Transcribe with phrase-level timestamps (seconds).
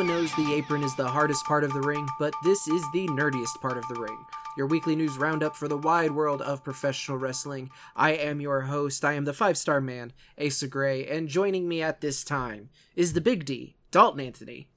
[0.00, 3.06] Everyone knows the apron is the hardest part of the ring, but this is the
[3.08, 4.16] nerdiest part of the ring.
[4.56, 7.68] Your weekly news roundup for the wide world of professional wrestling.
[7.94, 9.04] I am your host.
[9.04, 13.12] I am the five star man, Asa Gray, and joining me at this time is
[13.12, 14.70] the Big D, Dalton Anthony.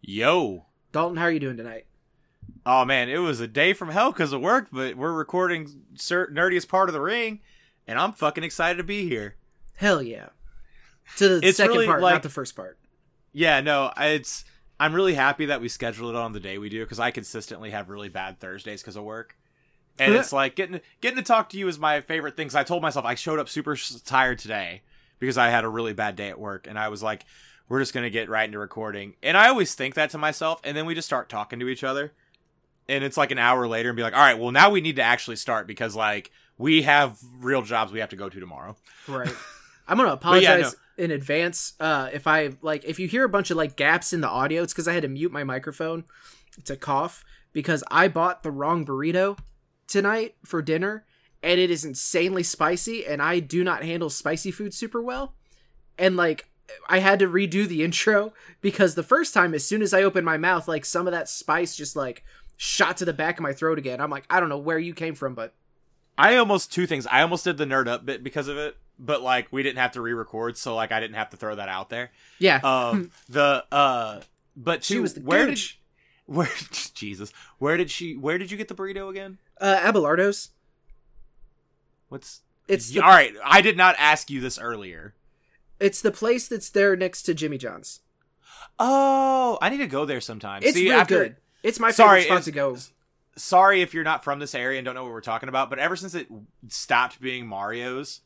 [0.00, 0.66] Yo.
[0.92, 1.86] Dalton, how are you doing tonight?
[2.64, 6.32] Oh man, it was a day from hell because of work, but we're recording cert-
[6.32, 7.40] nerdiest part of the ring,
[7.88, 9.34] and I'm fucking excited to be here.
[9.74, 10.28] Hell yeah.
[11.16, 12.78] To the It's second really, part, like- not the first part.
[13.32, 14.44] Yeah, no, it's
[14.80, 17.70] I'm really happy that we scheduled it on the day we do because I consistently
[17.70, 19.36] have really bad Thursdays because of work,
[19.98, 22.46] and it's like getting getting to talk to you is my favorite thing.
[22.48, 24.82] 'cause I told myself I showed up super tired today
[25.18, 27.24] because I had a really bad day at work, and I was like,
[27.68, 30.76] we're just gonna get right into recording, and I always think that to myself, and
[30.76, 32.12] then we just start talking to each other,
[32.88, 34.96] and it's like an hour later, and be like, all right, well now we need
[34.96, 38.76] to actually start because like we have real jobs we have to go to tomorrow.
[39.08, 39.28] Right.
[39.88, 41.74] I'm gonna But yeah, apologize in advance.
[41.80, 44.62] Uh, if I like, if you hear a bunch of like gaps in the audio,
[44.62, 46.04] it's because I had to mute my microphone
[46.64, 49.38] to cough because I bought the wrong burrito
[49.86, 51.04] tonight for dinner,
[51.42, 55.34] and it is insanely spicy, and I do not handle spicy food super well,
[55.98, 56.50] and like.
[56.86, 60.26] I had to redo the intro because the first time, as soon as I opened
[60.26, 62.22] my mouth, like some of that spice just like
[62.58, 64.02] shot to the back of my throat again.
[64.02, 65.54] I'm like, I don't know where you came from, but
[66.18, 67.06] I almost two things.
[67.06, 69.92] I almost did the nerd up bit because of it, but like we didn't have
[69.92, 72.10] to re-record, so like I didn't have to throw that out there.
[72.38, 74.20] yeah, Um, the uh,
[74.56, 75.50] but she two, was the where gooch.
[75.50, 75.76] did she,
[76.26, 76.48] where
[76.94, 79.38] Jesus where did she where did you get the burrito again?
[79.60, 80.50] uh, Abelardo's.
[82.08, 83.34] What's It's the all right?
[83.44, 85.14] I did not ask you this earlier.
[85.80, 88.00] It's the place that's there next to Jimmy John's.
[88.78, 90.62] Oh, I need to go there sometime.
[90.64, 91.36] It's See, real after, good.
[91.62, 92.76] It's my Sorry, favorite spot to go.
[93.36, 95.78] Sorry if you're not from this area and don't know what we're talking about, but
[95.78, 96.28] ever since it
[96.68, 98.20] stopped being Mario's,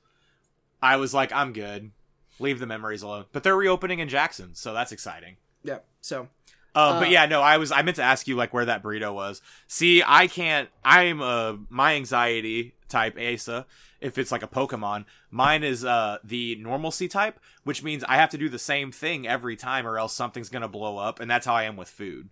[0.83, 1.93] I was like, I'm good.
[2.39, 3.27] Leave the memories alone.
[3.33, 5.37] But they're reopening in Jackson, so that's exciting.
[5.63, 5.79] Yeah.
[6.01, 6.29] So
[6.75, 8.83] Uh, Uh, but yeah, no, I was I meant to ask you like where that
[8.83, 9.41] burrito was.
[9.69, 10.69] See, I can't.
[10.85, 13.67] I'm uh my anxiety type Asa.
[14.01, 18.31] If it's like a Pokemon, mine is uh the normalcy type, which means I have
[18.31, 21.47] to do the same thing every time, or else something's gonna blow up, and that's
[21.47, 22.31] how I am with food.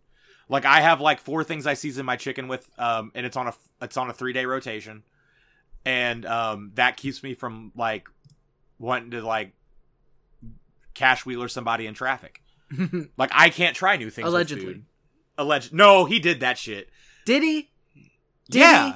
[0.49, 3.47] Like I have like four things I season my chicken with, um, and it's on
[3.47, 5.05] a it's on a three day rotation,
[5.84, 8.09] and um that keeps me from like
[8.81, 9.53] wanting to like
[10.95, 12.43] cash wheeler somebody in traffic.
[13.17, 14.27] Like I can't try new things.
[14.29, 14.83] Allegedly.
[15.39, 15.73] Alleged.
[15.73, 16.89] No, he did that shit.
[17.27, 17.71] did he?
[18.49, 18.87] Did yeah.
[18.87, 18.93] he?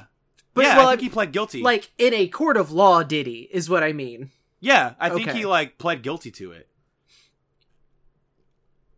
[0.53, 1.61] But, yeah, well, I think he pled guilty.
[1.61, 3.49] Like in a court of law, did he?
[3.51, 4.31] Is what I mean.
[4.61, 5.39] yeah, I think Okay.
[5.39, 6.69] he like pled guilty to it.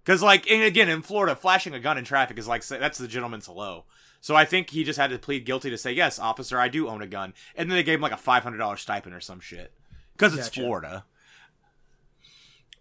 [0.03, 3.07] Because like, and again, in Florida, flashing a gun in traffic is like that's the
[3.07, 3.85] gentleman's hello.
[4.21, 6.87] So I think he just had to plead guilty to say, "Yes, officer, I do
[6.87, 9.19] own a gun," and then they gave him like a five hundred dollars stipend or
[9.19, 9.73] some shit.
[10.17, 10.61] Because it's Gotcha.
[10.61, 11.05] Florida.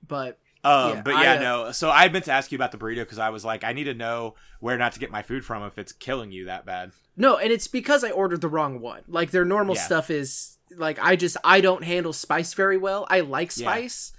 [0.06, 1.72] But Um, Yeah, but I, yeah, uh, no.
[1.72, 3.84] So I meant to ask you about the burrito because I was like, I need
[3.84, 6.91] to know where not to get my food from if it's killing you that bad.
[7.16, 9.02] no, and it's because I ordered the wrong one.
[9.06, 9.82] Like their normal Yeah.
[9.82, 13.06] stuff is like I just I don't handle spice very well.
[13.08, 13.64] I like Yeah.
[13.66, 14.12] spice,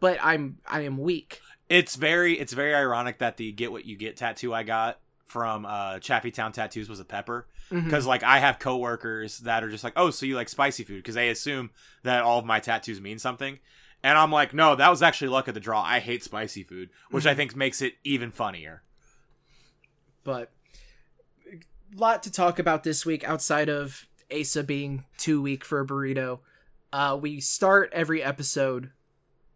[0.00, 1.40] but I'm I am weak.
[1.68, 5.64] It's very it's very ironic that the get what you get tattoo I got from
[5.66, 7.84] uh Chaffee Town Tattoos was a pepper Mhm.
[7.84, 10.98] because like I have coworkers that are just like oh so you like spicy food
[10.98, 11.70] because they assume
[12.02, 13.58] that all of my tattoos mean something
[14.02, 16.90] and I'm like no that was actually luck of the draw I hate spicy food
[17.10, 18.82] which I think makes it even funnier
[20.22, 20.52] but
[21.52, 25.86] a lot to talk about this week outside of Asa being too weak for a
[25.86, 26.40] burrito.
[26.92, 28.90] Uh, we start every episode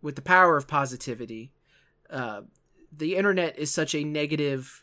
[0.00, 1.52] with the power of positivity.
[2.08, 2.42] Uh,
[2.92, 4.79] the internet is such a negative,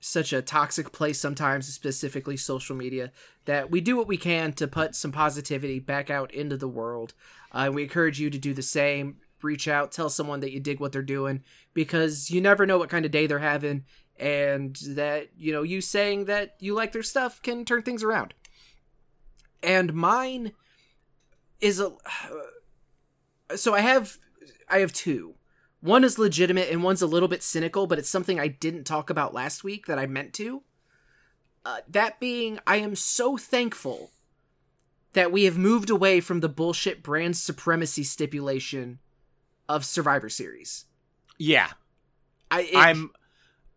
[0.00, 3.12] such a toxic place sometimes, specifically social media,
[3.44, 7.14] that we do what we can to put some positivity back out into the world.
[7.52, 9.18] Uh, we encourage you to do the same.
[9.42, 11.42] Reach out, tell someone that you dig what they're doing,
[11.72, 13.84] because you never know what kind of day they're having,
[14.18, 18.34] and that you know you saying that you like their stuff can turn things around.
[19.62, 20.52] And mine
[21.60, 21.92] is a
[23.56, 24.18] so I have
[24.68, 25.34] I have two.
[25.80, 29.08] One is legitimate and one's a little bit cynical, but it's something I didn't talk
[29.10, 30.62] about last week that I meant to.
[31.64, 34.10] Uh, that being, I am so thankful
[35.12, 38.98] that we have moved away from the bullshit brand supremacy stipulation
[39.68, 40.86] of Survivor Series.
[41.38, 41.68] yeah
[42.50, 43.10] I it, I'm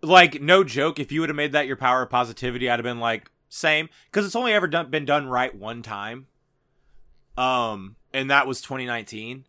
[0.01, 0.99] like no joke.
[0.99, 3.89] If you would have made that your power of positivity, I'd have been like same
[4.05, 6.27] because it's only ever done, been done right one time.
[7.37, 9.45] Um, and that was 2019.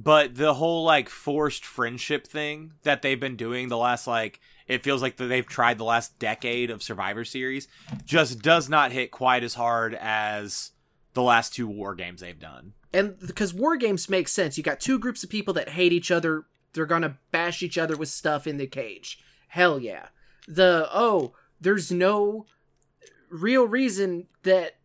[0.00, 4.84] But the whole like forced friendship thing that they've been doing the last like it
[4.84, 7.66] feels like they've tried the last decade of Survivor Series
[8.04, 10.70] just does not hit quite as hard as
[11.14, 12.74] the last two war games they've done.
[12.92, 16.12] and because war games make sense you got two groups of people that hate each
[16.12, 16.44] other
[16.74, 19.18] they're gonna bash each other with stuff in the cage.
[19.48, 20.08] Hell yeah.
[20.46, 22.46] The oh, there's no
[23.30, 24.76] real reason that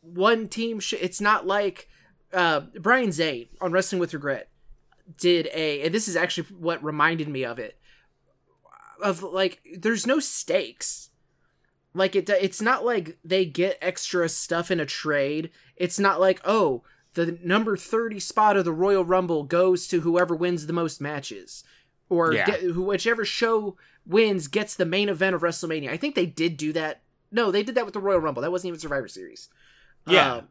[0.00, 1.88] one team sh- it's not like
[2.32, 4.48] uh Brian Zane on Wrestling with Regret
[5.18, 7.78] did a and this is actually what reminded me of it
[9.02, 11.10] of like there's no stakes.
[11.94, 15.50] Like it it's not like they get extra stuff in a trade.
[15.76, 16.82] It's not like oh
[17.14, 21.62] the number 30 spot of the royal rumble goes to whoever wins the most matches
[22.08, 22.46] or Yeah.
[22.46, 23.76] get, whichever show
[24.06, 25.90] wins gets the main event of wrestlemania.
[25.90, 27.02] I think they did do that.
[27.30, 28.40] No they did that with the royal rumble.
[28.42, 29.48] That wasn't even survivor series.
[30.06, 30.34] Yeah.
[30.36, 30.48] Um,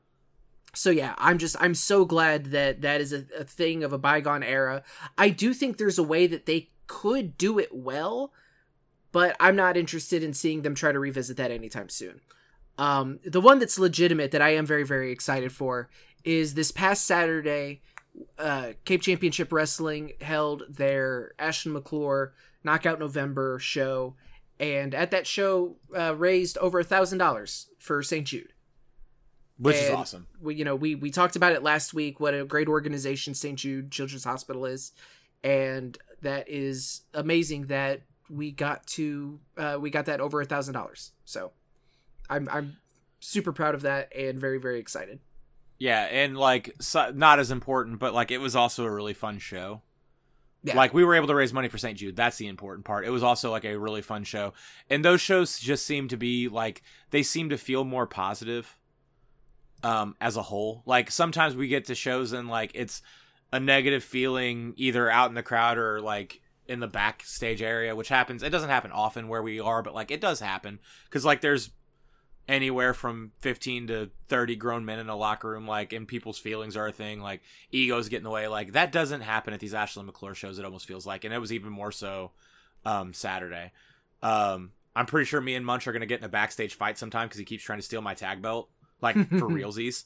[0.73, 3.97] so yeah i'm just i'm so glad that that is a, a thing of a
[3.97, 4.83] bygone era.
[5.17, 8.33] I do think there's a way that they could do it well
[9.11, 12.21] but i'm not interested in seeing them try to revisit that anytime soon.
[12.77, 15.89] Um the one that's legitimate that i am very very excited for
[16.23, 17.81] is this past saturday
[18.37, 22.31] uh cape championship wrestling held their ashton mcclure
[22.63, 24.15] knockout november show
[24.59, 28.50] and at that show uh, raised over a thousand dollars for st jude
[29.61, 30.27] which is awesome.
[30.41, 33.57] we you know we we talked about it last week what a great organization St.
[33.57, 34.91] Jude Children's Hospital is
[35.43, 40.73] and that is amazing that we got to uh, we got that over a thousand
[40.73, 41.51] dollars so
[42.29, 42.77] I'm I'm
[43.19, 45.19] super proud of that and very very excited
[45.77, 49.39] Yeah, and like so, not as important, but like it was also a really fun
[49.39, 49.81] show.
[50.63, 50.75] Yeah.
[50.75, 51.97] Like we were able to raise money for St.
[51.97, 52.15] Jude.
[52.15, 53.03] That's the important part.
[53.03, 54.53] It was also like a really fun show.
[54.91, 58.77] And those shows just seem to be like they seem to feel more positive
[59.83, 60.83] um as a whole.
[60.85, 63.01] Like sometimes we get to shows and like it's
[63.53, 68.09] a negative feeling either out in the crowd or like in the backstage area, which
[68.09, 68.43] happens.
[68.43, 70.79] It doesn't happen often where we are, but like it does happen
[71.09, 71.71] cuz like there's
[72.47, 76.75] anywhere from 15 to 30 grown men in a locker room like and people's feelings
[76.75, 77.41] are a thing like
[77.71, 80.65] egos get in the way like that doesn't happen at these ashley mcclure shows it
[80.65, 82.31] almost feels like and it was even more so
[82.83, 83.71] um saturday
[84.23, 87.27] um i'm pretty sure me and munch are gonna get in a backstage fight sometime
[87.27, 88.69] because he keeps trying to steal my tag belt
[89.01, 90.05] like for realsies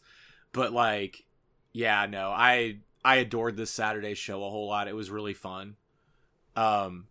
[0.51, 1.25] but like
[1.73, 5.75] yeah no i i adored this saturday show a whole lot it was really fun
[6.55, 7.07] um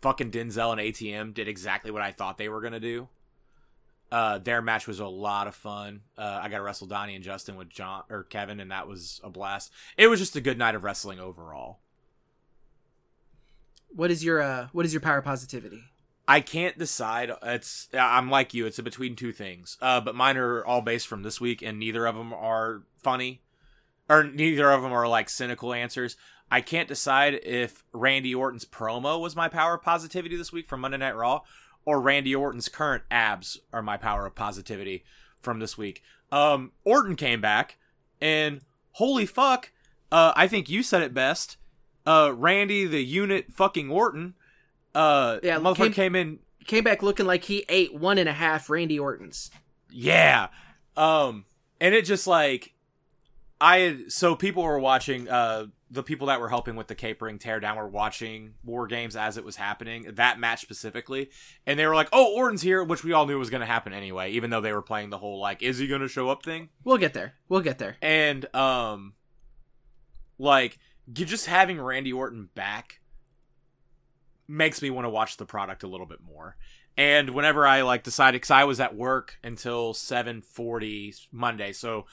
[0.00, 3.08] fucking denzel and atm did exactly what i thought they were gonna do
[4.10, 6.02] uh, their match was a lot of fun.
[6.18, 9.22] Uh, I got to wrestle Donnie and Justin with John or Kevin, and that was
[9.24, 9.72] a blast.
[9.96, 11.78] It was just a good night of wrestling overall.
[13.88, 15.84] what is your uh what is your power positivity
[16.32, 17.30] I can't decide.
[17.42, 18.64] It's I'm like you.
[18.64, 19.76] It's a between two things.
[19.82, 23.42] Uh, but mine are all based from this week, and neither of them are funny,
[24.08, 26.16] or neither of them are like cynical answers.
[26.50, 30.80] I can't decide if Randy Orton's promo was my power of positivity this week from
[30.80, 31.42] Monday Night Raw,
[31.84, 35.04] or Randy Orton's current abs are my power of positivity
[35.38, 36.02] from this week.
[36.30, 37.76] Um, Orton came back,
[38.22, 38.62] and
[38.92, 39.70] holy fuck,
[40.10, 41.58] uh, I think you said it best.
[42.06, 44.32] Uh, Randy the unit fucking Orton.
[44.94, 48.32] Uh, Yeah, motherfucker came- came in came back looking like he ate one and a
[48.32, 49.50] half Randy Ortons
[49.90, 50.48] Yeah.
[50.96, 51.44] Um
[51.80, 52.72] and it just like
[53.60, 57.76] I so people were watching uh the people that were helping with the capering teardown
[57.76, 61.28] were watching War Games as it was happening, that match specifically,
[61.66, 63.92] and they were like, "Oh, Orton's here," which we all knew was going to happen
[63.92, 66.42] anyway, even though they were playing the whole like, "Is he going to show up?"
[66.44, 66.70] thing.
[66.82, 69.12] we'll get there we'll get there And um
[70.38, 70.78] like
[71.14, 73.00] you just having Randy Orton back
[74.52, 76.56] makes me want to watch the product a little bit more.
[76.96, 82.06] And whenever I like decided cuz I was at work until 7:40 Monday, so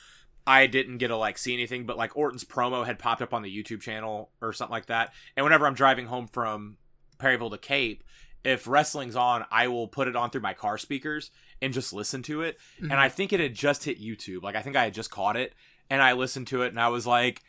[0.47, 3.41] I didn't get to like see anything, but like Orton's promo had popped up on
[3.41, 5.13] the YouTube channel or something like that.
[5.35, 6.77] And whenever I'm driving home from
[7.17, 8.03] Perryville to Cape,
[8.45, 11.29] if wrestling's on, I will put it on through my car speakers
[11.61, 12.57] and just listen to it.
[12.81, 12.91] Mhm.
[12.91, 14.41] And I think it had just hit YouTube.
[14.43, 15.53] Like I think I had just caught it
[15.89, 17.43] and I listened to it and I was like,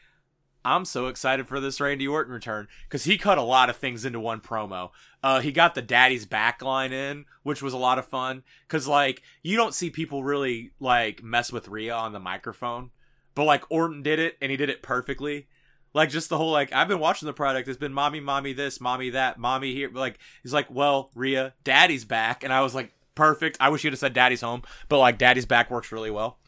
[0.64, 4.05] I'm so excited for this Randy Orton return because he cut a lot of things
[4.05, 4.90] into one promo.
[5.23, 8.87] Uh, he got the daddy's back line in, which was a lot of fun because
[8.87, 12.90] like you don't see people really like mess with Rhea on the microphone,
[13.35, 15.49] but like Orton did it and he did it perfectly.
[15.95, 17.67] Like just the whole like I've been watching the product.
[17.67, 19.90] It's been mommy, mommy this, mommy that, mommy here.
[19.93, 23.57] Like he's like, well, Rhea, daddy's back, and I was like, perfect.
[23.61, 26.38] I wish you'd have said daddy's home, but like daddy's back works really well.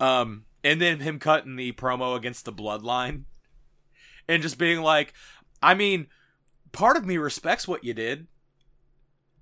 [0.00, 3.24] Um, and then him cutting the promo against the bloodline
[4.28, 5.12] and just being like,
[5.62, 6.06] I mean,
[6.72, 8.26] part of me respects what you did.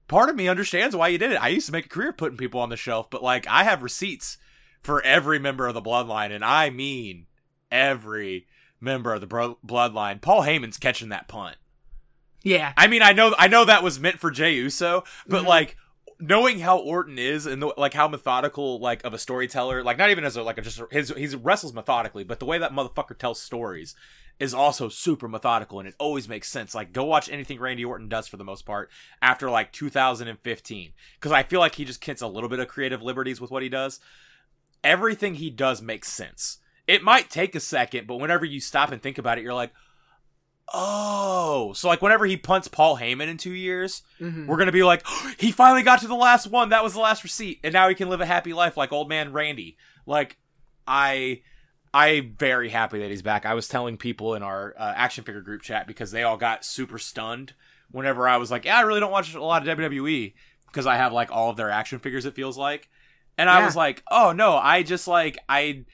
[0.06, 1.42] Part of me understands why you did it.
[1.42, 3.82] I used to make a career putting people on the shelf, but like I have
[3.82, 4.38] receipts
[4.80, 7.26] for every member of the bloodline, and I mean
[7.70, 8.46] every
[8.80, 10.20] member of the bro- bloodline.
[10.22, 11.56] Paul Heyman's catching that punt.
[12.44, 15.46] yeah I mean, I know, I know that was meant for Jey Uso, but Mhm.
[15.48, 15.76] like
[16.20, 20.10] knowing how Orton is and the, like how methodical, like of a storyteller, like not
[20.10, 23.18] even as a like a just his he wrestles methodically, but the way that motherfucker
[23.18, 23.94] tells stories
[24.40, 26.74] is also super methodical and it always makes sense.
[26.74, 28.88] Like go watch anything Randy Orton does for the most part
[29.20, 33.02] after like 2015 cuz I feel like he just gets a little bit of creative
[33.02, 33.98] liberties with what he does.
[34.84, 36.58] Everything he does makes sense.
[36.86, 39.72] It might take a second, but whenever you stop and think about it, you're like,
[40.72, 44.46] "Oh." So like whenever he punts Paul Heyman in 2 years, Mhm.
[44.46, 45.04] we're going to be like,
[45.38, 46.68] "He finally got to the last one.
[46.68, 49.08] That was the last receipt and now he can live a happy life like old
[49.08, 49.76] man Randy."
[50.06, 50.36] Like
[50.86, 51.42] I
[51.94, 53.46] I'm very happy that he's back.
[53.46, 56.64] I was telling people in our uh, action figure group chat because they all got
[56.64, 57.54] super stunned
[57.90, 60.34] whenever I was like, "Yeah, I really don't watch a lot of WWE
[60.66, 62.88] because I have like all of their action figures." It feels like,
[63.36, 65.84] and I was like, "Oh no, I just like I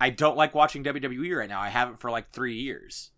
[0.00, 1.60] I don't like watching WWE right now.
[1.60, 3.10] I haven't for like three years."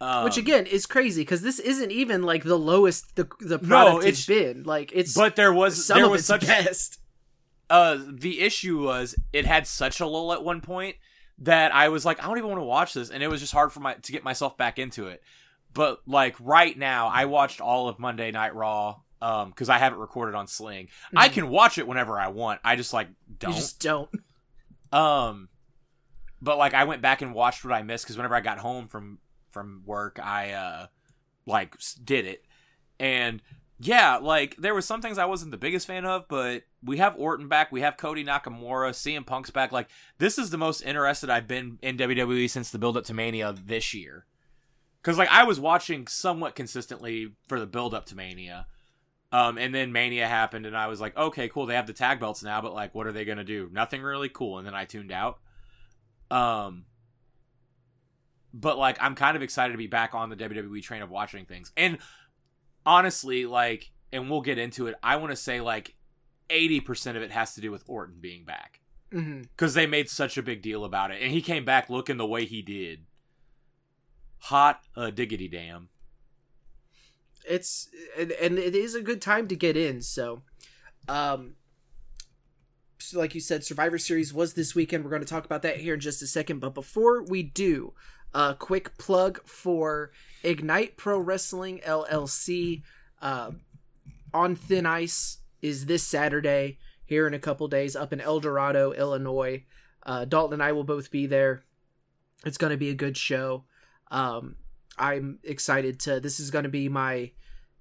[0.00, 3.66] Um, Which again is crazy because this isn't even like the lowest the the No,
[3.68, 4.62] product it's- has been.
[4.64, 6.98] Like it's but there was some there was such best.
[7.70, 10.96] uh the issue was it had such a lull at one point
[11.38, 13.52] that I was like I don't even want to watch this and it was just
[13.52, 15.22] hard for my to get myself back into it.
[15.72, 19.92] But like right now I watched all of Monday Night Raw um cuz I have
[19.92, 20.88] it recorded on Sling.
[21.16, 21.32] I Mhm.
[21.32, 22.60] can watch it whenever I want.
[22.64, 23.50] I just like don't.
[23.50, 24.10] You just don't.
[24.92, 25.48] Um
[26.40, 28.86] but like I went back and watched what I missed cuz whenever I got home
[28.88, 29.18] from
[29.50, 30.86] from work I uh
[31.46, 32.44] like did it.
[33.00, 33.42] And
[33.86, 37.18] yeah, like there was some things I wasn't the biggest fan of, but we have
[37.18, 39.72] Orton back, we have Cody Nakamura, CM Punk's back.
[39.72, 39.88] Like
[40.18, 43.52] this is the most interested I've been in WWE since the build up to Mania
[43.52, 44.24] this year.
[45.02, 48.66] Cuz like I was watching somewhat consistently for the build up to Mania.
[49.32, 52.20] Um and then Mania happened and I was like, "Okay, cool, they have the tag
[52.20, 53.68] belts now, but like what are they going to do?
[53.70, 55.40] Nothing really cool." And then I tuned out.
[56.30, 56.86] Um
[58.54, 61.44] but like I'm kind of excited to be back on the WWE train of watching
[61.44, 61.72] things.
[61.76, 61.98] And
[62.86, 64.94] honestly, like, and we'll get into it.
[65.02, 65.94] I want to say like
[66.50, 70.42] 80% of it has to do with Orton being back because they made such a
[70.42, 73.04] big deal about it, and he came back looking the way he did.
[74.38, 75.88] Hot uh, diggity damn.
[77.48, 77.88] It's
[78.18, 80.02] and, and it is a good time to get in.
[80.02, 80.42] So,
[81.08, 81.54] um,
[82.98, 85.04] so like you said, Survivor Series was this weekend.
[85.04, 86.60] We're going to talk about that here in just a second.
[86.60, 87.92] But before we do,
[88.34, 90.10] a quick plug for
[90.44, 92.82] Ignite Pro Wrestling LLC.
[93.20, 93.52] Uh,
[94.32, 99.64] on Thin Ice is this Saturday here in a couple days up in Eldorado, Illinois.
[100.04, 101.62] Uh, Dalton and I will both be there.
[102.44, 103.64] It's going to be a good show.
[104.10, 104.56] Um,
[104.98, 106.20] I'm excited to.
[106.20, 107.30] This is going to be my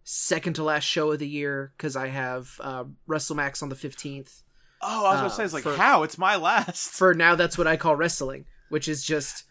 [0.05, 4.43] second to last show of the year because I have uh, WrestleMax on the 15th.
[4.81, 6.03] Oh, I was Uh, gonna say, it's like for- how?
[6.03, 6.91] It's my last.
[6.91, 9.43] For now, that's what I call wrestling, which is just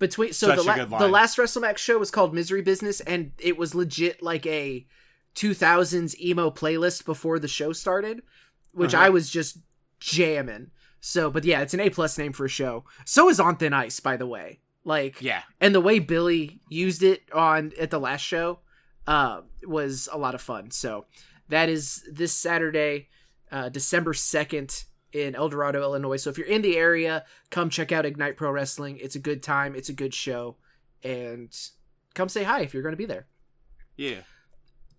[0.00, 0.32] between.
[0.32, 3.56] So Such the a la- the last WrestleMax show was called Misery Business, and it
[3.56, 4.84] was legit like a
[5.36, 8.22] 2000s emo playlist before the show started,
[8.72, 9.04] which Uh-huh.
[9.04, 9.58] I was just
[10.00, 10.72] jamming.
[11.00, 12.84] So, but yeah, it's an A plus name for a show.
[13.04, 14.60] So is On Thin Ice, by the way.
[14.84, 18.60] Like, Yeah, and the way Billy used it on at the last show
[19.06, 20.70] uh, was a lot of fun.
[20.72, 21.06] So
[21.48, 23.08] that is this Saturday,
[23.52, 26.16] uh, December second in Eldorado, Illinois.
[26.16, 28.98] So if you're in the area, come check out Ignite Pro Wrestling.
[29.00, 29.74] It's a good time.
[29.74, 30.56] It's a good show,
[31.02, 31.54] and
[32.14, 33.26] come say hi if you're going to be there.
[33.96, 34.20] yeah.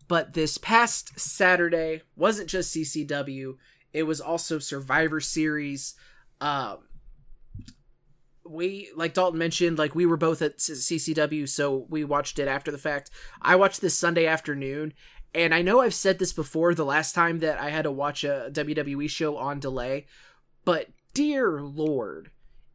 [0.08, 3.56] But this past Saturday wasn't just CCW;
[3.94, 5.96] it was also Survivor Series.
[6.41, 6.80] Um,
[8.46, 12.72] we, like Dalton mentioned, like we were both at CCW, so we watched it after
[12.72, 13.10] the fact.
[13.41, 14.94] I watched this Sunday afternoon,
[15.34, 16.74] and I know I've said this before.
[16.74, 20.06] The last time that I had to watch a WWE show on delay,
[20.66, 22.32] but dear lord.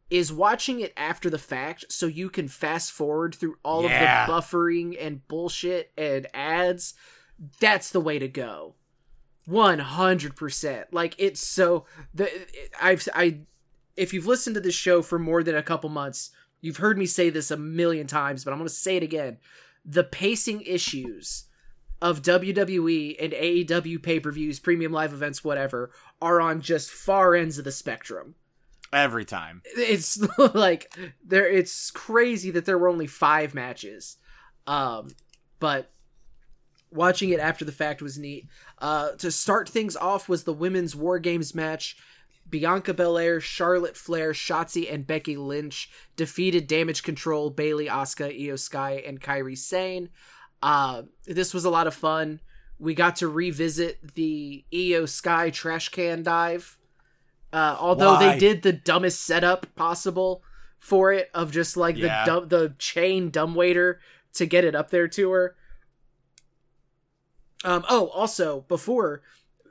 [0.09, 4.23] Is watching it after the fact so you can fast forward through all Yeah.
[4.23, 6.93] of the buffering and bullshit and ads
[7.59, 8.75] that's the way to go
[9.49, 12.29] 100% like it's so the
[12.81, 13.39] i've i
[13.95, 17.05] if you've listened to this show for more than a couple months you've heard me
[17.05, 19.37] say this a million times but i'm going to say it again
[19.85, 21.45] the pacing issues
[22.01, 27.65] of WWE and AEW pay-per-views, premium live events, whatever, are on just far ends of
[27.65, 28.35] the spectrum
[28.93, 29.61] Every time.
[29.75, 34.15] it's like there it's crazy that there were only five matches
[34.65, 35.09] um
[35.59, 35.91] but
[36.89, 38.47] watching it after the fact was neat
[38.79, 41.97] uh to start things off was the women's war games match
[42.49, 49.03] Bianca Belair, Charlotte Flair, Shotzi, and Becky Lynch defeated Damage Control, Bayley, Asuka, IYO SKY,
[49.05, 50.07] and Kairi Sane.
[50.61, 52.39] Uh, this was a lot of fun.
[52.79, 56.77] We got to revisit the IYO SKY trash can dive.
[57.51, 58.33] Uh, although Why?
[58.33, 60.43] they did the dumbest setup possible
[60.79, 62.23] for it of just like Yeah.
[62.25, 63.99] the dumb, the chain dumbwaiter
[64.33, 65.55] to get it up there to her.
[67.63, 69.21] Um, oh, also before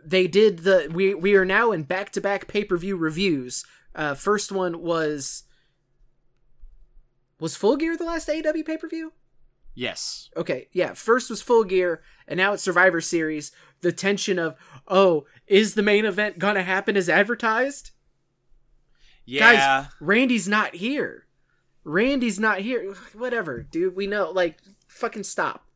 [0.05, 3.65] they did the we we are now in back to back pay per view reviews.
[3.95, 5.45] Uh, first one was
[7.39, 9.13] Was Full Gear the last AEW pay per view?
[9.77, 10.31] Yes.
[10.37, 10.95] Okay, yeah.
[10.95, 13.53] First was Full Gear, and now it's Survivor Series.
[13.83, 14.57] The tension of,
[14.89, 17.91] oh, is the main event gonna happen as advertised?
[19.27, 19.41] Yeah.
[19.53, 21.27] Guys, Randy's not here.
[21.85, 22.95] Randy's not here.
[23.13, 23.95] Whatever, dude.
[23.95, 24.31] We know.
[24.31, 25.67] Like, fucking stop.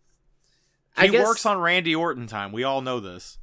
[0.97, 2.53] he I guess, works on Randy Orton time.
[2.53, 3.39] We all know this.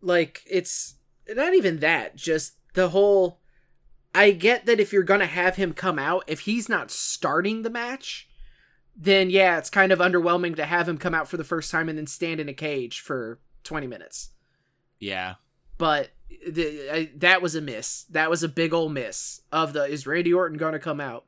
[0.00, 0.94] like it's
[1.28, 2.16] not even that.
[2.16, 3.40] Just the whole.
[4.14, 7.70] I get that if you're gonna have him come out, if he's not starting the
[7.70, 8.27] match,
[9.00, 11.88] then yeah, it's kind of underwhelming to have him come out for the first time
[11.88, 14.30] and then stand in a cage for 20 minutes.
[14.98, 15.34] Yeah.
[15.78, 16.10] but
[16.46, 18.02] the, I, that was a miss.
[18.10, 21.26] That was a big old miss of the is Randy Orton going to come out?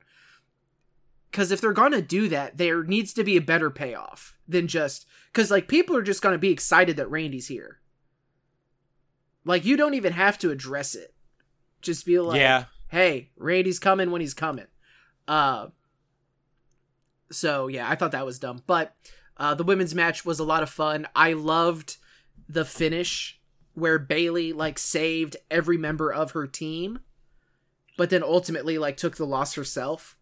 [1.31, 4.67] Because if they're going to do that, there needs to be a better payoff than
[4.67, 7.79] just because like people are just going to be excited that Randy's here.
[9.45, 11.15] Like you don't even have to address it.
[11.81, 12.65] Just be like, yeah.
[12.89, 14.67] hey, Randy's coming when he's coming.
[15.29, 15.69] Uh
[17.31, 18.63] so yeah, I thought that was dumb.
[18.67, 18.95] But
[19.37, 21.07] uh the women's match was a lot of fun.
[21.15, 21.97] I loved
[22.49, 23.41] the finish
[23.75, 27.01] where Bayley like saved every member of her team,
[27.97, 30.17] but then ultimately like took the loss herself.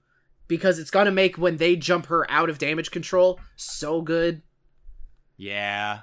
[0.47, 4.43] Because it's gonna make when they jump her out of damage control so good.
[5.37, 6.01] Yeah.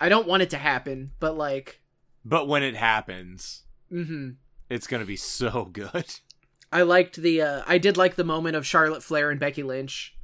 [0.00, 1.80] I don't want it to happen, but like
[2.24, 4.30] But when it happens, mm-hmm.
[4.68, 6.06] it's gonna be so good.
[6.72, 10.16] I liked the uh I did like the moment of Charlotte Flair and Becky Lynch.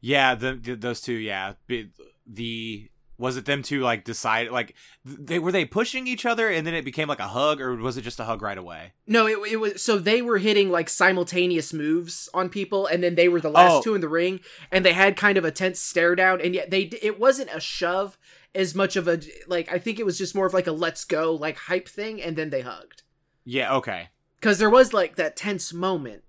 [0.00, 1.14] Yeah, the, the those two.
[1.14, 1.90] Yeah, Be-
[2.26, 4.74] the was it them two like decide like
[5.04, 7.96] they were they pushing each other and then it became like a hug or was
[7.96, 8.92] it just a hug right away?
[9.08, 13.16] No, it, it was so they were hitting like simultaneous moves on people, and then
[13.16, 13.82] they were the last Oh.
[13.82, 14.38] two in the ring,
[14.70, 17.58] and they had kind of a tense stare down, and yet they it wasn't a
[17.58, 18.16] shove
[18.54, 21.04] as much of a like I think it was just more of like a let's
[21.04, 23.02] go like hype thing, and then they hugged
[23.44, 23.74] Yeah.
[23.78, 24.10] Okay.
[24.36, 26.22] because there was like that tense moment,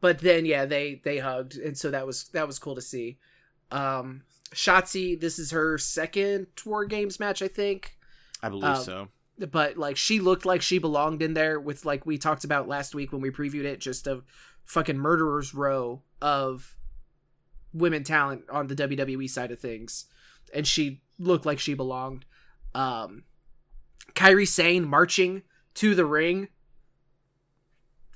[0.00, 3.18] but then yeah they they hugged, and so that was that was cool to see.
[3.70, 4.22] Um,
[4.54, 7.96] Shotzi, this is her second War Games match, I think
[8.42, 9.08] I believe Um, so.
[9.50, 12.94] but like she looked like she belonged in there with like we talked about last
[12.94, 14.22] week when we previewed it just a
[14.64, 16.76] fucking murderer's row of
[17.72, 20.04] women talent on the WWE side of things
[20.54, 22.24] and she looked like she belonged
[22.74, 23.24] um
[24.14, 25.42] Kairi Sane marching
[25.74, 26.48] to the ring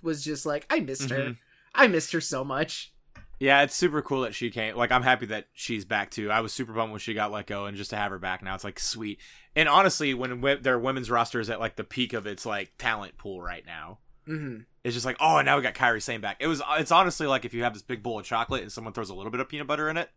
[0.03, 1.37] was just like I missed her Mhm.
[1.75, 2.93] I missed her so much
[3.39, 4.77] Yeah, it's super cool that she came.
[4.77, 6.31] Like, I'm happy that she's back too.
[6.31, 8.43] I was super bummed when she got let go, and just to have her back
[8.43, 9.19] now, it's like sweet.
[9.57, 12.73] And honestly, when w- their women's roster is at like the peak of its like
[12.79, 16.21] talent pool right now, mhm it's just like, oh, and now we got Kairi Sane
[16.23, 16.39] back.
[16.41, 16.63] It was.
[16.79, 19.15] It's honestly like if you have this big bowl of chocolate and someone throws a
[19.15, 20.09] little bit of peanut butter in it,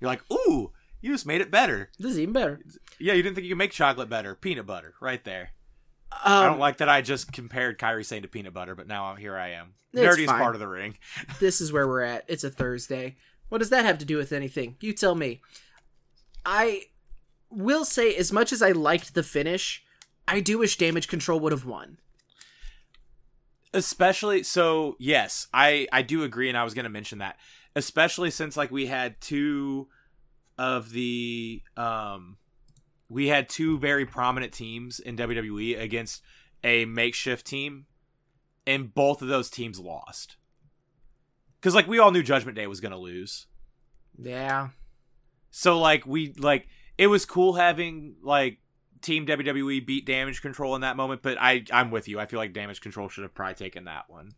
[0.00, 1.90] you're like, ooh, you just made it better.
[1.98, 2.60] this is even better
[2.98, 4.34] Yeah, you didn't think you could make chocolate better.
[4.34, 5.50] Peanut butter, right there.
[6.12, 9.14] Um, I don't like that I just compared Kairi Sane to peanut butter, but now
[9.14, 9.74] here I am.
[9.92, 10.40] It's Nerdiest fine.
[10.40, 10.98] part of the ring.
[11.40, 12.24] this is where we're at.
[12.28, 13.16] It's a Thursday.
[13.48, 14.76] What does that have to do with anything?
[14.80, 15.40] You tell me.
[16.44, 16.84] I
[17.50, 19.82] will say, as much as I liked the finish,
[20.26, 21.98] I do wish Damage Control would have won.
[23.74, 27.36] especially so yes i i do agree and i was going to mention that
[27.76, 29.86] especially since like we had two
[30.56, 32.38] of the um
[33.08, 36.22] we had two very prominent teams in wwe against
[36.64, 37.86] a makeshift team
[38.66, 40.36] and both of those teams lost
[41.60, 43.46] because like we all knew judgment day was going to lose
[44.18, 44.68] Yeah.
[45.50, 48.58] so like we like it was cool having like
[49.00, 52.18] team WWE beat damage control in that moment, but I I'm with you.
[52.18, 54.32] I feel like damage control should have probably taken that one.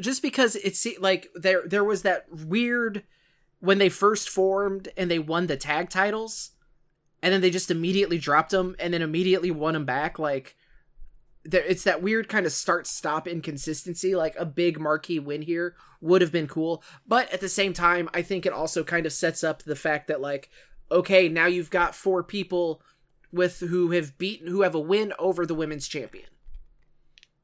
[0.00, 3.02] Just because it se- like there there was that weird
[3.58, 6.51] when they first formed and they won the tag titles,
[7.22, 10.18] and then they just immediately dropped them and then immediately won them back.
[10.18, 10.56] Like
[11.44, 14.14] there, it's that weird kind of start stop inconsistency.
[14.14, 18.08] Like a big marquee win here would have been cool, but at the same time,
[18.12, 20.50] I think it also kind of sets up the fact that like
[20.90, 22.82] okay, now you've got four people
[23.32, 26.26] with who have beaten who have a win over the women's champion.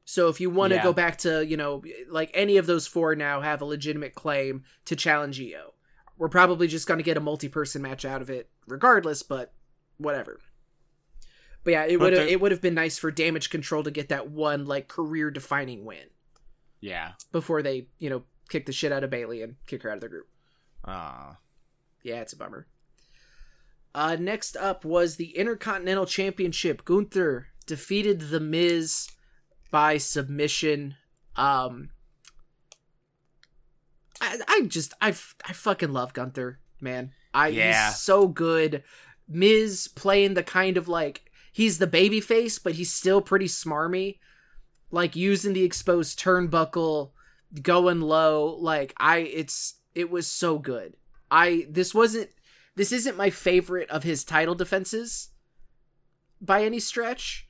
[0.05, 0.83] So if you want to Yeah.
[0.83, 4.63] go back to, you know, like any of those four now have a legitimate claim
[4.85, 5.73] to challenge IYO.
[6.17, 9.53] We're probably just going to get a multi-person match out of it regardless, but
[9.99, 10.39] whatever.
[11.63, 14.09] But yeah, it would have it would have been nice for Damage Control to get
[14.09, 16.07] that one like career defining win
[16.81, 17.11] Yeah.
[17.31, 20.01] before they, you know, kick the shit out of Bayley and kick her out of
[20.01, 20.27] the group.
[20.83, 21.33] Uh
[22.01, 22.65] Yeah, it's a bummer.
[23.93, 26.85] Uh, next up was the Intercontinental Championship.
[26.85, 29.09] Gunther defeated The Miz
[29.71, 30.95] by submission.
[31.35, 31.89] Um,
[34.21, 37.11] I, I just, I, I fucking love Gunther, man.
[37.33, 37.87] I, Yeah.
[37.89, 38.83] he's so good.
[39.29, 44.17] Miz playing the kind of like, he's the baby face, but he's still pretty smarmy.
[44.91, 47.11] Like using the exposed turnbuckle,
[47.61, 48.55] going low.
[48.59, 50.95] Like I, it's it was so good.
[51.29, 52.29] I this wasn't
[52.75, 55.29] this isn't my favorite of his title defenses
[56.41, 57.47] by any stretch.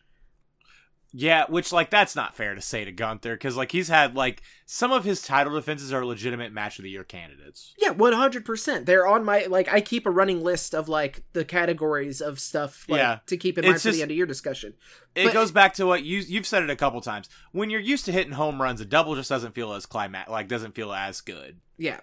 [1.11, 4.43] Yeah, which like that's not fair to say to Gunther because like he's had like
[4.67, 7.73] some of his title defenses are legitimate match of the year candidates.
[7.79, 8.85] Yeah, one hundred percent.
[8.85, 9.67] They're on my like.
[9.73, 12.85] I keep a running list of like the categories of stuff.
[12.87, 13.19] Like, Yeah.
[13.25, 14.75] to keep in It's mind for just- the end of your discussion.
[15.15, 17.27] It But- goes back to what you you've said it a couple times.
[17.53, 20.47] When you're used to hitting home runs, a double just doesn't feel as climax like
[20.47, 21.59] doesn't feel as good.
[21.79, 22.01] Yeah,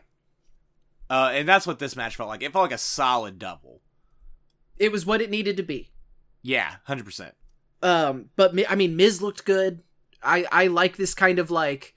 [1.09, 2.43] Uh, and that's what this match felt like.
[2.43, 3.83] It felt like a solid double.
[4.79, 5.93] it was what it needed to be.
[6.43, 7.35] Yeah, hundred percent.
[7.83, 9.83] Um, but I mean, Miz looked good.
[10.23, 11.95] I I like this kind of like.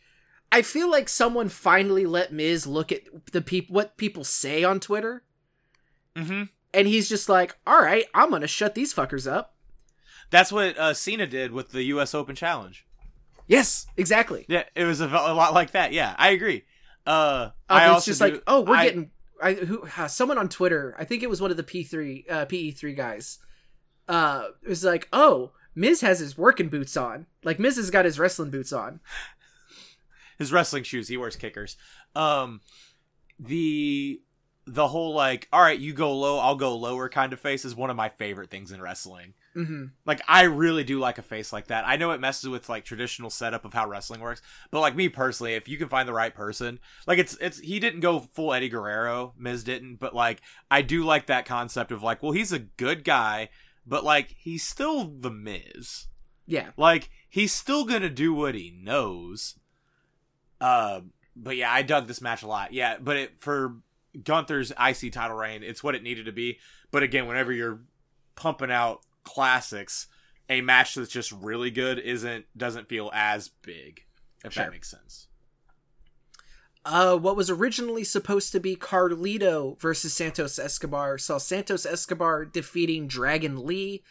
[0.51, 4.79] I feel like someone finally let Miz look at the people what people say on
[4.79, 5.23] Twitter,
[6.15, 6.43] Mm-hmm.
[6.73, 9.55] and he's just like, "All right, I'm gonna shut these fuckers up."
[10.31, 12.13] That's what uh, Cena did with the U.S.
[12.13, 12.85] Open Challenge.
[13.47, 14.45] Yes, exactly.
[14.47, 15.91] Yeah, it was a, a lot like that.
[15.93, 16.65] Yeah, I agree.
[17.05, 19.11] Uh, I it's also just do- like, oh, we're I- getting.
[19.41, 22.25] I who uh, someone on Twitter, I think it was one of the P three
[22.29, 23.39] uh, PE three guys.
[24.07, 27.25] Uh, it was like, oh, Miz has his working boots on.
[27.43, 28.99] Like Miz has got his wrestling boots on.
[30.37, 31.07] his wrestling shoes.
[31.07, 31.77] He wears kickers.
[32.15, 32.61] Um,
[33.39, 34.21] the
[34.67, 37.75] the whole like, all right, you go low, I'll go lower kind of face is
[37.75, 39.33] one of my favorite things in wrestling.
[39.55, 41.87] hmm Like, I really do like a face like that.
[41.87, 45.09] I know it messes with like traditional setup of how wrestling works, but like me
[45.09, 48.53] personally, if you can find the right person, like it's it's he didn't go full
[48.53, 52.51] Eddie Guerrero, Miz didn't, but like I do like that concept of like, well, he's
[52.51, 53.49] a good guy,
[53.89, 56.05] but like he's still the Miz.
[56.45, 59.55] Yeah, Like he's still gonna do what he knows.
[60.61, 61.01] Uh,
[61.35, 62.73] but yeah, I dug this match a lot.
[62.73, 63.77] Yeah, but it for
[64.23, 66.57] Gunther's IC title reign, it's what it needed to be.
[66.91, 67.81] But again, whenever you're
[68.35, 70.07] pumping out classics,
[70.49, 74.05] a match that's just really good isn't doesn't feel as big.
[74.43, 74.63] If Sure.
[74.65, 75.27] that makes sense.
[76.85, 83.07] Uh, what was originally supposed to be Carlito versus Santos Escobar saw Santos Escobar defeating
[83.07, 84.03] Dragon Lee.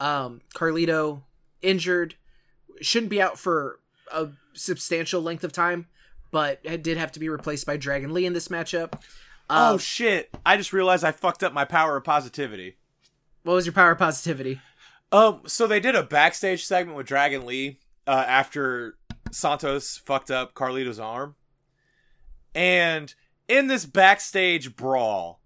[0.00, 1.22] Um, Carlito
[1.60, 2.14] injured,
[2.80, 3.80] shouldn't be out for
[4.12, 5.86] a substantial length of time,
[6.30, 9.00] but it did have to be replaced by Dragon Lee in this matchup.
[9.50, 10.30] oh Um, shit!
[10.44, 12.76] I just realized I fucked up my power of positivity.
[13.42, 14.60] what was your power of positivity?
[15.10, 18.96] Um, so they did a backstage segment with Dragon Lee uh, after
[19.30, 21.34] Santos fucked up Carlito's arm,
[22.54, 23.14] and
[23.48, 25.40] in this backstage brawl,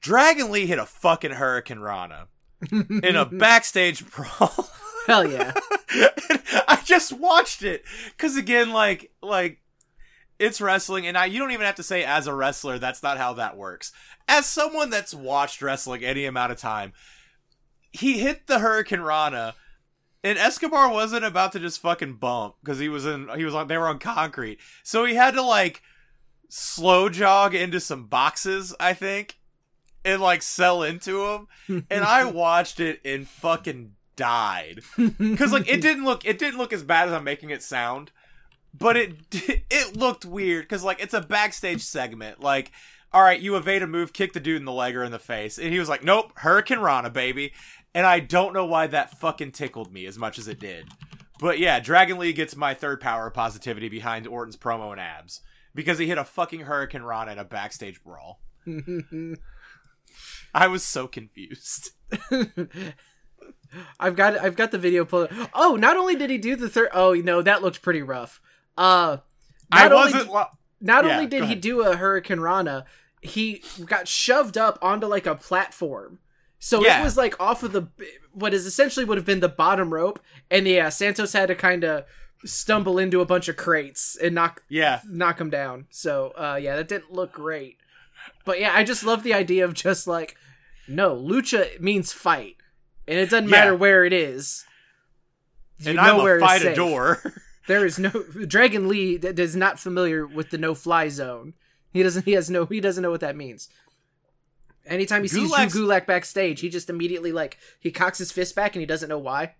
[0.00, 2.26] Dragon Lee hit a fucking hurricanrana
[2.70, 4.70] in a backstage brawl.
[5.06, 5.52] Hell yeah.
[6.68, 9.60] I just watched it because again, like like
[10.38, 12.78] it's wrestling, and I you don't even have to say as a wrestler.
[12.78, 13.92] That's not how that works.
[14.28, 16.92] As someone that's watched wrestling any amount of time,
[17.90, 19.54] he hit the hurricanrana,
[20.22, 23.68] and Escobar wasn't about to just fucking bump because he was in he was on
[23.68, 25.82] they were on concrete, so he had to like
[26.50, 29.38] slow jog into some boxes, I think,
[30.04, 31.84] and like sell into them.
[31.88, 36.74] And I watched it and fucking died because like it didn't look it didn't look
[36.74, 38.10] as bad as I'm making it sound,
[38.76, 39.14] but it
[39.70, 42.40] it looked weird because like it's a backstage segment.
[42.40, 42.72] Like,
[43.12, 45.18] all right, you evade a move, kick the dude in the leg or in the
[45.18, 47.52] face, and he was like, "Nope, hurricanrana, baby."
[47.92, 50.86] And I don't know why that fucking tickled me as much as it did.
[51.40, 55.40] But yeah, Dragon Lee gets my third power of positivity behind Orton's promo and abs
[55.74, 58.40] because he hit a fucking hurricanrana in a backstage brawl.
[60.54, 61.90] I was so confused.
[64.00, 65.28] I've got I've got the video pulled.
[65.54, 66.88] Oh, not only did he do the third.
[66.92, 68.40] Oh no, that looked pretty rough.
[68.76, 69.18] Uh,
[69.70, 70.32] I not only wasn't.
[70.32, 70.46] lo-
[70.80, 72.84] not Yeah, only did he do a hurricanrana,
[73.22, 76.18] he got shoved up onto like a platform.
[76.58, 77.00] So Yeah.
[77.00, 77.88] it was like off of the
[78.32, 80.18] what is essentially would have been the bottom rope,
[80.50, 82.04] and yeah, Santos had to kind of
[82.44, 85.86] stumble into a bunch of crates and knock yeah, knock them down.
[85.90, 87.76] So uh, yeah, that didn't look great.
[88.44, 90.36] But yeah, I just love the idea of just like,
[90.88, 92.56] no, lucha means fight,
[93.08, 93.50] and it doesn't Yeah.
[93.50, 94.64] matter where it is.
[95.78, 96.72] You and know I'm where a fight safe.
[96.72, 97.22] adore.
[97.66, 98.10] There is no
[98.48, 101.54] Dragon Lee that is not familiar with the no fly zone.
[101.92, 102.24] He doesn't.
[102.24, 102.64] He has no.
[102.64, 103.68] He doesn't know what that means.
[104.86, 108.56] Anytime he sees Gulak's- Drew Gulak backstage, he just immediately like he cocks his fist
[108.56, 109.54] back and he doesn't know why.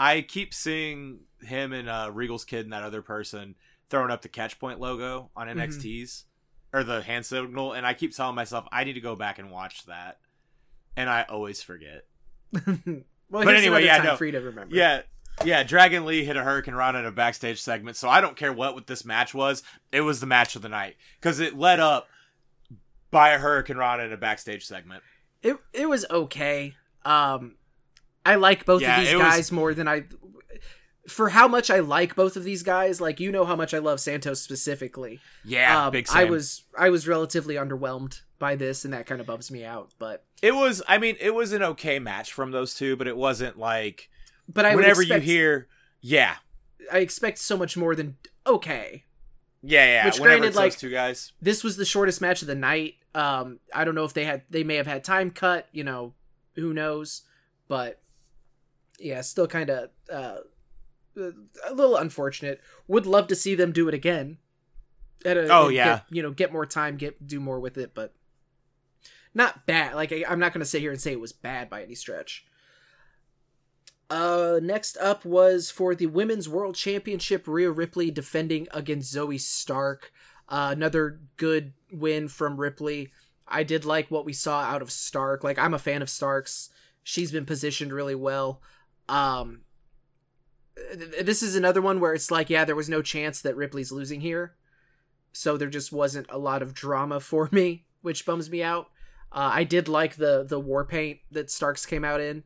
[0.00, 3.54] I keep seeing him and uh, Regal's kid and that other person
[3.90, 5.58] throwing up the catch point logo on Mm-hmm.
[5.60, 6.24] NXT's
[6.72, 9.50] or the hand signal, and I keep telling myself I need to go back and
[9.50, 10.18] watch that,
[10.96, 12.06] and I always forget.
[12.52, 12.64] well,
[13.30, 14.24] But anyway, yeah, time no.
[14.26, 14.74] you to remember.
[14.74, 15.02] Yeah,
[15.44, 15.62] yeah.
[15.64, 18.86] Dragon Lee hit a hurricanrana in a backstage segment, so I don't care what what
[18.86, 19.62] this match was.
[19.90, 22.08] It was the match of the night because it led up
[23.10, 25.02] by a hurricanrana in a backstage segment.
[25.42, 26.74] it it was okay.
[27.04, 27.56] Um,
[28.24, 30.04] I like both Yeah, of these it was- guys more than I.
[31.08, 33.78] for how much I like both of these guys, like you know how much I
[33.78, 35.20] love Santos specifically.
[35.44, 36.06] Yeah, Um, big.
[36.12, 39.92] I was I was relatively underwhelmed by this, and that kind of bums me out.
[39.98, 40.82] But It was.
[40.86, 44.10] I mean, it was an okay match from those two, but it wasn't like
[44.48, 45.68] but I whenever expect, you hear,
[46.00, 46.36] yeah,
[46.92, 49.04] I expect so much more than okay.
[49.62, 50.04] yeah, yeah.
[50.06, 51.32] Which whenever granted, it's like- two guys.
[51.40, 52.94] This was the shortest match of the night.
[53.14, 55.68] Um, I don't know if they had they may have had time cut.
[55.72, 56.14] You know,
[56.54, 57.22] who knows?
[57.68, 58.00] But
[58.98, 60.36] yeah, still kind of uh,
[61.16, 62.60] a little unfortunate.
[62.88, 64.38] Would love to see them do it again.
[65.24, 65.84] At a, Oh, yeah.
[65.96, 68.14] get, you know, get more time, get do more with it, but
[69.34, 69.94] not bad.
[69.94, 71.94] Like I, I'm not going to sit here and say it was bad by any
[71.94, 72.44] stretch.
[74.10, 80.12] Uh, next up was for the Women's World Championship, Rhea Ripley defending against Zoey Stark.
[80.48, 83.10] Uh, another good win from Ripley.
[83.48, 85.42] I did like what we saw out of Stark.
[85.44, 86.68] Like I'm a fan of Stark's.
[87.02, 88.60] She's been positioned really well.
[89.08, 89.62] Um,
[91.20, 94.20] this is another one where it's like, yeah, there was no chance that Ripley's losing
[94.20, 94.54] here,
[95.32, 98.86] so there just wasn't a lot of drama for me, which bums me out.
[99.30, 102.44] Uh, I did like the the war paint that Starks came out in.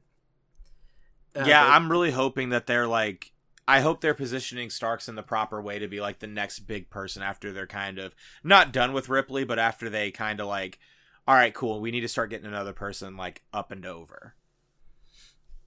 [1.34, 3.32] Uh, yeah, but- I'm really hoping that they're like.
[3.68, 6.88] I hope they're positioning Starks in the proper way to be like the next big
[6.88, 10.78] person after they're kind of not done with Ripley, but after they kind of like,
[11.26, 14.36] all right, cool, we need to start getting another person like up and over.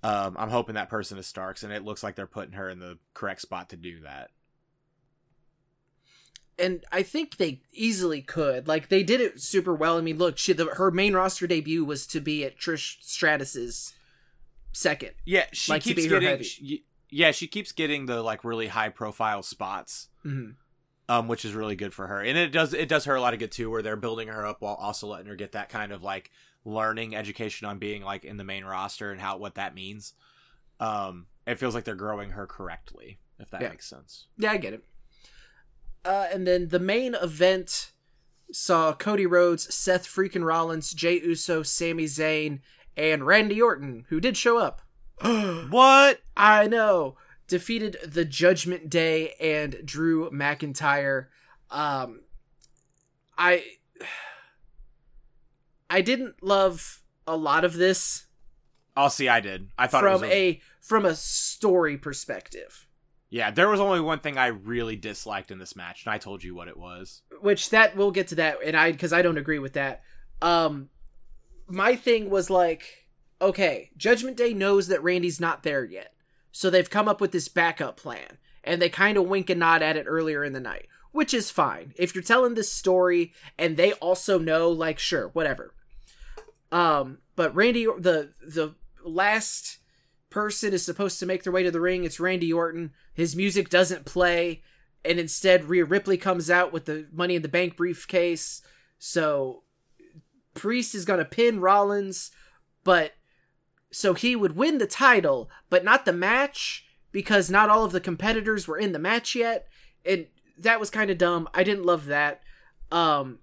[0.01, 2.79] Um, I'm hoping that person is Starks, and it looks like they're putting her in
[2.79, 4.29] the correct spot to do that.
[6.57, 8.67] and I think they easily could.
[8.67, 9.97] Like they did it super well.
[9.97, 13.93] I mean, look, she the, her main roster debut was to be at Trish Stratus's
[14.73, 15.12] second.
[15.25, 16.43] Yeah, she Like keeps getting.
[16.43, 20.09] she- yeah, she keeps getting the like really high profile spots.
[20.23, 20.51] hmm
[21.07, 22.21] um, which is really good for her.
[22.21, 24.45] And it does it does her a lot of good too, where they're building her
[24.45, 26.29] up while also letting her get that kind of like
[26.65, 30.13] learning education on being like in the main roster and how what that means.
[30.80, 33.69] Um, it feels like they're growing her correctly, if that Yeah.
[33.69, 34.28] makes sense.
[34.38, 34.84] Yeah, I get it.
[36.06, 37.91] Uh, and then the main event
[38.52, 42.62] saw Cody Rhodes, Seth freaking Rollins, Jey Uso, Sami Zayn,
[42.95, 44.82] and Randy Orton, who did show up.
[45.69, 46.22] What?
[46.38, 47.17] I know.
[47.48, 51.28] Defeated the Judgment Day and Drew McIntyre.
[51.69, 52.22] Um,
[53.38, 53.63] I
[55.89, 58.28] I didn't love a lot of this
[58.99, 59.30] I'll see.
[59.30, 59.69] I did.
[59.78, 62.86] I thought it from was a from a story perspective.
[63.30, 63.49] yeah.
[63.49, 66.54] There was only one thing I really disliked in this match, and I told you
[66.54, 67.21] what it was.
[67.39, 70.02] Which that we'll get to that, and I because I don't agree with that.
[70.41, 70.89] Um,
[71.67, 73.08] my thing was like,
[73.41, 76.13] okay, Judgment Day knows that Randy's not there yet,
[76.52, 79.82] so they've come up with this backup plan, and they kind of wink and nod
[79.82, 83.78] at it earlier in the night, which is fine if you're telling this story, and
[83.78, 85.73] they also know, like, sure, whatever.
[86.71, 89.79] Um, but Randy, the the last
[90.29, 92.03] person is supposed to make their way to the ring.
[92.03, 92.91] It's Randy Orton.
[93.13, 94.62] His music doesn't play,
[95.03, 98.62] and instead Rhea Ripley comes out with the Money in the Bank briefcase.
[98.97, 99.63] So
[100.53, 102.32] Priest is gonna pin Rollins,
[102.84, 103.13] but
[103.91, 107.99] so he would win the title, but not the match because not all of the
[107.99, 109.67] competitors were in the match yet,
[110.05, 110.27] and
[110.58, 111.49] that was kind of dumb.
[111.53, 112.41] I didn't love that.
[112.91, 113.39] Um,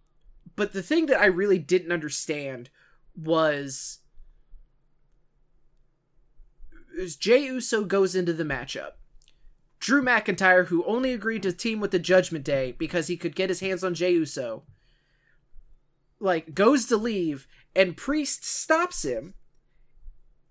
[0.55, 2.71] but the thing that I really didn't understand
[3.17, 4.01] was
[6.97, 8.93] is Jey Uso goes into the matchup.
[9.79, 13.51] Drew McIntyre, who only agreed to team with the Judgment Day because he could get
[13.51, 14.65] his hands on Jey Uso,
[16.19, 19.35] like goes to leave, and Priest stops him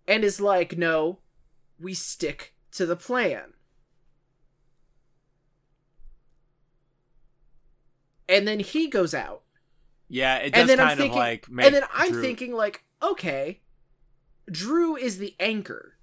[0.08, 1.21] and is like, "No,
[1.80, 3.54] we stick to the plan."
[8.30, 9.44] And then he goes out
[10.07, 11.65] Yeah, it does and then I'm kind thinking, of like make.
[11.65, 13.61] and then I'm Drew- thinking like, okay,
[14.49, 15.93] Drew is the anchor.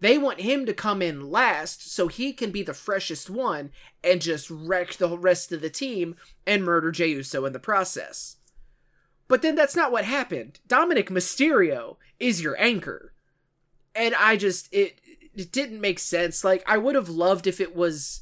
[0.00, 3.70] They want him to come in last so he can be the freshest one
[4.02, 8.36] and just wreck the rest of the team and murder Jey Uso in the process.
[9.28, 10.60] But then that's not what happened.
[10.66, 13.14] Dominic Mysterio is your anchor.
[13.94, 15.00] And I just it
[15.34, 16.44] it didn't make sense.
[16.44, 18.20] Like I would have loved if it was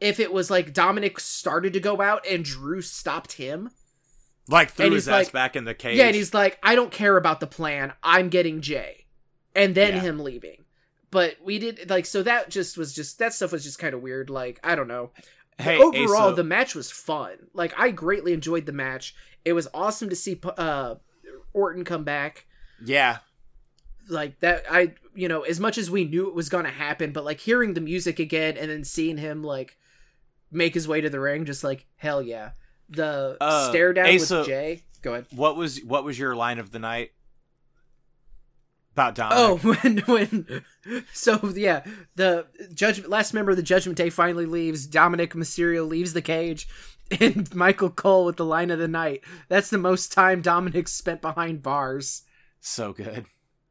[0.00, 3.70] if it was like Dominic started to go out and Drew stopped him.
[4.48, 5.96] Like threw and his ass like- back in the cage.
[5.98, 7.92] Yeah, and he's like, I don't care about the plan.
[8.02, 9.06] I'm getting Jey.
[9.54, 10.00] And then Yeah.
[10.00, 10.64] him leaving.
[11.10, 14.00] But we did like so that just was just that stuff was just kind of
[14.02, 14.30] weird.
[14.30, 15.10] Like, I don't know.
[15.58, 17.36] hey, Overall, the match was fun.
[17.52, 19.14] Like I greatly enjoyed the match.
[19.44, 20.94] It was awesome to see uh
[21.52, 22.46] Orton come back.
[22.82, 23.18] yeah,
[24.08, 27.24] Like that I you know, as much as we knew it was gonna happen, but
[27.24, 29.76] like hearing the music again and then seeing him like
[30.50, 32.52] make his way to the ring, just like hell yeah.
[32.92, 34.82] The Uh, stare down Asa- with Jey.
[35.02, 35.26] Go ahead.
[35.30, 37.12] what was what was your line of the night?
[38.94, 39.38] about Dominic.
[39.38, 40.64] Oh, when when
[41.14, 41.82] so yeah,
[42.14, 44.86] the judgment last member of the Judgment Day finally leaves.
[44.86, 46.68] Dominic Mysterio leaves the cage,
[47.20, 49.22] and Michael Cole with the line of the night.
[49.48, 52.22] That's the most time Dominic spent behind bars.
[52.60, 53.24] so good,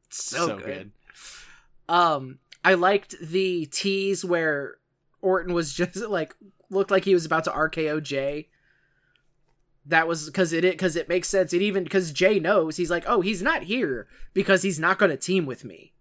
[0.09, 0.65] So, so, good.
[0.65, 0.91] good.
[1.87, 4.77] Um, I liked the tease where
[5.21, 6.35] Orton was just like
[6.71, 8.47] looked like he was about to RKO Jey.
[9.91, 11.51] That was because it because it makes sense.
[11.51, 15.11] It even because Jey knows he's like, oh, he's not here because he's not going
[15.11, 15.91] to team with me.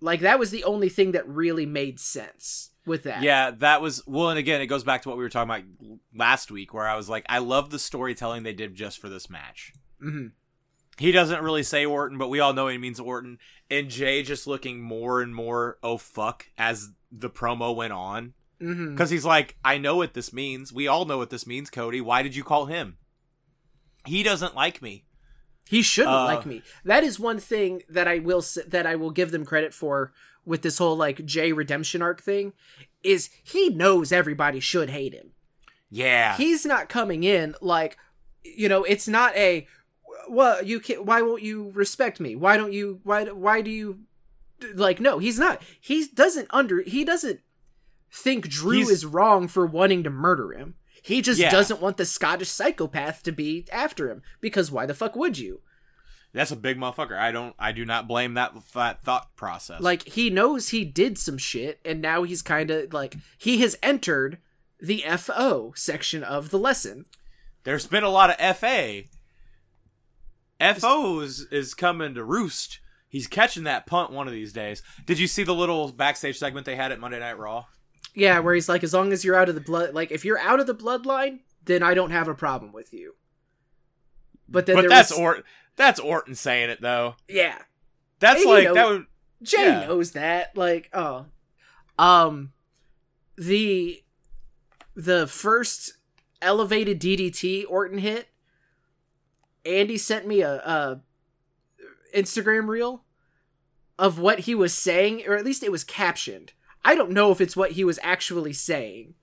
[0.00, 3.22] Like that was the only thing that really made sense with that.
[3.22, 5.98] Yeah, that was well, and again, it goes back to what we were talking about
[6.14, 9.28] last week, where I was like, I love the storytelling they did just for this
[9.28, 9.74] match.
[10.00, 10.28] hmm
[10.96, 13.36] He doesn't really say Orton, but we all know he means Orton.
[13.70, 18.32] And Jey just looking more and more oh fuck as the promo went on.
[18.60, 20.72] Hmm Because he's like, I know what this means.
[20.72, 22.00] We all know what this means, Cody.
[22.00, 22.98] Why did you call him?
[24.06, 25.04] He doesn't like me.
[25.68, 26.62] He shouldn't Uh, like me.
[26.84, 30.12] That is one thing that I will that I will give them credit for
[30.44, 32.54] with this whole like Jey redemption arc thing
[33.02, 35.32] is he knows everybody should hate him.
[35.90, 36.36] Yeah.
[36.36, 37.98] He's not coming in like
[38.42, 39.66] you know, it's not a
[40.30, 42.34] well, you can't, why won't you respect me?
[42.34, 44.00] Why don't you why why do you
[44.74, 45.60] like no, he's not.
[45.80, 47.40] He doesn't under he doesn't
[48.12, 50.74] think Drew He's- is wrong for wanting to murder him.
[51.02, 51.50] He just Yeah.
[51.50, 55.60] doesn't want the Scottish psychopath to be after him because why the fuck would you?
[56.32, 57.16] That's a big motherfucker.
[57.16, 57.54] I don't.
[57.58, 59.80] I do not blame that, that thought process.
[59.80, 63.76] Like he knows he did some shit, and now he's kind of like he has
[63.82, 64.38] entered
[64.78, 67.06] the FO section of the lesson.
[67.64, 69.04] there's been a lot of FA.
[70.60, 72.80] FO is, is coming to roost.
[73.08, 74.82] He's catching that punt one of these days.
[75.06, 77.66] Did you see the little backstage segment they had at Monday Night Raw?
[78.14, 80.38] Yeah, where he's like, as long as you're out of the blood, like if you're
[80.38, 83.14] out of the bloodline, then I don't have a problem with you.
[84.48, 85.44] But then but that's was, Orton.
[85.76, 87.14] That's Orton saying it though.
[87.28, 87.58] yeah,
[88.18, 89.06] That's you like know- that would.
[89.42, 89.86] Jey Yeah.
[89.86, 90.56] knows that.
[90.56, 91.26] Like, oh,
[91.98, 92.52] um,
[93.36, 94.02] the
[94.96, 95.92] the first
[96.42, 98.28] elevated DDT Orton hit.
[99.64, 101.00] Andy sent me a, a
[102.16, 103.04] Instagram reel
[103.98, 106.52] of what he was saying, or at least it was captioned.
[106.84, 109.14] I don't know if it's what he was actually saying.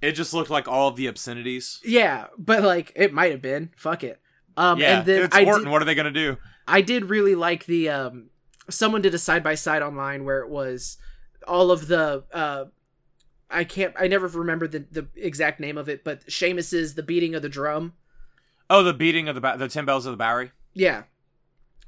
[0.00, 1.80] It just looked like all of the obscenities.
[1.84, 3.70] Yeah, but like it might have been.
[3.76, 4.20] Fuck it.
[4.56, 6.36] Um, yeah, and then it's I did, What are they gonna do?
[6.68, 8.30] I did really like the um
[8.68, 10.98] someone did a side by side online where it was
[11.46, 12.66] all of the uh
[13.50, 17.34] I can't I never remember the the exact name of it, but Sheamus's the beating
[17.34, 17.94] of the drum.
[18.68, 20.52] Oh, the beating of the the ten bells of the Bowery.
[20.72, 21.04] Yeah.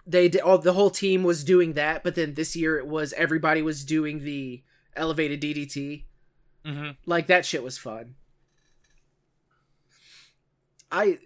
[0.07, 3.13] They did all the whole team was doing that, but then this year it was
[3.15, 4.63] everybody was doing the
[4.97, 6.05] elevated DDT.
[6.65, 6.91] Mm-hmm.
[7.07, 8.15] Like that shit was fun.
[10.91, 11.19] I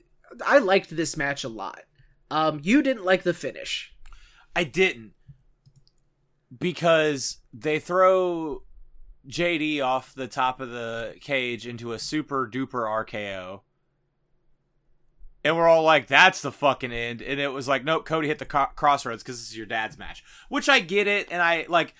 [0.44, 1.82] I liked this match a lot.
[2.30, 3.94] Um you didn't like the finish.
[4.54, 5.12] I didn't
[6.56, 8.62] because they throw
[9.28, 13.60] JD off the top of the cage into a super duper RKO.
[15.42, 17.22] And we're all like, that's the fucking end.
[17.22, 19.66] And it was like, nope, Cody hit the co- Cross Rhodes because this is your
[19.66, 20.22] dad's match.
[20.50, 21.28] Which I get it.
[21.30, 21.94] And I, like,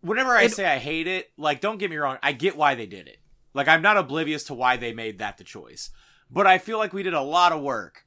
[0.00, 2.74] whenever I And- say I hate it, like, don't get me wrong, I get why
[2.74, 3.18] they did it.
[3.54, 5.90] Like, I'm not oblivious to why they made that the choice.
[6.30, 8.04] But I feel like we did a lot of work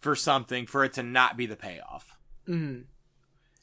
[0.00, 2.16] for something for it to not be the payoff.
[2.46, 2.84] Mhm.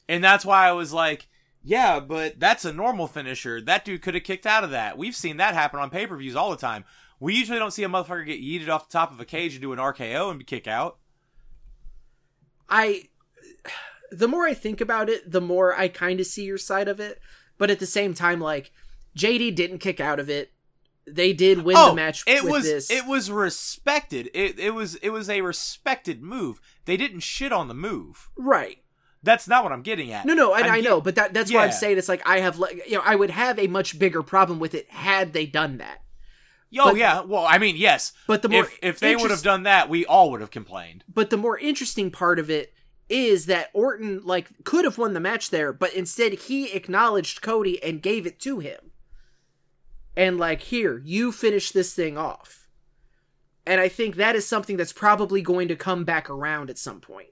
[0.08, 1.28] And that's why I was like,
[1.62, 3.60] yeah, but that's a normal finisher.
[3.60, 4.96] That dude could have kicked out of that.
[4.98, 6.84] We've seen that happen on pay per views all the time.
[7.20, 9.62] We usually don't see a motherfucker get yeeted off the top of a cage and
[9.62, 10.98] do an RKO and kick out.
[12.68, 13.08] I
[14.10, 17.00] the more I think about it, the more I kind of see your side of
[17.00, 17.20] it.
[17.58, 18.72] But at the same time, like
[19.16, 20.52] JD didn't kick out of it.
[21.06, 22.90] They did win the oh, match Oh, it with was this.
[22.90, 24.30] it was respected.
[24.34, 26.60] It it was it was a respected move.
[26.84, 28.28] They didn't shit on the move.
[28.36, 28.78] right.
[29.20, 30.24] That's not what I'm getting at.
[30.26, 32.58] No, no, I get- know, but that that's why I'm saying it's like I have
[32.60, 35.78] like you know I would have a much bigger problem with it had they done
[35.78, 36.02] that.
[36.78, 37.22] Oh but- yeah.
[37.22, 38.12] Well, I mean, yes.
[38.28, 41.02] But the more if if they would have done that, we all would have complained.
[41.12, 42.72] but the more interesting part of it
[43.08, 47.82] is that Orton like could have won the match there, but instead he acknowledged Cody
[47.82, 48.92] and gave it to him.
[50.16, 52.68] And like, here, you finish this thing off.
[53.64, 57.00] And I think that is something that's probably going to come back around at some
[57.00, 57.28] point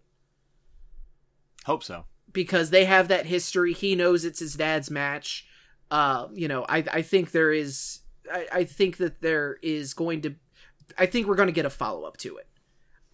[1.64, 2.04] Hope so.
[2.32, 3.72] because they have that history.
[3.72, 5.46] He knows it's his dad's match.
[5.90, 8.00] Uh, you know, I I think there is
[8.32, 10.34] I, I think that there is going to
[10.98, 12.46] I think we're going to get a follow up to it.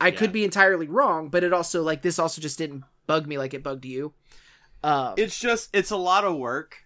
[0.03, 0.16] I Yeah.
[0.16, 3.55] could be entirely wrong, but it also like this also just didn't bug me like
[3.55, 4.12] it bugged you.
[4.82, 6.84] Uh, It's just it's a lot of work.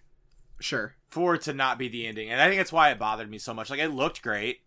[0.59, 0.95] sure.
[1.09, 2.29] for it to not be the ending.
[2.29, 3.69] And I think that's why it bothered me so much.
[3.69, 4.61] Like it looked great.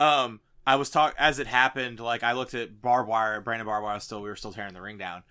[0.00, 3.84] Um I was talk as it happened, like I looked at barbed wire, Brandon barbed
[3.84, 5.22] wire still we were still tearing the ring down.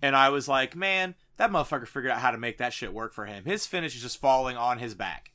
[0.00, 3.12] and I was like, man, that motherfucker figured out how to make that shit work
[3.12, 3.44] for him.
[3.44, 5.32] His finish is just falling on his back.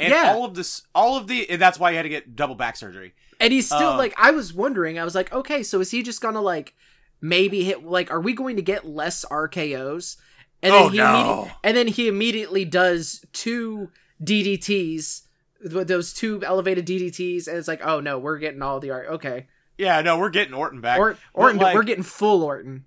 [0.00, 0.32] And Yeah.
[0.34, 2.76] all of this, all of the, and that's why he had to get double back
[2.76, 3.12] surgery.
[3.38, 6.02] And he's still Uh, like, I was wondering, I was like, okay, so is he
[6.02, 6.74] just gonna like
[7.20, 10.16] maybe hit like, are we going to get less RKO's?
[10.62, 11.50] And then Oh, he no.
[11.64, 13.90] and then he immediately does two
[14.22, 15.22] DDTs,
[15.64, 19.44] those two elevated DDTs, and it's like, oh no, we're getting all the RKO,
[19.78, 20.98] Yeah, no, we're getting Orton back.
[20.98, 22.84] or- Orton, like, we're getting full Orton.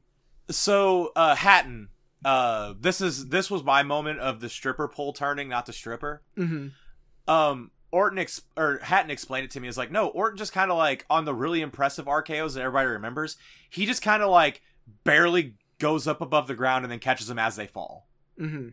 [0.50, 1.90] so uh Hatton,
[2.26, 6.22] uh, this is this was my moment of the stripper pole turning, not the stripper.
[6.36, 6.68] hmm
[7.28, 9.68] um Orton ex- or Hatton explained it to me.
[9.68, 12.88] As like no Orton just kind of like on the really impressive RKO's that everybody
[12.88, 13.38] remembers
[13.70, 14.62] he just kind of like
[15.04, 18.08] barely goes up above the ground and then catches them as they fall.
[18.38, 18.70] Hmm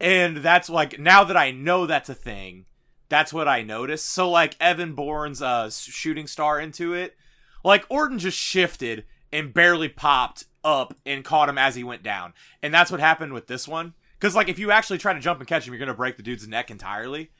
[0.00, 2.66] and that's like now that I know that's a thing
[3.08, 4.06] that's what I noticed.
[4.06, 7.16] So like Evan Bourne's uh shooting star into it
[7.62, 12.32] like Orton just shifted and barely popped up and caught him as he went down.
[12.62, 13.94] And that's what happened with this one.
[14.18, 16.22] Because like if you actually try to jump and catch him you're gonna break the
[16.22, 17.30] dude's neck entirely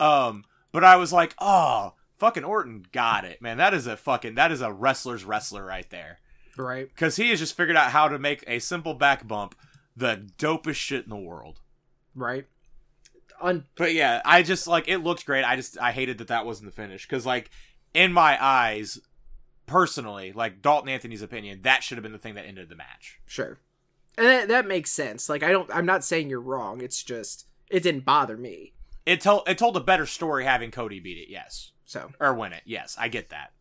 [0.00, 3.58] um, but I was like, oh, fucking Orton got it, man.
[3.58, 6.18] That is a fucking that is a wrestler's wrestler right there.
[6.56, 6.88] Right.
[6.88, 9.54] Because he has just figured out how to make a simple back bump
[9.96, 11.60] the dopest shit in the world.
[12.14, 12.46] Right.
[13.40, 15.44] On But yeah, I just like it looked great.
[15.44, 17.50] I just I hated that that wasn't the finish because like
[17.92, 19.00] in my eyes,
[19.66, 23.20] personally, like Dalton Anthony's opinion, that should have been the thing that ended the match.
[23.26, 23.58] sure,
[24.16, 25.28] and that, that makes sense.
[25.28, 26.80] Like I don't, I'm not saying you're wrong.
[26.80, 28.72] It's just it didn't bother me.
[29.06, 31.30] It told it told a better story having Cody beat it.
[31.30, 32.62] Yes, So or win it.
[32.64, 33.52] Yes, I get that.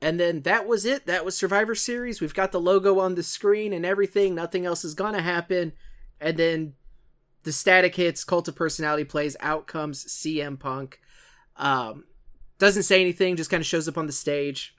[0.00, 1.06] And then that was it.
[1.06, 2.20] That was Survivor Series.
[2.20, 4.34] We've got the logo on the screen and everything.
[4.34, 5.72] Nothing else is gonna happen.
[6.20, 6.74] And then
[7.42, 11.00] the static hits, Cult of Personality plays, out comes CM Punk.
[11.56, 12.04] Um,
[12.58, 14.74] doesn't say anything, just kind of shows up on the stage,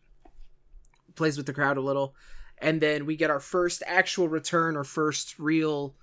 [1.15, 2.15] plays with the crowd a little.
[2.59, 5.95] And then we get our first actual return, or first real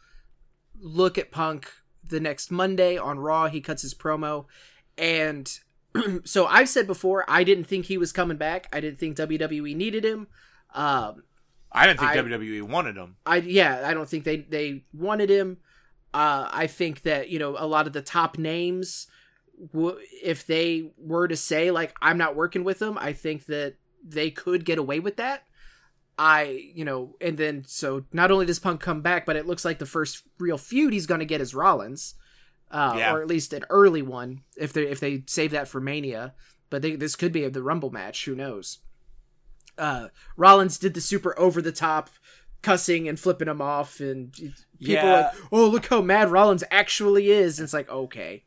[0.81, 1.71] look at Punk
[2.09, 3.49] the next Monday on Raw.
[3.49, 4.47] He cuts his promo.
[4.99, 5.51] And
[6.25, 8.69] so I've said before, I didn't think he was coming back.
[8.73, 10.29] I didn't think WWE needed him.
[10.75, 11.25] Um,
[11.73, 13.17] I didn't think I- WWE wanted him.
[13.27, 15.59] I yeah, I don't think they they wanted him.
[16.13, 19.09] Uh, I think that you know a lot of the top names,
[19.73, 23.75] w- if they were to say like I'm not working with them, I think that
[24.07, 25.45] they could get away with that.
[26.19, 29.65] I you know, and then so not only does Punk come back, but it looks
[29.65, 32.15] like the first real feud he's going to get is Rollins,
[32.71, 33.15] uh, Yeah.
[33.15, 36.35] or at least an early one if they if they save that for Mania.
[36.71, 38.25] But they, this could be the Rumble match.
[38.25, 38.79] Who knows?
[39.77, 42.11] Uh, Rollins did the super over the top
[42.63, 45.05] cussing and flipping him off, and people Yeah.
[45.05, 48.45] are like, "Oh, look how mad Rollins actually is." And it's like, okay,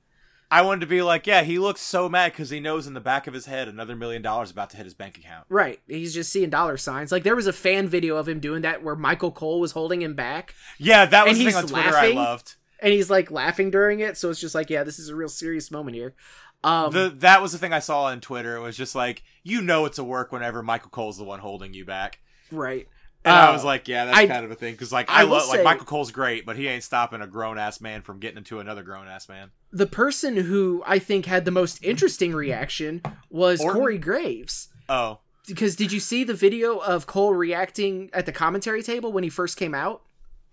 [0.50, 3.02] I wanted to be like, yeah, he looks so mad because he knows in the
[3.02, 5.46] back of his head another million dollars about to hit his bank account.
[5.50, 5.80] right?
[5.88, 7.12] He's just seeing dollar signs.
[7.12, 10.02] Like there was a fan video of him doing that where Michael Cole was holding
[10.02, 12.18] him back, Yeah, that was And the thing on Twitter laughing?
[12.18, 12.56] I loved.
[12.80, 14.16] and he's like laughing during it.
[14.18, 16.16] So it's just like, yeah, this is a real serious moment here.
[16.64, 18.56] Um, the that was the thing I saw on Twitter.
[18.56, 21.74] It was just like you know it's a work whenever Michael Cole's the one holding
[21.76, 22.20] you back,
[22.52, 22.88] right.
[23.24, 25.20] and I Uh, was like, yeah, that's I- kind of a thing because like I
[25.20, 28.18] I, love like Michael Cole's great, but he ain't stopping a grown ass man from
[28.20, 29.52] getting into another grown ass man.
[29.72, 33.80] The person who I think had the most interesting reaction was Orton?
[33.82, 34.70] Corey Graves.
[34.90, 39.24] Oh, Because did you see the video of Cole reacting at the commentary table when
[39.24, 40.02] he first came out?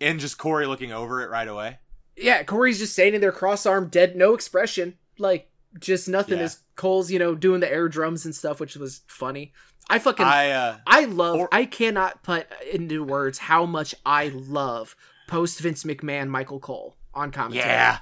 [0.00, 1.78] and just Corey looking over it right away.
[2.16, 5.48] Yeah, Corey's just standing there cross-armed, dead, no expression, like
[5.78, 6.38] just nothing.
[6.38, 6.44] Yeah.
[6.44, 9.52] As Cole's, you know, doing the air drums and stuff, which was funny.
[9.88, 11.36] I fucking I, I uh love.
[11.40, 14.96] Or- I cannot put into words how much I love
[15.28, 17.68] post Vince McMahon Michael Cole on commentary.
[17.70, 17.98] yeah.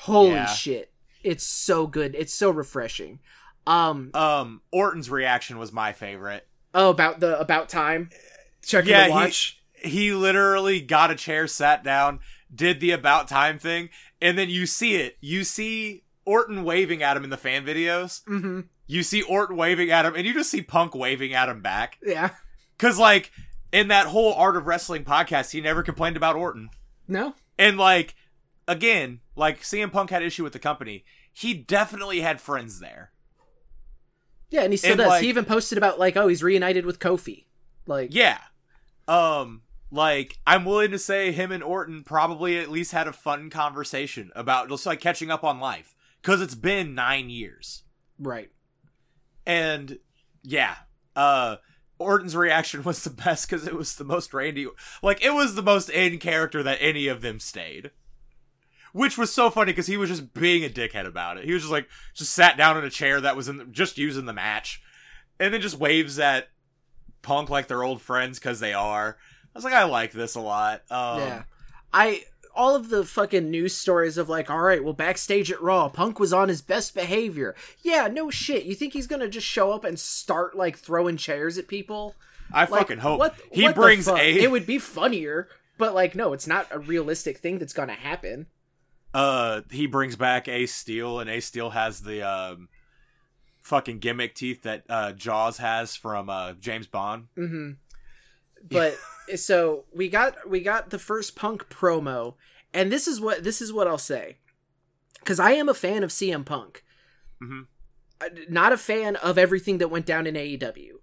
[0.00, 0.46] Holy Yeah.
[0.46, 0.92] shit,
[1.22, 2.14] it's so good.
[2.14, 3.20] It's so refreshing.
[3.66, 6.46] Um, Um, Orton's reaction was my favorite.
[6.74, 8.10] oh about the about time.
[8.62, 9.60] Checking Yeah, the he- watch.
[9.74, 12.20] he literally got a chair, sat down,
[12.54, 13.88] did the about time thing,
[14.20, 15.16] and then you see it.
[15.20, 18.22] You see Orton waving at him in the fan videos.
[18.24, 18.60] mm-hmm.
[18.86, 21.98] You see Orton waving at him, and you just see Punk waving at him back.
[22.04, 22.30] Yeah.
[22.78, 23.30] Cause like
[23.72, 26.70] in that whole Art of Wrestling podcast, he never complained about Orton.
[27.06, 27.34] No.
[27.58, 28.14] And like
[28.68, 31.04] again, like CM Punk had issue with the company.
[31.32, 33.12] He definitely had friends there.
[34.50, 35.08] Yeah, and he still And, does.
[35.08, 37.44] like- he even posted about like, oh, he's reunited with Kofi.
[37.86, 38.38] Like, Yeah.
[39.08, 43.50] Um like I'm willing to say him and Orton probably at least had a fun
[43.50, 47.82] conversation about just like catching up on life cuz it's been 9 years.
[48.18, 48.50] right.
[49.46, 49.98] And
[50.42, 50.76] yeah,
[51.16, 51.56] uh
[51.98, 54.68] Orton's reaction was the best cuz it was the most Randy
[55.02, 57.90] like it was the most in character that any of them stayed.
[58.92, 61.44] Which was so funny cuz he was just being a dickhead about it.
[61.44, 63.98] He was just like just sat down in a chair that was in the, just
[63.98, 64.82] using the match
[65.38, 66.48] and then just waves at
[67.22, 69.16] Punk like they're old friends cuz they are.
[69.54, 70.82] I was like, I like this a lot.
[70.90, 71.42] Um, yeah.
[71.92, 72.24] I
[72.54, 76.18] all of the fucking news stories of like, all right, well, backstage at Raw, Punk
[76.18, 77.54] was on his best behavior.
[77.82, 78.64] Yeah, no shit.
[78.64, 82.16] You think he's gonna just show up and start like throwing chairs at people?
[82.52, 84.16] I Like, fucking hope what- he what brings a.
[84.18, 88.46] It would be funnier, but like, no, it's not a realistic thing that's gonna happen.
[89.14, 92.68] Uh, he brings back Ace Steel, and Ace Steel has the um,
[93.60, 97.26] fucking gimmick teeth that uh, Jaws has from uh, James Bond.
[97.34, 97.70] hmm
[98.70, 98.94] But
[99.36, 102.34] so we got we got the first Punk promo,
[102.74, 104.36] and this is what this is what I'll say,
[105.18, 106.84] because I am a fan of CM Punk.
[107.42, 107.66] Mhm.
[108.50, 110.96] Not a fan of everything that went down in AEW.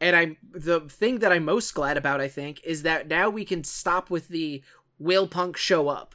[0.00, 3.44] And I'm the thing that I'm most glad about, I think, is that now we
[3.44, 4.62] can stop with the
[4.98, 6.14] will Punk show up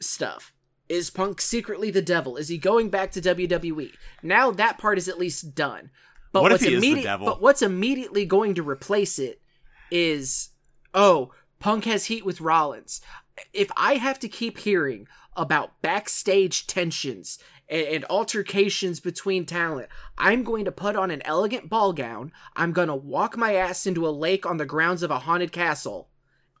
[0.00, 0.52] stuff.
[0.88, 2.36] Is Punk secretly the devil?
[2.36, 3.92] Is he going back to WWE?
[4.22, 5.90] Now that part is at least done.
[6.32, 7.26] But What if what's he is the immediate- devil?
[7.26, 9.40] But what's immediately going to replace it
[9.90, 10.50] is
[10.94, 13.00] oh, Punk has heat with Rollins.
[13.52, 17.38] If I have to keep hearing about backstage tensions
[17.68, 19.88] and, and altercations between talent,
[20.18, 22.32] I'm going to put on an elegant ball gown.
[22.56, 25.52] I'm going to walk my ass into a lake on the grounds of a haunted
[25.52, 26.08] castle,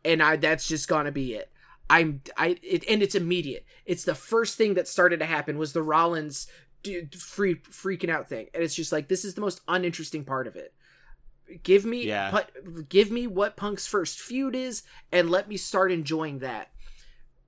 [0.04, 1.50] and I that's just going to be it.
[1.90, 3.66] I'm I it, and it's immediate.
[3.84, 6.46] It's the first thing that started to happen was the Rollins
[6.82, 10.46] d- free freaking out thing, and it's just like this is the most uninteresting part
[10.46, 10.72] of it.
[11.64, 12.30] Give me Yeah.
[12.30, 16.70] put, give me what Punk's first feud is, and let me start enjoying that.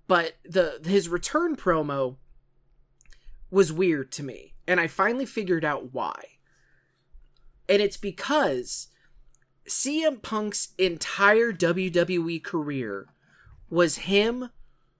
[0.08, 2.16] But the his return promo
[3.50, 6.20] was weird to me, and I finally figured out why.
[7.68, 8.88] And it's because
[9.68, 13.06] CM Punk's entire WWE career
[13.72, 14.50] was him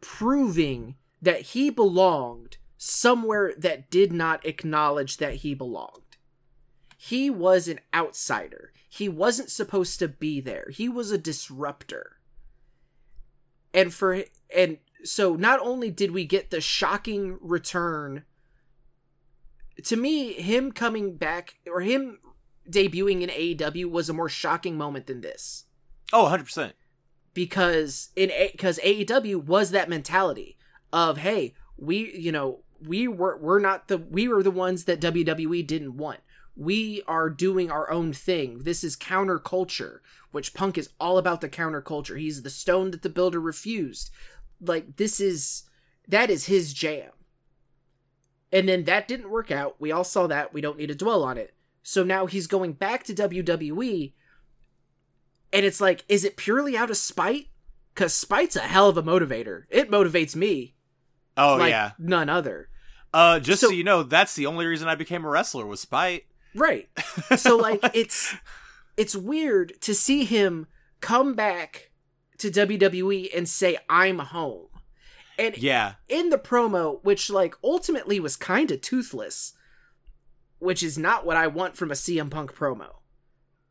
[0.01, 6.17] proving that he belonged somewhere that did not acknowledge that he belonged.
[6.97, 8.73] He was an outsider.
[8.89, 10.69] He wasn't supposed to be there.
[10.73, 12.17] He was a disruptor.
[13.75, 18.25] And for and so not only did we get the shocking return
[19.85, 22.21] to me him coming back or him
[22.71, 25.65] debuting in AEW was a more shocking moment than this
[26.13, 26.75] Oh, 100 percent.
[27.35, 30.57] Because in because AEW was that mentality
[30.93, 35.01] of hey we you know we were we're not the we were the ones that
[35.01, 36.21] WWE didn't want.
[36.55, 38.59] We are doing our own thing.
[38.65, 40.01] This is counterculture
[40.33, 42.19] which Punk is all about the counterculture.
[42.19, 44.11] He's the stone that the builder refused.
[44.61, 45.65] Like this is
[46.09, 47.11] that is his jam.
[48.51, 49.77] And then that didn't work out.
[49.79, 50.53] We all saw that.
[50.53, 51.55] We don't need to dwell on it.
[51.83, 54.13] So now he's going back to WWE
[55.53, 57.49] and it's like, is it purely out of spite?
[57.95, 59.65] Because spite's a hell of a motivator.
[59.71, 60.75] It motivates me
[61.37, 61.93] Oh like yeah.
[61.99, 62.69] none other.
[63.15, 65.81] Uh, just so, so- you know, that's the only reason I became a wrestler was
[65.81, 66.25] spite.
[66.55, 66.89] Right.
[67.37, 68.35] So like it's
[68.97, 70.67] it's weird to see him
[71.01, 71.91] come back
[72.39, 74.67] to WWE and say I'm home.
[75.39, 79.55] And yeah, in the promo, which like ultimately was kind of toothless,
[80.59, 82.97] which is not what I want from a CM Punk promo.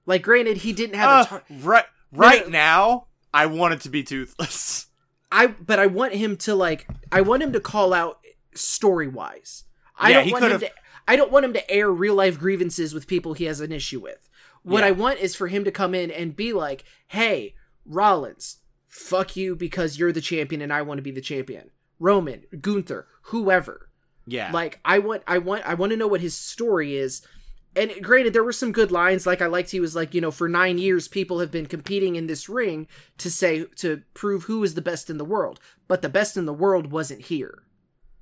[0.05, 2.51] Like granted he didn't have a Uh, tar- right right Yeah.
[2.51, 4.87] now, I want it to be toothless.
[5.31, 8.19] I but I want him to like I want him to call out
[8.55, 9.63] story wise.
[9.97, 10.71] I Yeah, don't want him to
[11.07, 13.99] I don't want him to air real life grievances with people he has an issue
[13.99, 14.29] with.
[14.63, 14.87] What Yeah.
[14.87, 19.55] I want is for him to come in and be like, "Hey, Rollins, fuck you
[19.55, 23.89] because you're the champion and I want to be the champion." Roman, Gunther, whoever.
[24.27, 27.21] yeah, Like I want I want I want to know what his story is.
[27.75, 30.31] And granted there were some good lines like I liked he was like, you know,
[30.31, 34.61] for 9 years people have been competing in this ring to say to prove who
[34.63, 37.63] is the best in the world, but the best in the world wasn't here.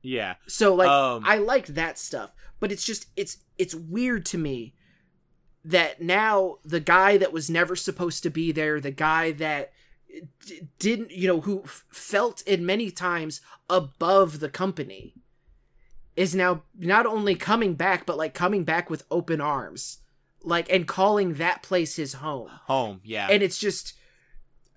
[0.03, 0.35] yeah.
[0.47, 4.75] So like Um, I liked that stuff, but it's just it's it's weird to me
[5.65, 9.71] that now the guy that was never supposed to be there, the guy that
[10.45, 15.15] d- didn't, you know, who f- felt in many times above the company
[16.19, 19.99] is now not only coming back but like coming back with open arms.
[20.43, 23.27] Like and calling that place his home Home, yeah.
[23.29, 23.93] and it's just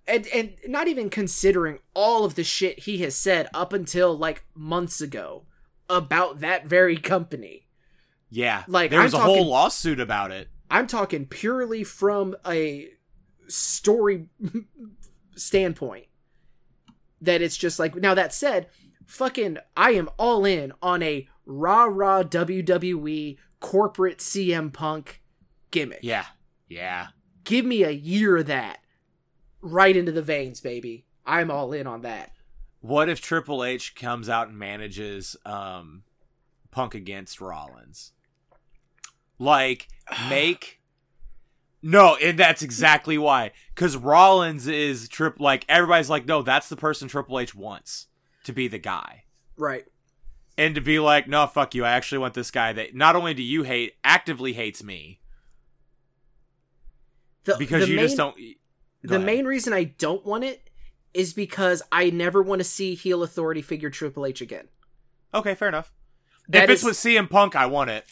[0.09, 4.45] and and not even considering all of the shit he has said up until like
[4.57, 5.45] months ago
[5.89, 7.67] about that very company.
[8.29, 8.65] yeah.
[8.67, 10.49] like, there was I'm a whole lawsuit about it.
[10.69, 12.89] I'm talking purely from a
[13.47, 14.29] story
[15.37, 16.07] standpoint.
[17.21, 18.67] That it's just like now that said,
[19.07, 25.23] fucking I am all in on a rah rah WWE corporate CM Punk
[25.71, 26.01] gimmick.
[26.03, 26.27] Yeah.
[26.69, 27.09] Yeah.
[27.45, 28.79] give me a year of that
[29.61, 31.05] right into the veins, baby.
[31.27, 32.33] I'm all in on that.
[32.81, 36.03] What if Triple H comes out and manages um
[36.71, 38.13] Punk against Rollins?
[39.39, 39.89] Like
[40.29, 40.81] make
[41.83, 43.53] No, and that's exactly why.
[43.75, 48.07] Because Rollins is trip like everybody's like, no, that's the person Triple H wants
[48.45, 49.25] to be the guy.
[49.57, 49.85] Right.
[50.59, 51.85] And to be like, no, fuck you.
[51.85, 55.21] I actually want this guy that not only do you hate, actively hates me.
[57.45, 58.37] The, Because the you main, just don't.
[59.03, 59.27] The ahead.
[59.27, 60.71] main reason I don't want it
[61.13, 64.69] is because I never want to see heel authority figure Triple H again.
[65.35, 65.93] Okay, fair enough.
[66.49, 68.05] That if it's is- with CM Punk, I want it.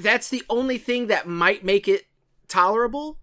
[0.00, 2.06] That's the only thing that might make it
[2.48, 3.18] tolerable.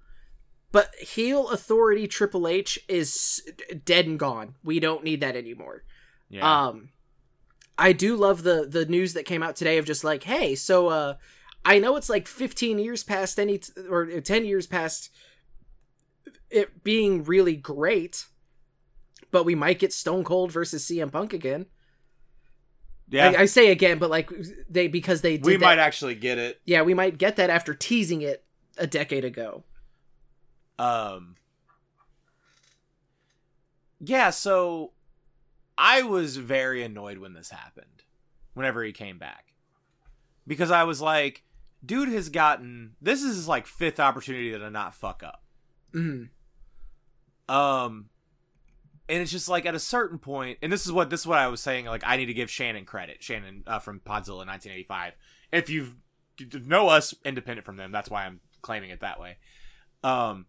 [0.72, 3.42] But heel authority Triple H is
[3.86, 4.56] dead and gone.
[4.64, 5.84] We don't need that anymore.
[6.30, 6.68] Yeah.
[6.68, 6.90] Um,
[7.78, 10.88] I do love the the news that came out today of just like, hey, so
[10.88, 11.16] uh,
[11.64, 15.10] I know it's like 15 years past any t- or 10 years past
[16.50, 18.26] it being really great,
[19.32, 21.66] but we might get Stone Cold versus CM Punk again.
[23.10, 23.30] yeah.
[23.30, 24.32] I, I say again, but like
[24.70, 26.60] they because they did we that- might actually get it.
[26.66, 28.44] yeah we might get that after teasing it
[28.78, 29.64] a decade ago.
[30.80, 31.36] Um.
[34.00, 34.92] Yeah, so
[35.78, 38.04] I was very annoyed when this happened.
[38.54, 39.54] Whenever he came back,
[40.48, 41.44] because I was like,
[41.86, 45.44] dude has gotten this is his like fifth opportunity to not fuck up.
[45.94, 46.30] Mm.
[47.48, 48.10] Um,
[49.10, 51.38] and it's just like at a certain point, and this is what this is what
[51.38, 51.86] I was saying.
[51.86, 53.24] Like I need to give Shannon credit.
[53.24, 55.14] Shannon uh, from Podzilla 1985.
[55.52, 55.94] If you
[56.66, 59.38] know us independent from them, that's why I'm claiming it that way.
[60.04, 60.46] Um,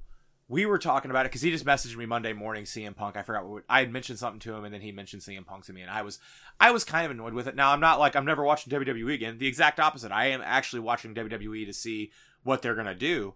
[0.48, 2.64] we were talking about it because he just messaged me Monday morning.
[2.64, 3.16] CM Punk.
[3.16, 5.66] I forgot what I had mentioned something to him, and then he mentioned CM Punk
[5.66, 6.18] to me, and I was
[6.58, 7.54] I was kind of annoyed with it.
[7.54, 9.38] Now I'm not like I'm never watching WWE again.
[9.38, 10.10] The exact opposite.
[10.10, 13.34] I am actually watching WWE to see what they're gonna do,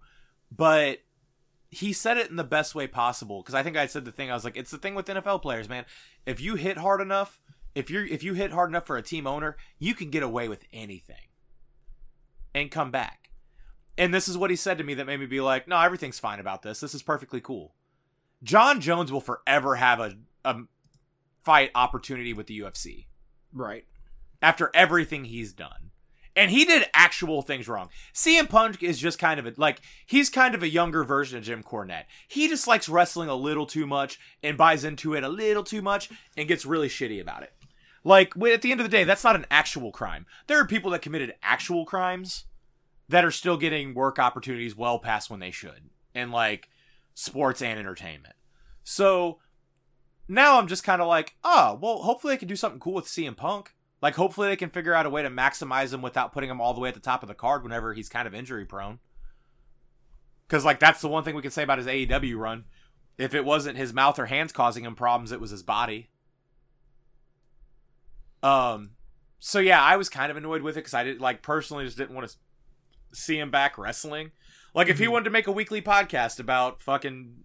[0.50, 1.00] but
[1.72, 4.30] he said it in the best way possible because I think I said the thing
[4.30, 5.86] I was like it's the thing with NFL players man
[6.26, 7.40] if you hit hard enough
[7.74, 10.50] if you're if you hit hard enough for a team owner you can get away
[10.50, 11.28] with anything
[12.54, 13.21] and come back
[13.98, 16.18] and this is what he said to me that made me be like no everything's
[16.18, 17.74] fine about this this is perfectly cool
[18.42, 20.62] Jon Jones will forever have a, a
[21.44, 23.06] fight opportunity with the UFC
[23.52, 23.84] Right.
[24.40, 25.90] after everything he's done.
[26.34, 27.90] And he did actual things wrong.
[28.14, 31.44] CM Punk is just kind of a, like, he's kind of a younger version of
[31.44, 32.06] Jim Cornette.
[32.26, 35.82] He just likes wrestling a little too much and buys into it a little too
[35.82, 37.52] much and gets really shitty about it.
[38.02, 40.24] Like, at the end of the day, that's not an actual crime.
[40.46, 42.46] There are people that committed actual crimes
[43.08, 46.68] that are still getting work opportunities well past when they should in, like,
[47.14, 48.34] sports and entertainment.
[48.84, 49.38] So,
[50.28, 53.06] now I'm just kind of like, oh, well, hopefully they can do something cool with
[53.06, 53.74] CM Punk.
[54.00, 56.74] Like, hopefully they can figure out a way to maximize him without putting him all
[56.74, 58.98] the way at the top of the card whenever he's kind of injury prone.
[60.48, 62.64] Because, like, that's the one thing we can say about his AEW run.
[63.18, 66.08] If it wasn't his mouth or hands causing him problems, it was his body.
[68.42, 68.90] Um,
[69.38, 71.96] so yeah, I was kind of annoyed with it because I did like personally just
[71.96, 72.36] didn't want to
[73.12, 74.32] see him back wrestling.
[74.74, 75.12] Like, if he Mhm.
[75.12, 77.44] wanted to make a weekly podcast about fucking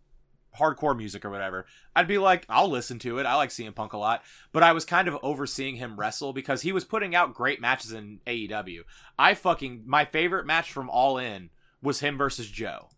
[0.58, 1.66] hardcore music or whatever,
[1.96, 3.26] I'd be like, I'll listen to it.
[3.26, 4.24] I like CM Punk a lot.
[4.52, 7.92] But I was kind of overseeing him wrestle because he was putting out great matches
[7.92, 8.84] in AEW.
[9.20, 11.50] I fucking, my favorite match from All In
[11.82, 12.90] was him versus Joe.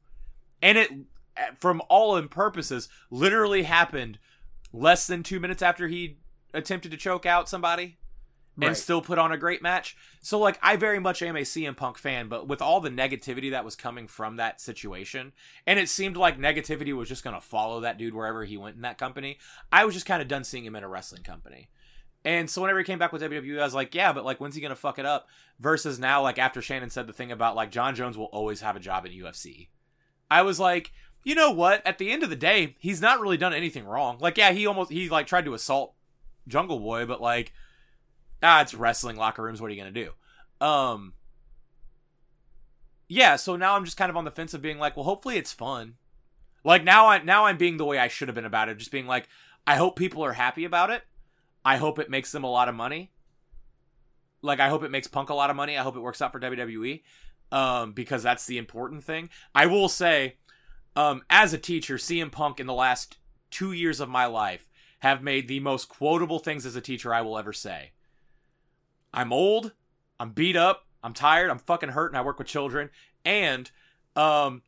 [0.62, 0.90] And it,
[1.60, 4.20] from all in purposes, literally happened
[4.72, 6.18] less than two minutes after he
[6.54, 7.98] attempted to choke out somebody
[8.68, 9.96] and still put on a great match.
[10.22, 13.52] So like I very much am a CM Punk fan, but with all the negativity
[13.52, 15.34] that was coming from that situation,
[15.66, 18.82] and it seemed like negativity was just gonna follow that dude wherever he went in
[18.82, 19.38] that company,
[19.72, 21.70] I was just kind of done seeing him in a wrestling company.
[22.26, 24.56] And so whenever he came back with WWE, I was like, yeah, but like when's
[24.56, 25.28] he gonna fuck it up?
[25.60, 28.76] Versus now, like after Shannon said the thing about like Jon Jones will always have
[28.76, 29.68] a job in UFC.
[30.32, 30.92] I was like,
[31.24, 31.86] you know what?
[31.86, 34.18] At the end of the day, he's not really done anything wrong.
[34.20, 35.94] Like, yeah, he almost he like tried to assault
[36.48, 37.54] Jungle Boy, but like
[38.42, 39.62] ah, it's wrestling locker rooms.
[39.62, 40.12] What are you gonna do?
[40.66, 41.14] Um,
[43.08, 43.36] yeah.
[43.36, 45.54] So now I'm just kind of on the fence of being like, well, hopefully it's
[45.54, 45.96] fun.
[46.64, 48.92] Like now, I now I'm being the way I should have been about it, just
[48.92, 49.28] being like,
[49.66, 51.04] I hope people are happy about it.
[51.64, 53.12] I hope it makes them a lot of money.
[54.42, 55.78] Like I hope it makes Punk a lot of money.
[55.78, 57.02] I hope it works out for WWE,
[57.52, 59.30] um, because that's the important thing.
[59.54, 60.36] I will say,
[60.96, 63.18] um, as a teacher, CM Punk in the last
[63.52, 64.70] two years of my life
[65.00, 67.92] have made the most quotable things as a teacher I will ever say.
[69.14, 69.74] I'm old,
[70.20, 72.90] I'm beat up, I'm tired, I'm fucking hurt, and I work with children.
[73.26, 73.70] And
[74.16, 74.62] um,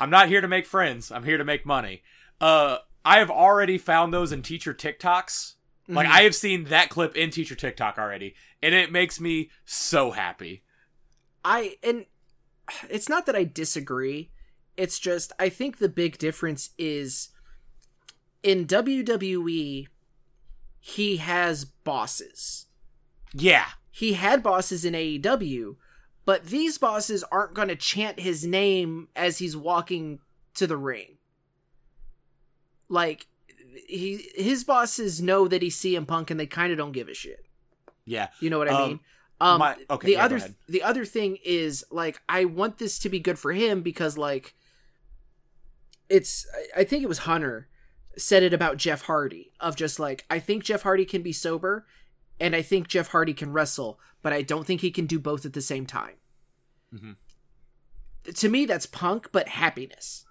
[0.00, 1.10] I'm not here to make friends.
[1.10, 2.02] I'm here to make money.
[2.40, 5.54] Uh, I have already found those in teacher TikToks.
[5.88, 6.10] Like Mhm.
[6.10, 10.64] I have seen that clip in teacher TikTok already, and it makes me so happy.
[11.44, 12.06] I and
[12.90, 14.32] it's not that I disagree.
[14.76, 17.28] It's just I think the big difference is
[18.42, 19.86] in WWE
[20.80, 22.66] he has bosses.
[23.32, 23.66] Yeah,
[23.96, 25.76] He had bosses in AEW,
[26.26, 30.18] but these bosses aren't going to chant his name as he's walking
[30.54, 31.16] to the ring.
[32.90, 33.26] Like
[33.88, 37.14] he his bosses know that he's CM Punk and they kind of don't give a
[37.14, 37.46] shit.
[38.04, 38.28] Yeah.
[38.40, 39.00] You know what I Um, mean?
[39.40, 43.08] Um my- okay, the yeah, other the other thing is like I want this to
[43.08, 44.54] be good for him because like
[46.08, 47.68] it's I- I think it was Hunter
[48.18, 51.86] said it about Jeff Hardy of just like I think Jeff Hardy can be sober
[52.40, 55.44] and I think Jeff Hardy can wrestle, but I don't think he can do both
[55.46, 56.14] at the same time.
[56.94, 57.16] Mhm.
[58.34, 60.24] To me that's punk but happiness.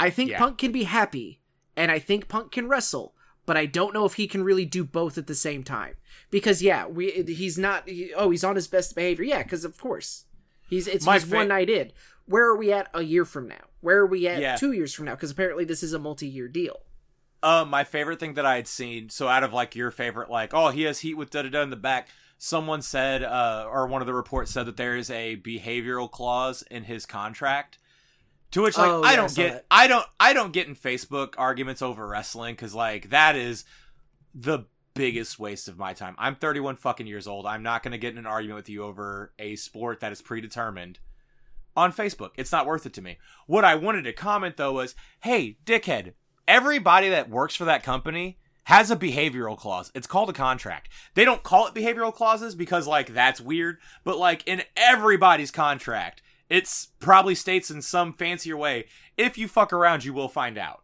[0.00, 0.38] I think Yeah.
[0.38, 1.40] Punk can be happy
[1.76, 3.14] and I think Punk can wrestle,
[3.46, 5.94] but I don't know if he can really do both at the same time.
[6.30, 9.24] Because yeah, we he's not he, oh, he's on his best behavior.
[9.24, 10.24] Yeah, cuz of course.
[10.68, 11.92] He's it's My fa- one night in.
[12.26, 13.68] Where are we at a year from now?
[13.80, 14.56] Where are we at Yeah.
[14.56, 15.16] 2 years from now?
[15.16, 16.80] Cuz apparently this is a multi-year deal.
[17.42, 19.08] Uh, my favorite thing that I had seen.
[19.08, 21.62] So out of like your favorite, like, oh, he has heat with da da da
[21.62, 22.08] in the back.
[22.38, 26.62] Someone said, uh, or one of the reports said that there is a behavioral clause
[26.70, 27.78] in his contract.
[28.52, 29.66] To which, like, Oh, I yeah, don't saw get, that.
[29.70, 33.64] I don't, I don't get in Facebook arguments over wrestling because, like, that is
[34.34, 36.14] the biggest waste of my time.
[36.18, 37.46] I'm 31 fucking years old.
[37.46, 40.98] I'm not gonna get in an argument with you over a sport that is predetermined
[41.76, 42.30] on Facebook.
[42.36, 43.18] It's not worth it to me.
[43.46, 46.12] What I wanted to comment though was, hey, dickhead,
[46.52, 49.90] everybody that works for that company has a behavioral clause.
[49.94, 50.90] It's called a contract.
[51.14, 56.20] They don't call it behavioral clauses because like that's weird, but like in everybody's contract,
[56.50, 58.84] it's probably states in some fancier way,
[59.16, 60.82] if you fuck around, you will find out.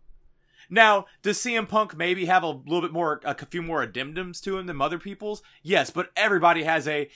[0.71, 4.57] Now, does CM Punk maybe have a little bit more, a few more addendums to
[4.57, 5.43] him than other people's?
[5.63, 7.11] Yes, but everybody has a,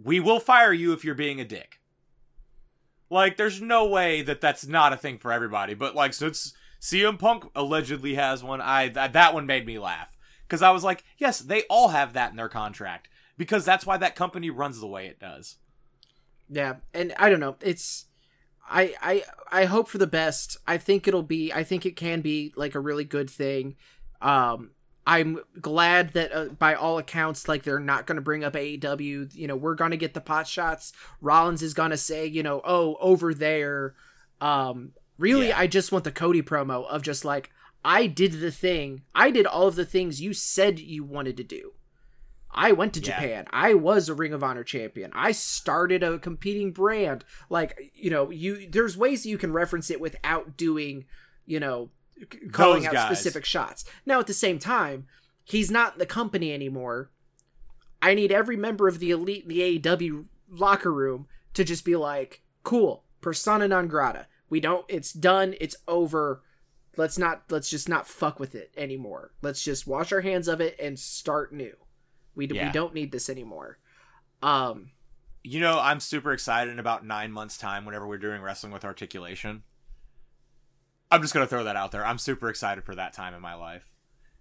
[0.00, 1.80] we will fire you if you're being a dick.
[3.10, 5.74] Like, there's no way that that's not a thing for everybody.
[5.74, 6.52] But like, since
[6.86, 10.16] CM Punk allegedly has one, I that, that one made me laugh
[10.46, 13.96] because I was like, yes, they all have that in their contract because that's why
[13.96, 15.56] that company runs the way it does.
[16.48, 17.56] Yeah, and I don't know.
[17.60, 18.06] It's
[18.70, 20.58] I I I hope for the best.
[20.64, 21.52] I think it'll be.
[21.52, 23.74] I think it can be like a really good thing.
[24.22, 24.70] Um,
[25.08, 29.34] I'm glad that uh, by all accounts, like they're not going to bring up AEW.
[29.34, 30.92] You know, we're going to get the pot shots.
[31.20, 33.96] Rollins is going to say, you know, oh over there.
[34.40, 35.58] Um, really, Yeah.
[35.58, 37.50] I just want the Cody promo of just like
[37.84, 39.02] I did the thing.
[39.14, 41.72] I did all of the things you said you wanted to do.
[42.50, 43.06] I went to Yeah.
[43.20, 43.46] Japan.
[43.50, 45.10] I was a Ring of Honor champion.
[45.14, 47.24] I started a competing brand.
[47.50, 51.04] Like, you know, you there's ways that you can reference it without doing,
[51.44, 53.06] you know, c- calling Those out guys.
[53.18, 53.84] specific shots.
[54.06, 55.06] Now at the same time,
[55.44, 57.10] he's not in the company anymore.
[58.02, 61.94] I need every member of the elite in the AEW locker room to just be
[61.96, 64.26] like, "Cool, persona non grata.
[64.48, 66.42] We don't it's done, it's over.
[66.96, 69.32] Let's not let's just not fuck with it anymore.
[69.42, 71.74] Let's just wash our hands of it and start new.
[72.34, 73.78] We, d we don't need this anymore."
[74.42, 74.90] Um
[75.42, 78.84] You know, I'm super excited in about nine months' time whenever we're doing wrestling with
[78.84, 79.62] articulation.
[81.10, 82.04] I'm just gonna throw that out there.
[82.04, 83.90] I'm super excited for that time in my life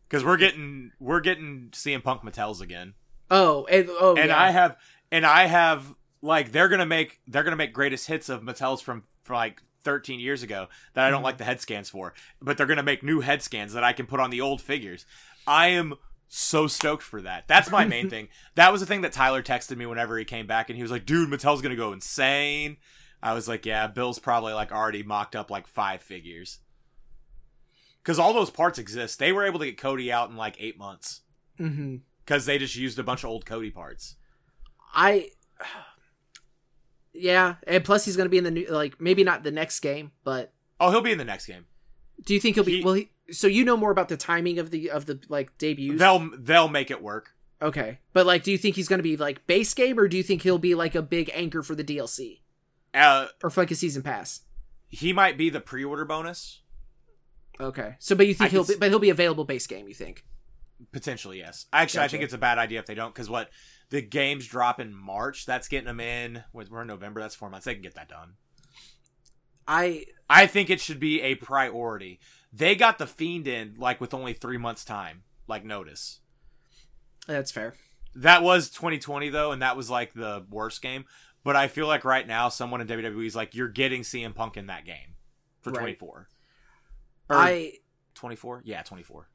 [0.07, 2.93] because we're getting we're getting CM Punk Mattels again,
[3.29, 4.41] oh, and oh and yeah.
[4.41, 4.77] I have
[5.11, 9.03] and I have like they're gonna make they're gonna make greatest hits of Mattels from,
[9.23, 11.25] from like 13 years ago that I don't Mhm.
[11.25, 14.05] like the head scans for, but they're gonna make new head scans that I can
[14.07, 15.05] put on the old figures.
[15.47, 15.93] I am
[16.27, 17.47] so stoked for that.
[17.47, 18.27] That's my main thing.
[18.55, 20.91] That was the thing that Tyler texted me whenever he came back, and he was
[20.91, 22.75] like, "Dude, Mattel's gonna go insane."
[23.23, 26.59] I was like, "Yeah, Bill's probably like already mocked up like five figures."
[28.01, 29.17] Because all those parts exist.
[29.19, 31.21] They were able to get Cody out in like eight months
[31.57, 34.15] hmm because they just used a bunch of old Cody parts.
[34.93, 35.29] I
[37.17, 39.79] Yeah, and plus he's going to be in the new like maybe not the next
[39.79, 41.65] game, but Oh, he'll be in the next game.
[42.25, 44.59] do you think he'll be He- well he, so you know more about the timing
[44.59, 45.97] of the of the like debuts?
[45.99, 47.31] They'll they'll make it work.
[47.61, 47.99] okay.
[48.13, 50.23] But like do you think he's going to be like base game or do you
[50.23, 52.41] think he'll be like a big anchor for the DLC
[52.93, 54.41] Uh, or for like a season pass?
[54.89, 56.61] he might be the pre-order bonus.
[57.59, 57.95] Okay.
[57.99, 60.23] So but you think I he'll be, but he'll be available base game, you think?
[60.91, 61.65] Potentially, yes.
[61.71, 63.49] Actually, I think it's a bad idea if they don't, because what
[63.89, 65.45] the games drop in March.
[65.45, 66.43] That's getting them in.
[66.53, 67.21] We're in November.
[67.21, 67.65] That's four months.
[67.65, 68.33] They can get that done.
[69.67, 72.19] I I think it should be a priority.
[72.53, 76.19] They got the fiend in like with only three months time, like notice.
[77.27, 77.73] that's fair.
[78.15, 81.05] That was 2020 though, and that was like the worst game.
[81.43, 84.57] But I feel like right now, someone in WWE is like, you're getting CM Punk
[84.57, 85.15] in that game
[85.61, 85.79] for Right.
[85.99, 86.27] 24.
[87.29, 87.73] Or I
[88.15, 88.63] 24?
[88.65, 89.27] Yeah, 24.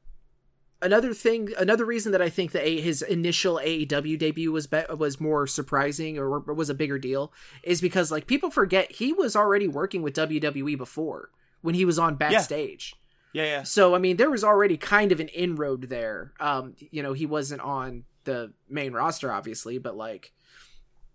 [0.81, 5.19] Another thing another reason that i think that his initial aew debut was be- was
[5.19, 7.31] more surprising or was a bigger deal
[7.63, 11.29] is because like people forget he was already working with wwe before
[11.61, 12.95] when he was on backstage
[13.33, 13.63] Yeah, yeah.
[13.63, 17.25] so i mean there was already kind of an inroad there um you know he
[17.25, 20.31] wasn't on the main roster obviously but like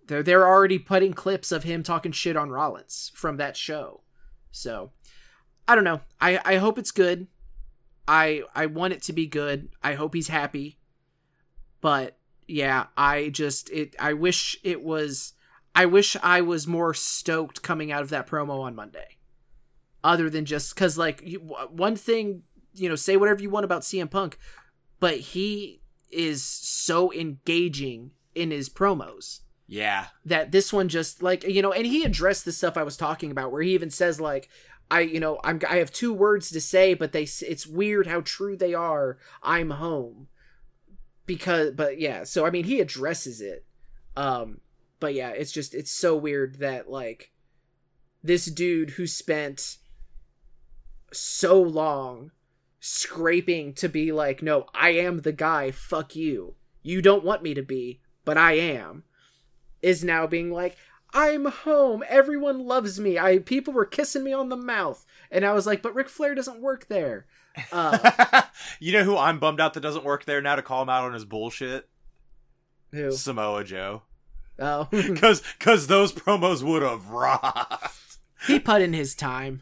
[0.07, 4.03] they're they're already putting clips of him talking shit on Rollins from that show.
[4.53, 4.93] So
[5.67, 6.01] I don't know.
[6.21, 7.27] I I hope it's good.
[8.09, 9.69] I I want it to be good.
[9.83, 10.79] I hope he's happy.
[11.81, 15.35] But yeah, I just it I wish it was
[15.75, 19.19] I wish I was more stoked coming out of that promo on Monday.
[20.05, 21.41] Other than just cuz like you,
[21.71, 22.43] one thing,
[22.75, 24.39] you know, say whatever you want about CM Punk,
[25.01, 30.07] but he is so engaging in his promos Yeah.
[30.25, 33.31] that this one just like you know and he addressed the stuff i was talking
[33.33, 34.49] about where he even says like
[34.91, 38.21] i you know i'm i have two words to say but they it's weird how
[38.21, 39.19] true they are.
[39.43, 40.29] I'm home.
[41.25, 43.65] Because but yeah so i mean he addresses it.
[44.17, 44.61] Um
[45.01, 47.33] but yeah it's just it's so weird that like
[48.23, 49.77] this dude who spent
[51.13, 52.33] so long
[52.81, 55.71] scraping to be like no i am the guy.
[55.71, 56.55] Fuck you.
[56.83, 59.05] You don't want me to be but i am
[59.83, 60.77] is now being like
[61.19, 62.05] i'm home.
[62.09, 63.19] Everyone loves me.
[63.19, 65.05] I people were kissing me on the mouth.
[65.31, 67.27] And i was like but Ric flair doesn't work there.
[67.73, 68.43] Uh
[68.81, 71.05] you know who I'm bummed out that doesn't work there now to call him out
[71.05, 71.89] on his bullshit?
[72.93, 73.11] who?
[73.13, 74.03] Samoa Joe.
[74.59, 74.89] oh.
[75.17, 78.19] Cause, cause those promos would have rocked.
[78.47, 79.61] he put in his time.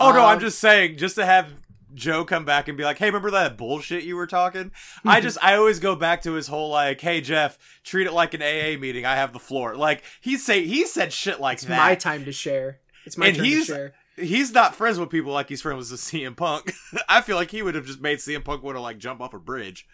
[0.00, 1.46] Oh no, I'm Um, just saying, just to have
[1.94, 4.72] Joe come back and be like, "Hey, remember that bullshit you were talking?"
[5.04, 8.34] I just, I always go back to his whole like, "Hey Jeff, treat it like
[8.34, 9.04] an AA meeting.
[9.06, 11.76] I have the floor." Like he say, he said shit like it's that.
[11.76, 15.08] my time to share it's my And turn he's- to share He's not friends with
[15.08, 16.74] people like he's friends with CM Punk.
[17.08, 19.32] I feel like he would have just made CM Punk want to like jump off
[19.32, 19.86] a bridge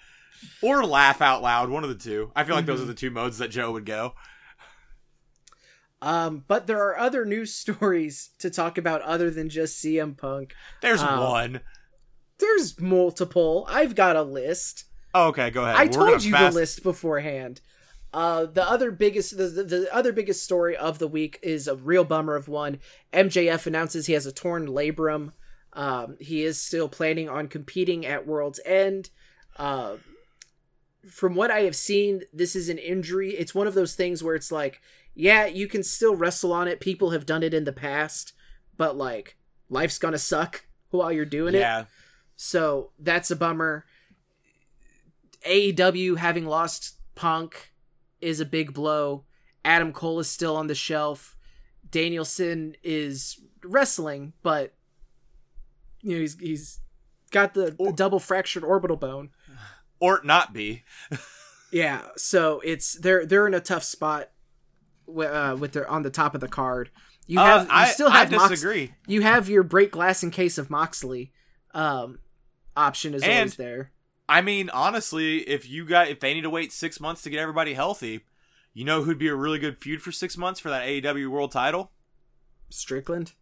[0.60, 1.70] or laugh out loud.
[1.70, 2.32] One of the two.
[2.34, 2.82] I feel like those Mhm.
[2.82, 4.14] are the two modes that Joe would go.
[6.02, 10.52] um but there are other news stories to talk about other than just cm punk
[10.82, 11.30] There's Oh.
[11.30, 11.60] one.
[12.38, 14.84] There's multiple i've got a list
[15.14, 15.74] Oh, okay, go ahead.
[15.76, 17.62] I We're told you fast- the list beforehand.
[18.12, 21.76] Uh, the other biggest, the, the, the other biggest story of the week is a
[21.76, 22.78] real bummer of one.
[23.12, 25.32] MJF announces he has a torn labrum.
[25.72, 29.08] Um, he is still planning on competing at World's End.
[29.56, 29.96] Uh,
[31.08, 33.30] from what I have seen, this is an injury.
[33.30, 34.80] It's one of those things where it's like,
[35.14, 36.80] yeah, you can still wrestle on it.
[36.80, 38.34] People have done it in the past,
[38.76, 39.36] but like,
[39.70, 41.60] life's gonna suck while you're doing it.
[42.40, 43.84] So that's a bummer.
[45.46, 47.72] AEW having lost Punk
[48.20, 49.24] is a big blow.
[49.64, 51.36] Adam Cole is still on the shelf.
[51.90, 54.74] Danielson is wrestling, but
[56.00, 56.80] you know he's he's
[57.32, 59.30] got the, the double fractured orbital bone.
[60.00, 60.84] Or not be.
[61.72, 64.30] Yeah, so it's they're they're in a tough spot
[65.06, 66.90] with, uh, with their on the top of the card.
[67.26, 68.94] You Uh, have you I, still I have Mox- disagree.
[69.08, 71.32] you have your break glass in case of Moxley
[71.74, 72.18] um
[72.78, 73.92] option is And- always there.
[74.30, 77.40] I mean, honestly, if you got if they need to wait six months to get
[77.40, 78.24] everybody healthy,
[78.74, 81.50] you know who'd be a really good feud for six months for that AEW World
[81.50, 81.92] Title?
[82.68, 83.32] Strickland.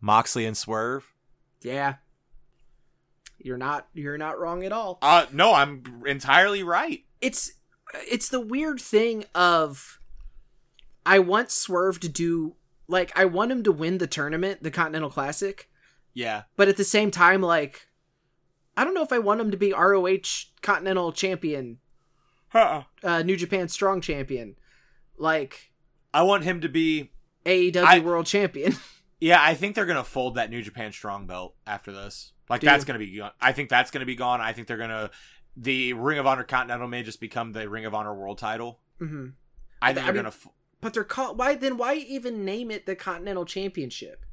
[0.00, 1.14] Moxley and Swerve.
[1.62, 1.94] Yeah.
[3.38, 4.98] You're not you're not wrong at all.
[5.02, 7.04] Uh, no, I'm entirely right.
[7.20, 7.52] It's
[8.08, 10.00] it's the weird thing of
[11.04, 12.56] I want Swerve to do
[12.88, 15.68] like I want him to win the tournament, the Continental Classic,
[16.12, 17.85] Yeah, but at the same time like
[18.76, 21.78] I don't know if I want him to be ROH Continental Champion,
[22.52, 24.56] I uh New Japan Strong Champion,
[25.18, 25.72] like
[26.12, 27.10] I want him to be.
[27.44, 28.74] AEW I- World Champion.
[29.18, 32.32] Yeah, I think they're gonna fold that New Japan Strong Belt after this.
[32.50, 33.16] Like that's gonna be.
[33.16, 33.30] gone.
[33.40, 34.42] I think that's gonna be gone.
[34.42, 35.10] I think they're gonna.
[35.56, 38.78] The Ring of Honor Continental may just become the Ring of Honor World Title.
[38.98, 39.28] hmm
[39.80, 40.28] I think I they're mean- gonna.
[40.34, 40.48] F-
[40.82, 44.26] But they're called why then why even name it the Continental Championship?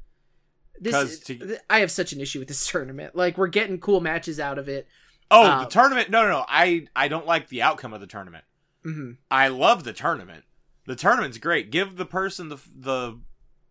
[0.80, 3.14] This to- I have such an issue with this tournament.
[3.16, 4.86] Like we're getting cool matches out of it.
[5.30, 6.10] oh, uh, the tournament.
[6.10, 6.44] No, no, no.
[6.48, 8.44] I I don't like the outcome of the tournament.
[8.82, 10.44] hmm I love the tournament.
[10.86, 11.70] The tournament's great.
[11.70, 13.18] Give the person the the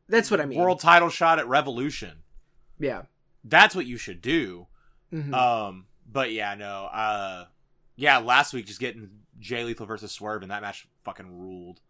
[0.09, 0.57] That's what I mean.
[0.59, 2.23] world title shot at Revolution.
[2.79, 3.03] Yeah.
[3.43, 4.67] That's what you should do.
[5.13, 5.33] Mhm.
[5.33, 6.85] Um, but yeah, no.
[6.85, 7.45] Uh,
[7.95, 11.81] yeah, last week just getting Jay Lethal versus Swerve and that match fucking ruled.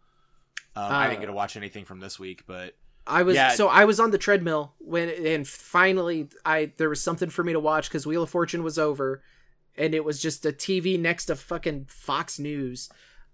[0.76, 2.76] Um, I didn't Uh, get to watch anything from this week, but
[3.06, 3.50] I was yeah.
[3.50, 7.52] so I was on the treadmill when and finally I there was something for me
[7.52, 9.22] to watch because Wheel of Fortune was over,
[9.76, 12.88] and it was just a TV next to fucking Fox News.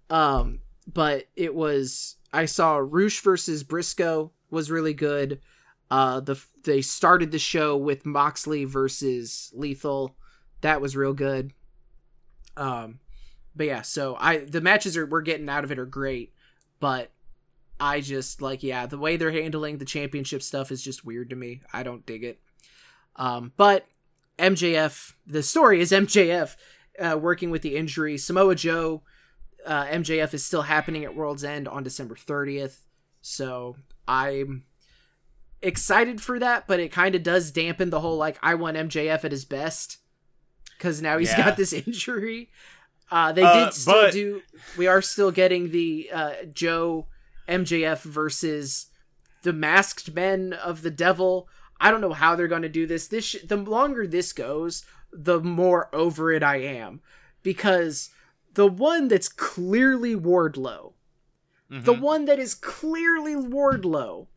[0.09, 0.59] Um,
[0.91, 5.39] but it was I saw Rush versus Briscoe was really good.
[5.89, 10.15] Uh, the they started the show with Moxley versus Lethal,
[10.61, 11.53] that was real good.
[12.55, 12.99] Um,
[13.55, 16.33] but yeah, so I the matches are we're getting out of it are great,
[16.79, 17.11] but
[17.83, 21.35] I just like yeah, the way they're handling the championship stuff is just weird to
[21.35, 21.61] me.
[21.73, 22.39] I don't dig it.
[23.15, 23.85] Um, but
[24.37, 26.55] MJF, the story is MJF
[26.99, 28.17] uh, working with the injury.
[28.17, 29.01] Samoa Joe
[29.65, 32.81] uh, MJF is still happening at World's End on December 30th.
[33.21, 33.75] So
[34.07, 34.63] I'm
[35.61, 39.23] excited for that, but it kind of does dampen the whole like I want MJF
[39.23, 39.97] at his best
[40.77, 41.45] because now he's Yeah.
[41.45, 42.49] got this injury.
[43.11, 44.41] Uh, they Uh, did still but- do.
[44.77, 47.07] We are still getting the uh, Joe
[47.51, 48.87] MJF versus
[49.43, 51.47] the masked men of the devil.
[51.79, 53.07] I don't know how they're going to do this.
[53.07, 57.01] This sh- the longer this goes, the more over it I am
[57.43, 58.09] because
[58.53, 60.93] the one that's clearly Wardlow,
[61.69, 61.99] the Mhm.
[62.01, 64.27] one that is clearly Wardlow,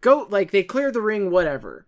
[0.00, 1.86] go like they clear the ring, whatever.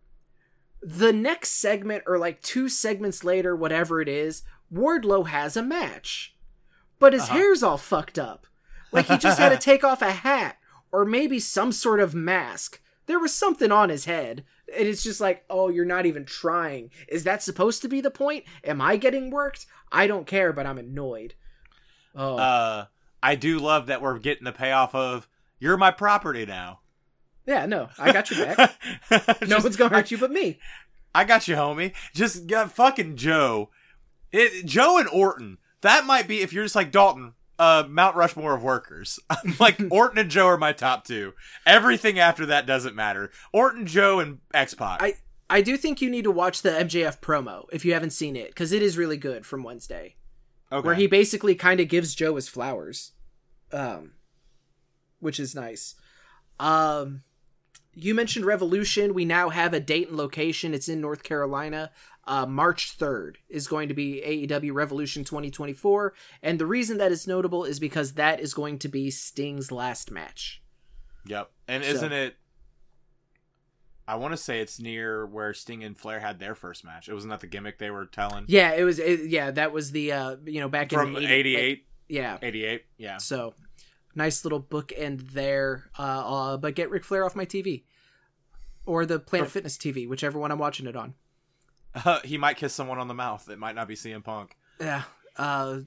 [0.83, 4.43] The next segment, or like two segments later, whatever it is,
[4.73, 6.35] Wardlow has a match,
[6.99, 7.35] but his Uh-huh.
[7.35, 8.47] hair's all fucked up.
[8.93, 10.57] Like he just had to take off a hat
[10.93, 12.81] or maybe some sort of mask.
[13.07, 14.45] There was something on his head.
[14.77, 16.91] And it's just like, oh, you're not even trying.
[17.09, 18.45] Is that supposed to be the point?
[18.63, 19.67] Am I getting worked?
[19.91, 21.35] I don't care, but I'm annoyed.
[22.15, 22.87] Oh, uh,
[23.23, 25.29] I do love that we're getting the payoff of
[25.59, 26.81] "You're my property now."
[27.47, 28.81] yeah, no, I got your back.
[29.11, 30.59] no Just- one's gonna hurt you but me.
[31.15, 31.93] I got you, homie.
[32.15, 33.71] Just got fucking Joe.
[34.31, 35.59] It, Joe and Orton.
[35.81, 39.21] That might be if you're just like Dalton, uh, Mount Rushmore of workers.
[39.59, 41.35] Like Orton and Joe are my top two.
[41.67, 43.31] Everything after that doesn't matter.
[43.53, 45.03] Orton, Joe, and X Pac.
[45.03, 45.15] I
[45.49, 48.49] I do think you need to watch the MJF promo if you haven't seen it
[48.49, 50.17] because it is really good from Wednesday,
[50.73, 50.85] okay.
[50.85, 53.13] where he basically kind of gives Joe his flowers,
[53.73, 54.13] um,
[55.19, 55.95] which is nice.
[56.59, 57.23] Um,
[57.95, 59.13] you mentioned Revolution.
[59.13, 60.73] We now have a date and location.
[60.73, 61.91] It's in North Carolina.
[62.31, 66.15] Uh, March 3rd is going to be AEW Revolution 2024.
[66.45, 70.13] And the reason that is notable is because that is going to be Sting's last
[70.13, 70.63] match.
[71.27, 71.51] Yep.
[71.67, 72.37] And So- isn't it?
[74.07, 77.09] I want to say it's near where Sting and Flair had their first match.
[77.09, 79.01] It wasn't that the gimmick they were telling Yeah, it was.
[79.01, 82.39] It, yeah, that was the, uh, you know, back in from in 88, Yeah.
[82.43, 82.85] 88.
[82.97, 83.17] Yeah.
[83.19, 83.55] So,
[84.15, 85.91] nice little bookend there.
[85.99, 87.85] Uh, uh, but get Ric Flair off my TV.
[88.87, 91.15] Or the Planet Fitness TV, whichever one I'm watching it on.
[92.25, 93.49] He might kiss someone on the mouth.
[93.49, 94.57] It might not be CM Punk.
[94.81, 95.03] Yeah.
[95.37, 95.81] Uh,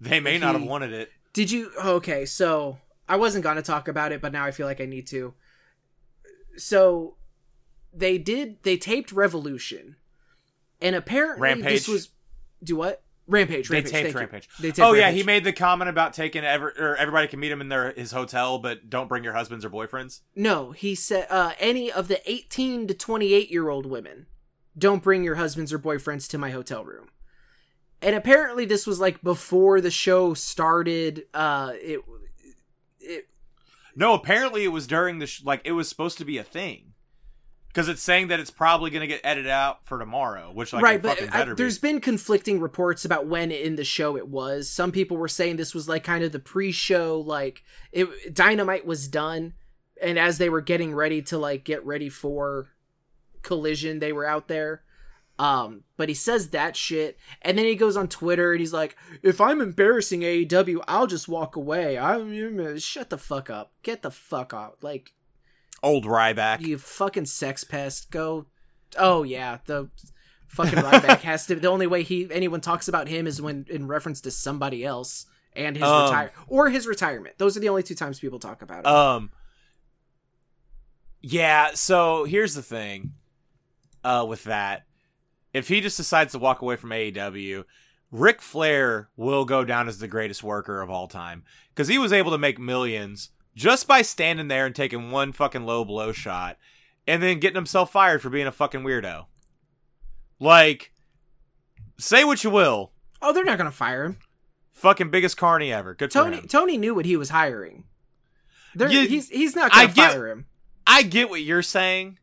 [0.00, 1.10] They may not have wanted it.
[1.32, 1.70] Did you?
[1.84, 5.06] Okay, so I wasn't gonna talk about it, but now I feel like I need
[5.08, 5.34] to.
[6.56, 7.16] So
[7.92, 8.62] they did.
[8.62, 9.96] They taped Revolution,
[10.80, 11.72] and apparently Rampage?
[11.72, 12.08] this was.
[12.62, 13.02] Do what?
[13.28, 13.68] Rampage.
[13.68, 13.92] They Rampage.
[13.92, 14.16] taped thank.
[14.16, 14.48] Rampage.
[14.60, 17.50] They taped Oh yeah, he made the comment about taking ever or everybody can meet
[17.50, 20.20] him in their his hotel, but don't bring your husbands or boyfriends.
[20.34, 24.26] No, he said uh, any of the 18 to 28 year old women
[24.76, 27.08] don't bring your husbands or boyfriends to my hotel room.
[28.02, 31.24] And apparently this was like before the show started.
[31.32, 32.00] Uh, it
[33.00, 33.28] it
[33.94, 36.92] No, apparently it was during the sh- like it was supposed to be a thing.
[37.68, 40.82] Because it's saying that it's probably going to get edited out for tomorrow, which like
[40.82, 41.52] right, it but I, be.
[41.54, 44.70] there's been conflicting reports about when in the show it was.
[44.70, 47.62] Some people were saying this was like kind of the pre-show, like
[47.92, 49.52] it Dynamite was done,
[50.00, 52.68] and as they were getting ready to like get ready for
[53.46, 54.82] Collision, they were out there.
[55.38, 58.96] Um, but he says that shit, and then he goes on Twitter and he's like,
[59.22, 61.98] "If I'm embarrassing AEW, I'll just walk away.
[61.98, 65.12] I'm shut the fuck up, get the fuck out, like."
[65.82, 66.62] Old Ryback.
[66.62, 68.10] You fucking sex pest.
[68.10, 68.46] Go.
[68.98, 69.90] Oh yeah, the
[70.48, 71.54] fucking Ryback has to.
[71.56, 75.26] The only way he anyone talks about him is when in reference to somebody else
[75.54, 77.36] and his Um, retire or his retirement.
[77.36, 78.86] Those are the only two times people talk about it.
[78.86, 79.30] Um.
[81.20, 81.72] Yeah.
[81.74, 83.12] So here's the thing.
[84.06, 84.84] Uh, with that,
[85.52, 87.64] if he just decides to walk away from AEW,
[88.12, 92.12] Ric Flair will go down as the greatest worker of all time because he was
[92.12, 96.56] able to make millions just by standing there and taking one fucking low blow shot,
[97.08, 99.26] and then getting himself fired for being a fucking weirdo.
[100.38, 100.92] Like,
[101.98, 102.92] say what you will,
[103.22, 104.18] oh, they're not gonna fire him.
[104.72, 105.94] fucking biggest carny ever.
[105.94, 106.42] Good for Tony.
[106.42, 107.84] Tony knew what he was hiring.
[108.78, 110.46] You- he's he's not gonna get- fire him.
[110.86, 112.18] I get what you're saying,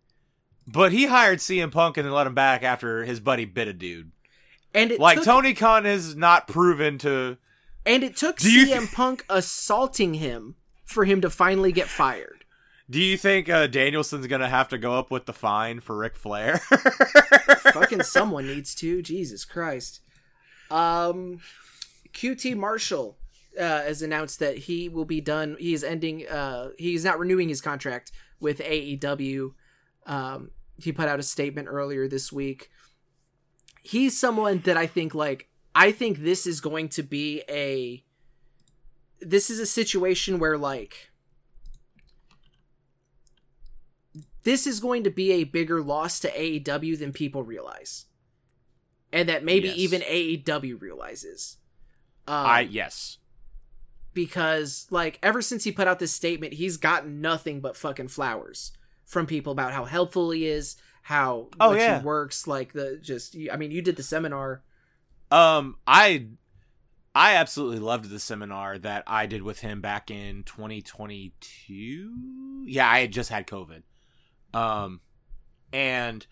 [0.68, 3.74] but he hired CM Punk and then let him back after his buddy bit a
[3.74, 4.12] dude.
[4.74, 7.38] And it Like took, Tony Khan has not proven to.
[7.86, 10.56] and it took CM Punk assaulting him
[10.86, 12.44] for him to finally get fired.
[12.90, 16.16] Do you think uh, Danielson's gonna have to go up with the fine for Ric
[16.16, 16.58] Flair?
[17.72, 19.02] fucking someone needs to.
[19.02, 20.02] Jesus Christ.
[20.70, 21.40] Um,
[22.14, 23.18] QT Marshall
[23.58, 25.56] uh, has announced that he will be done.
[25.60, 26.28] He is ending.
[26.28, 29.54] Uh, he's not renewing his contract with AEW.
[30.06, 32.70] Um, he put out a statement earlier this week.
[33.82, 38.04] He's someone that I think like I think this is going to be a.
[39.22, 41.10] This is a situation where like.
[44.44, 48.06] This is going to be a bigger loss to AEW than people realize
[49.14, 49.78] and that maybe Yes.
[49.78, 51.58] even AEW realizes.
[52.28, 53.20] Um, I yes,
[54.14, 58.74] because like ever since he put out this statement, he's gotten nothing but fucking flowers
[59.14, 62.00] from people about how helpful he is, how Oh, much yeah.
[62.00, 62.48] he works.
[62.48, 64.64] Like the just, I mean, you did the seminar.
[65.32, 66.28] Um, I
[67.16, 72.64] I absolutely loved the seminar that I did with him back in 2022.
[72.68, 73.84] Yeah, I had just had COVID.
[74.54, 75.02] Um,
[75.72, 76.26] and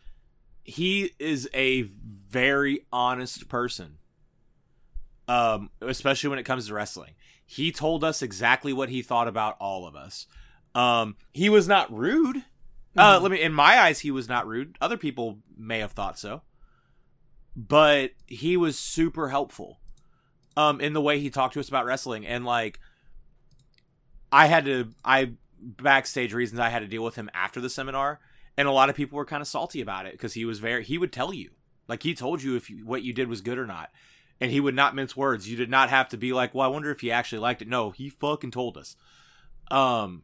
[0.64, 3.98] he is a very honest person.
[5.28, 7.14] Um, especially when it comes to wrestling.
[7.46, 10.26] He told us exactly what he thought about all of us.
[10.76, 12.44] Um, he was not rude.
[12.98, 13.22] Uh, Mhm.
[13.22, 13.42] let me.
[13.42, 14.78] In my eyes, he was not rude.
[14.82, 16.42] Other people may have thought so,
[17.56, 19.80] but he was super helpful.
[20.58, 22.80] Um, in the way he talked to us about wrestling, and like,
[24.32, 28.20] I had to, I backstage reasons I had to deal with him after the seminar,
[28.58, 30.84] and a lot of people were kind of salty about it because he was very.
[30.84, 31.52] He would tell you,
[31.88, 33.92] like, he told you if you, what you did was good or not,
[34.42, 35.48] and he would not mince words.
[35.50, 37.68] You did not have to be like, well, I wonder if he actually liked it.
[37.70, 38.98] No, he fucking told us.
[39.70, 40.24] Um,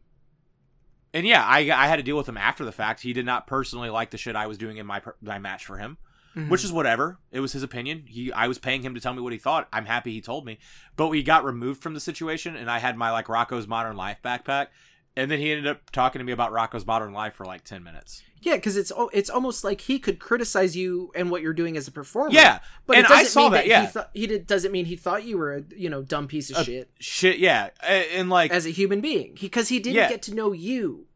[1.18, 3.00] and yeah, I I had to deal with him after the fact.
[3.02, 5.78] He did not personally like the shit I was doing in my my match for
[5.78, 5.98] him,
[6.36, 6.48] Mhm.
[6.48, 7.18] which is whatever.
[7.32, 8.04] It was his opinion.
[8.06, 9.68] He I was paying him to tell me what he thought.
[9.72, 10.58] I'm happy he told me.
[10.96, 14.18] But we got removed from the situation, and I had my like Rocko's Modern Life
[14.24, 14.68] backpack,
[15.16, 17.82] and then he ended up talking to me about Rocko's Modern Life for like ten
[17.82, 18.22] minutes.
[18.40, 21.88] yeah, because it's it's almost like he could criticize you and what you're doing as
[21.88, 22.30] a performer.
[22.32, 23.64] Yeah, but and it doesn't I saw mean that.
[23.64, 26.28] He, yeah, thought he did, doesn't mean he thought you were a you know dumb
[26.28, 27.38] piece of Uh, shit shit.
[27.40, 30.08] Yeah, A- and like as a human being because he, didn't Yeah.
[30.08, 31.06] get to know you.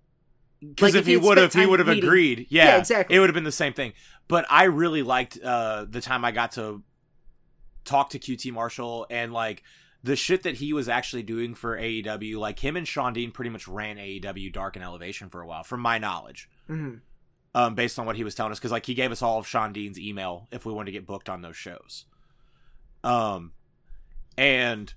[0.63, 2.47] Because Like, if if he would have, he would have agreed.
[2.49, 3.17] Yeah, Yeah, exactly.
[3.17, 3.93] It would have been the same thing.
[4.29, 6.83] But I really liked uh, the time I got to
[7.85, 9.63] talk to QT Marshall and like
[10.05, 12.37] the shit that he was actually doing for AEW.
[12.39, 15.65] Like him and Sean Dean pretty much ran AEW Dark and Elevation for a while,
[15.65, 16.49] from my knowledge.
[16.67, 16.95] hmm
[17.55, 19.47] Um, based on what he was telling us, because like he gave us all of
[19.47, 22.07] Sean Dean's email if we wanted to get booked on those shows.
[23.05, 23.53] Um,
[24.39, 24.95] and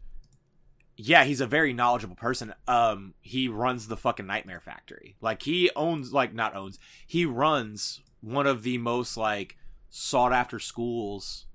[0.97, 2.53] yeah, he's a very knowledgeable person.
[2.67, 5.15] Um, he runs the fucking Nightmare Factory.
[5.21, 9.57] Like he owns, like not owns, he runs one of the most like
[9.89, 11.45] sought after schools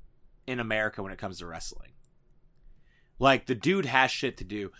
[0.46, 1.92] in America when it comes to wrestling.
[3.18, 4.72] Like the dude has shit to do.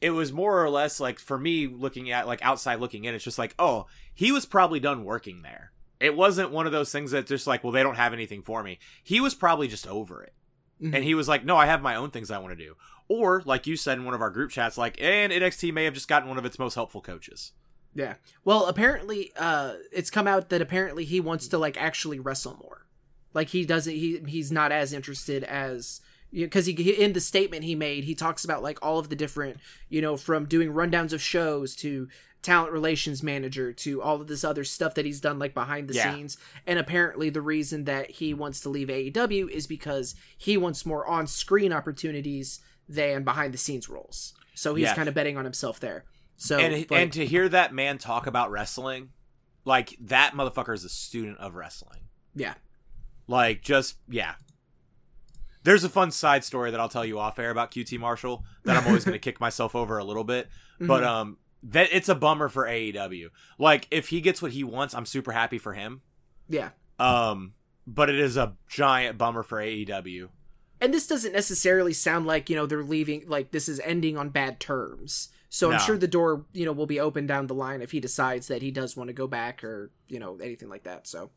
[0.00, 3.24] It was more or less like for me looking at like outside looking in, it's
[3.24, 5.72] just like, oh, he was probably done working there.
[5.98, 8.62] It wasn't one of those things that just like, well, they don't have anything for
[8.62, 8.78] me.
[9.02, 10.34] He was probably just over it.
[10.82, 10.94] Mhm.
[10.94, 12.76] And he was like, no, I have my own things I want to do.
[13.08, 15.94] Or, like you said in one of our group chats, like, and NXT may have
[15.94, 17.52] just gotten one of its most helpful coaches.
[17.94, 18.14] Yeah.
[18.44, 22.84] Well, apparently, uh, it's come out that apparently he wants to like actually wrestle more.
[23.32, 23.94] Like he doesn't.
[23.94, 26.00] He he's not as interested as
[26.32, 29.16] because he, he in the statement he made he talks about like all of the
[29.16, 32.08] different you know from doing rundowns of shows to
[32.42, 35.94] talent relations manager to all of this other stuff that he's done like behind the
[35.94, 36.12] Yeah.
[36.14, 36.36] scenes
[36.66, 41.06] and apparently the reason that he wants to leave AEW is because he wants more
[41.06, 44.94] on-screen opportunities than behind the scenes roles so he's Yeah.
[44.94, 46.04] kind of betting on himself there
[46.36, 49.10] so and but- and to hear that man talk about wrestling,
[49.64, 52.02] like that motherfucker is a student of wrestling.
[52.34, 52.54] yeah
[53.28, 54.34] Like, just yeah.
[55.64, 58.76] There's a fun side story that I'll tell you off air about QT Marshall that
[58.76, 60.48] I'm always going to kick myself over a little bit,
[60.78, 61.06] but Mhm.
[61.06, 63.30] um, that it's a bummer for AEW.
[63.58, 66.02] Like, if he gets what he wants, I'm super happy for him.
[66.48, 67.54] yeah Um,
[67.86, 70.28] but it is a giant bummer for AEW.
[70.80, 74.30] And this doesn't necessarily sound like you know they're leaving like this is ending on
[74.30, 75.28] bad terms.
[75.48, 78.00] So i'm sure the door you know will be open down the line if he
[78.00, 81.30] decides that he does want to go back or you know anything like that so.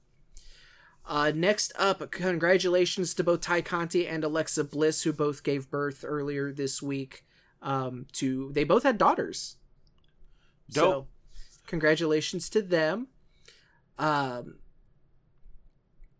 [1.05, 6.03] Uh, next up congratulations to both tay conti and alexa bliss who both gave birth
[6.05, 7.23] earlier this week
[7.61, 9.55] um, to they both had daughters.
[10.69, 11.07] So
[11.67, 13.07] congratulations to them.
[13.97, 14.55] Um,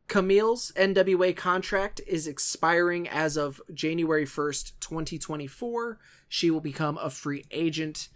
[0.10, 6.00] Kamille's NWA contract is expiring as of January 1st, 2024.
[6.28, 8.10] She will become a free agent,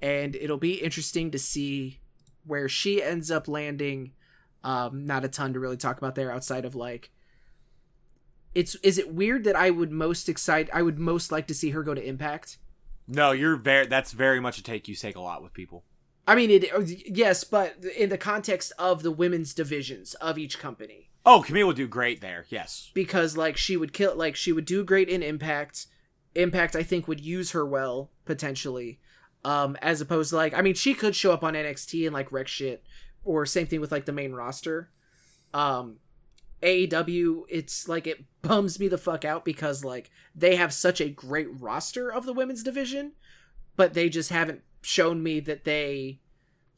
[0.00, 1.98] and it'll be interesting to see
[2.46, 4.12] where she ends up landing.
[4.62, 7.10] Um, not a ton to really talk about there outside of like
[8.54, 11.70] it's is it weird that I would most excite I would most like to see
[11.70, 12.58] her go to Impact?
[13.08, 13.86] No, you're very.
[13.86, 15.84] That's very much a take you take a lot with people.
[16.30, 16.64] I mean it
[17.06, 21.10] yes, but in the context of the women's divisions of each company.
[21.26, 22.46] Oh, Kamille would do great there.
[22.48, 22.90] Yes.
[22.94, 25.86] because like she would kill like she would do great in impact
[26.36, 29.00] impact i think would use her well potentially
[29.44, 32.30] um as opposed to like i mean she could show up on nxt and like
[32.30, 32.84] wreck shit
[33.24, 34.90] or same thing with like the main roster
[35.52, 35.96] um
[36.62, 41.08] aew it's like it bums me the fuck out because like they have such a
[41.08, 43.10] great roster of the women's division
[43.74, 46.20] but they just haven't shown me that they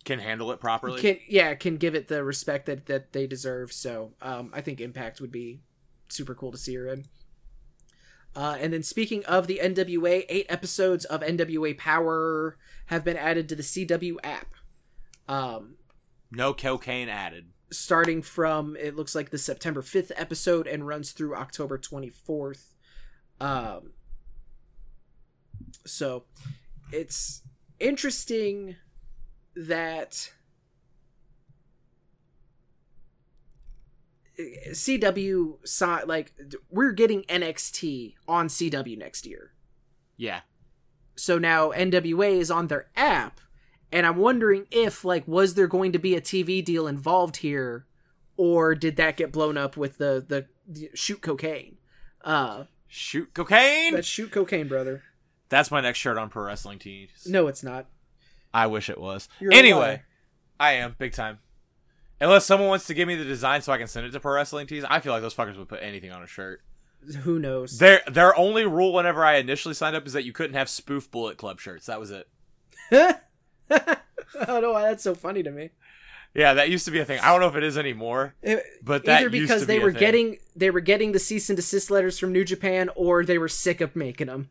[0.04, 1.00] Can handle it properly.
[1.00, 4.80] can yeah can give it the respect that that they deserve so um i think
[4.80, 5.60] impact would be
[6.08, 7.04] super cool to see her in
[8.34, 12.56] Uh, and then speaking of the NWA, eight episodes of NWA Power
[12.86, 14.54] have been added to the CW app.
[15.28, 15.76] Um,
[16.30, 17.52] No cocaine added.
[17.70, 22.72] starting from it looks like the September 5th episode and runs through October 24th.
[23.38, 23.92] Um
[25.86, 26.24] so
[26.90, 27.41] it's
[27.82, 28.76] interesting
[29.54, 30.32] that
[34.38, 36.32] CW saw like
[36.70, 39.52] we're getting NXT on CW next year.
[40.16, 40.40] Yeah.
[41.16, 43.40] So now NWA is on their app
[43.90, 47.86] and I'm wondering if like was there going to be a TV deal involved here
[48.36, 51.76] or did that get blown up with the the, the shoot cocaine?
[52.24, 52.64] Uh
[52.94, 53.94] Shoot cocaine.
[53.94, 55.02] that's shoot cocaine, brother.
[55.52, 57.26] That's my next shirt on pro wrestling tees.
[57.26, 57.84] No, it's not.
[58.54, 59.28] I wish it was.
[59.38, 60.02] You're anyway.
[60.58, 61.40] I am big time.
[62.22, 64.32] Unless someone wants to give me the design so I can send it to pro
[64.32, 66.62] wrestling tees, I feel like those fuckers would put anything on a shirt.
[67.24, 67.78] Who knows?
[67.78, 71.10] Their their only rule whenever I initially signed up is that you couldn't have spoof
[71.10, 71.84] Bullet Club shirts.
[71.84, 72.28] That was it.
[72.90, 73.98] I
[74.46, 75.68] don't know why that's so funny to me.
[76.34, 77.20] Yeah, that used to be a thing.
[77.20, 78.36] I don't know if it is anymore,
[78.82, 82.18] but that Either because they were getting they were getting the cease and desist letters
[82.18, 84.48] from New Japan, or they were sick of making them,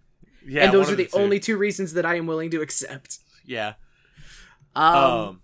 [0.47, 3.19] yeah, and those are of the, only two reasons that I am willing to accept.
[3.45, 3.73] Yeah.
[4.75, 5.41] Um, Um,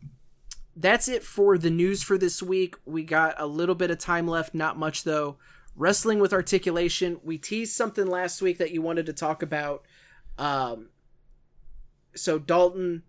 [0.76, 2.76] that's it for the news for this week.
[2.86, 5.38] We got a little bit of time left, not much though.
[5.76, 7.20] Wrestling with articulation.
[7.24, 9.84] We teased something last week that you wanted to talk about.
[10.38, 10.90] Um,
[12.16, 13.04] so Dalton,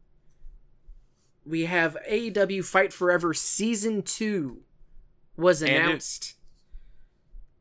[1.44, 4.62] we have AEW Fight Forever season two
[5.36, 6.34] was announced.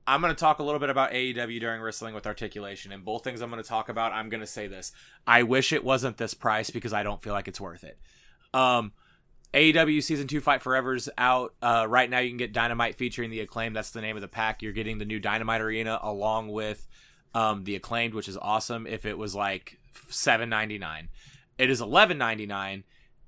[0.07, 3.25] I'm going to talk a little bit about AEW during Wrestling with Articulation, and both
[3.25, 4.93] things I'm going to talk about, I'm going to say this.
[5.27, 7.99] I wish it wasn't this price because I don't feel like it's worth it.
[8.53, 8.93] Um,
[9.53, 11.53] AEW Season 2 Fight Forever's out.
[11.61, 13.73] Uh, right now, you can get Dynamite featuring the Acclaim.
[13.73, 14.61] That's the name of the pack.
[14.61, 16.87] You're getting the new Dynamite Arena along with
[17.35, 18.87] um, the Acclaimed, which is awesome.
[18.87, 19.77] If it was like
[20.09, 21.09] $7.99,
[21.57, 22.83] it is $11.99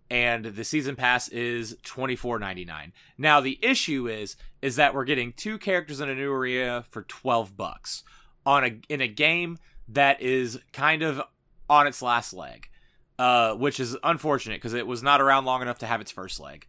[0.09, 2.93] and the season pass is twenty four ninety nine.
[3.17, 7.03] Now the issue is is that we're getting two characters in a new area for
[7.03, 8.03] twelve bucks
[8.45, 9.57] on a in a game
[9.87, 11.21] that is kind of
[11.69, 12.69] on its last leg,
[13.17, 16.39] uh, which is unfortunate because it was not around long enough to have its first
[16.39, 16.65] leg.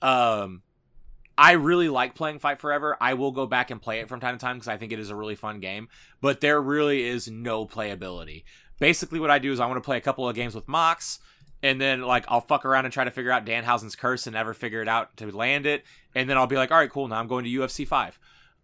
[0.00, 0.62] Um,
[1.36, 2.96] I really like playing Fight Forever.
[3.00, 4.98] I will go back and play it from time to time because I think it
[4.98, 5.88] is a really fun game.
[6.20, 8.44] But there really is no playability.
[8.80, 11.18] Basically, what I do is I want to play a couple of games with Mox
[11.62, 14.54] and then like I'll fuck around and try to figure out Danhausen's curse and never
[14.54, 17.18] figure it out to land it, and then I'll be like, all right, cool, now
[17.20, 18.18] I'm going to UFC five.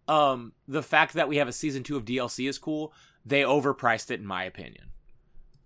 [0.07, 2.93] Um, the fact that we have a season two of DLC is cool.
[3.25, 4.89] They overpriced it in my opinion.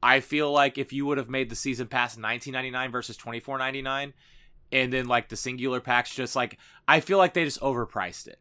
[0.01, 4.13] I feel like if you would have made the season pass 19.99 versus 24.99
[4.71, 6.57] and then like the singular packs just like
[6.87, 8.39] I feel like they just overpriced it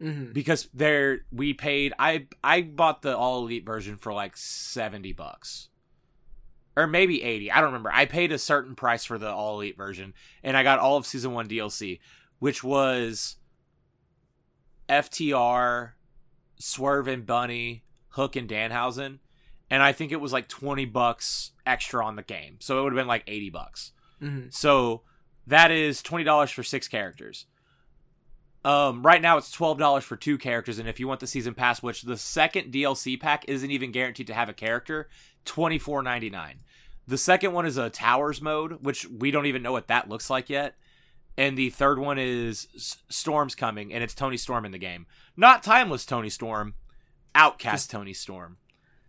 [0.00, 0.32] Mhm.
[0.32, 5.70] because they're we paid I I bought the all elite version for like 70 bucks
[6.76, 9.76] or maybe 80 I don't remember I paid a certain price for the all elite
[9.76, 12.00] version and I got all of season 1 DLC
[12.38, 13.36] which was
[14.88, 15.90] FTR
[16.58, 19.18] Swerve and Bunny Hook and Danhausen
[19.70, 22.92] and I think it was like 20 bucks extra on the game so it would
[22.92, 24.52] have been like 80 bucks Mhm.
[24.54, 25.02] so
[25.48, 27.46] that is twenty dollars for six characters.
[28.64, 31.52] Um, right now it's twelve dollars for two characters, and if you want the season
[31.54, 35.08] pass, which the second DLC pack isn't even guaranteed to have a character,
[35.44, 36.58] twenty four ninety nine.
[37.06, 40.30] The second one is a towers mode, which we don't even know what that looks
[40.30, 40.76] like yet.
[41.36, 42.68] And the third one is
[43.08, 45.06] Storm's coming, and it's Toni Storm in the game,
[45.36, 46.74] not timeless Toni Storm,
[47.34, 48.58] Outcast Toni Storm.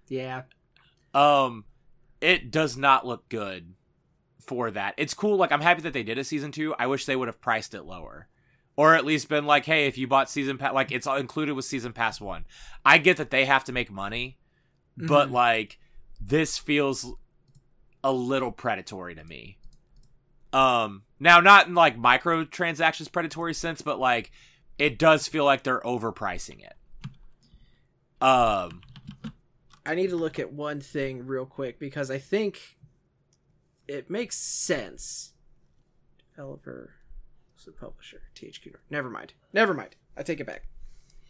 [0.08, 0.44] Yeah.
[1.14, 1.66] Um,
[2.22, 3.74] it does not look good
[4.40, 4.94] for that.
[4.98, 5.38] It's cool.
[5.38, 6.74] Like I'm happy that they did a season two.
[6.80, 8.28] I wish they would have priced it lower,
[8.76, 11.54] or at least been like, hey, if you bought season pass, like it's all included
[11.56, 12.46] with season pass one.
[12.86, 14.38] I get that they have to make money,
[14.98, 15.34] but Mhm.
[15.34, 15.80] like
[16.26, 17.14] this feels
[18.04, 19.58] a little predatory to me.
[20.52, 24.32] Um, now not in like microtransactions predatory sense, but like
[24.78, 26.74] it does feel like they're overpricing it.
[28.22, 28.82] Um,
[29.86, 32.78] I need to look at one thing real quick because I think
[33.88, 35.34] it makes sense.
[36.36, 36.94] Developer,
[37.56, 38.22] who's the publisher?
[38.36, 38.76] THQ.
[38.90, 39.34] Never mind.
[39.52, 39.96] Never mind.
[40.16, 40.64] I take it back.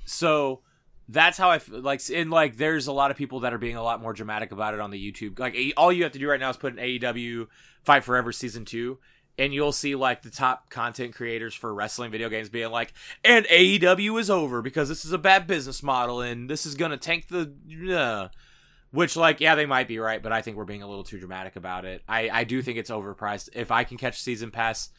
[0.05, 0.61] so
[1.09, 3.75] that's how I f- like in like there's a lot of people that are being
[3.75, 5.39] a lot more dramatic about it on the YouTube.
[5.39, 7.47] Like all you have to do right now is put an AEW
[7.83, 8.97] Fight Forever season 2
[9.37, 12.93] and you'll see like the top content creators for wrestling video games being like
[13.23, 16.97] and AEW is over because this is a bad business model and this is to
[16.97, 17.51] tank the
[17.97, 18.27] uh,
[18.91, 21.19] which like yeah they might be right but I think we're being a little too
[21.19, 22.03] dramatic about it.
[22.07, 23.49] I I do think it's overpriced.
[23.53, 24.89] If I can catch season pass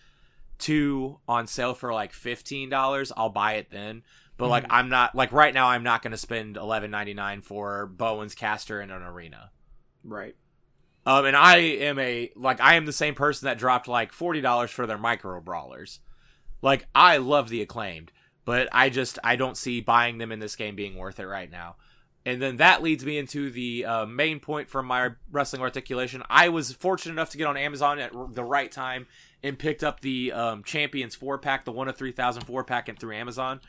[0.58, 4.02] 2 on sale for like $15, I'll buy it then
[4.36, 4.68] But like Mhm.
[4.70, 8.90] I'm not like right now I'm not going to spend 11.99 for Bowens Caster in
[8.90, 9.50] an arena.
[10.02, 10.34] Right.
[11.06, 14.40] Um, and I am a like I am the same person that dropped like forty
[14.40, 16.00] dollars for their micro brawlers.
[16.62, 18.10] Like I love the acclaimed,
[18.46, 21.50] but I just I don't see buying them in this game being worth it right
[21.50, 21.76] now.
[22.26, 26.22] And then that leads me into the uh, main point from my wrestling articulation.
[26.30, 29.06] I was fortunate enough to get on Amazon at r- the right time
[29.42, 32.88] and picked up the um, Champions four pack, the one of three thousand four pack,
[32.88, 33.60] and through Amazon,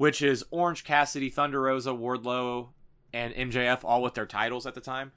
[0.00, 2.68] which is Orange Cassidy, Thunder Rosa, Wardlow,
[3.12, 5.12] and MJF all with their titles at the time.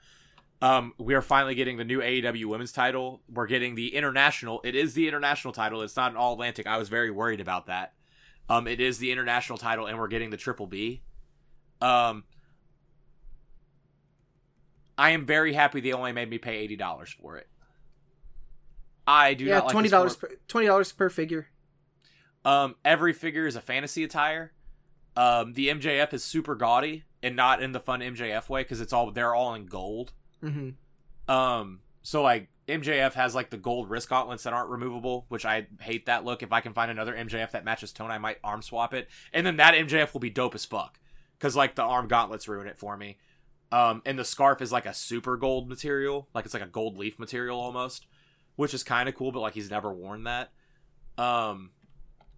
[0.61, 3.21] Um, we are finally getting the new AEW Women's title.
[3.33, 4.59] We're getting the international.
[4.65, 5.81] It is the international title.
[5.83, 6.67] It's not an All Atlantic.
[6.67, 7.93] I was very worried about that.
[8.49, 11.01] Um, it is the international title, and we're getting the Triple B.
[11.79, 12.25] Um,
[14.97, 17.47] I am very happy they only made me pay eighty dollars for it.
[19.07, 21.47] I do yeah, not like twenty dollars per twenty dollars per figure.
[22.43, 24.51] Um, every figure is a fantasy attire.
[25.15, 28.93] Um, the MJF is super gaudy and not in the fun MJF way because it's
[28.93, 30.11] all they're all in gold.
[30.43, 31.31] Mm-hmm.
[31.31, 35.67] Um, so like MJF has like the gold wrist gauntlets that aren't removable, which I
[35.81, 36.43] hate that look.
[36.43, 39.45] If I can find another MJF that matches tone, I might arm swap it, and
[39.45, 40.99] then that MJF will be dope as fuck
[41.37, 43.17] because like the arm gauntlets ruin it for me.
[43.71, 46.97] Um, and the scarf is like a super gold material, like it's like a gold
[46.97, 48.05] leaf material almost,
[48.55, 49.31] which is kind of cool.
[49.31, 50.51] But like he's never worn that.
[51.17, 51.71] Um,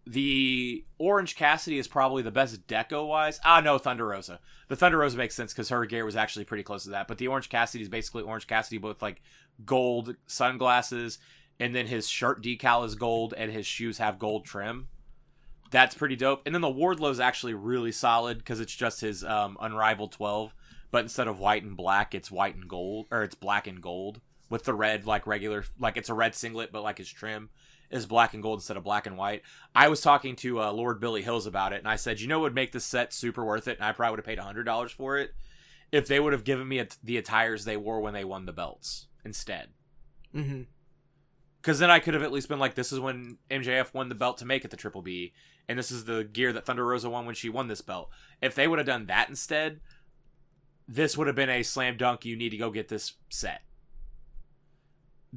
[0.07, 3.40] the Orange Cassidy is probably the best deco wise.
[3.44, 4.40] Ah, no, Thunder Rosa.
[4.68, 7.07] The Thunder Rosa makes sense because her gear was actually pretty close to that.
[7.07, 9.22] But the Orange Cassidy is basically Orange Cassidy, with like
[9.65, 11.18] gold sunglasses,
[11.60, 14.90] and then his shirt decal is gold, and his shoes have gold trim.
[15.72, 16.44] That's pretty dope.
[16.45, 20.53] And then the Wardlow is actually really solid because it's just his um, unrivaled twelve,
[20.91, 24.22] but instead of white and black, it's white and gold, or it's black and gold
[24.49, 27.49] with the red like regular, like it's a red singlet, but like his trim
[27.90, 29.41] is black and gold instead of black and white.
[29.74, 32.40] I was talking to uh, Lord Billy Hills about it, and I said, you know,
[32.40, 34.64] what would make this set super worth it, and I probably would have paid hundred
[34.64, 35.34] dollars for it
[35.91, 38.53] if they would have given me a, the attires they wore when they won the
[38.53, 39.70] belts instead.
[40.34, 40.64] Mm-hmm.
[41.62, 44.16] Because then I could have at least been like, this is when MJF won the
[44.16, 45.34] belt to make it the Triple B,
[45.68, 48.10] and this is the gear that Thunder Rosa won when she won this belt.
[48.41, 49.80] If they would have done that instead,
[50.88, 52.26] this would have been a slam dunk.
[52.26, 53.62] You need to go get this set.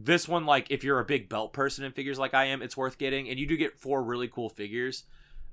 [0.00, 2.76] This one, like, if you're a big belt person in figures like I am, it's
[2.76, 5.02] worth getting, and you do get four really cool figures.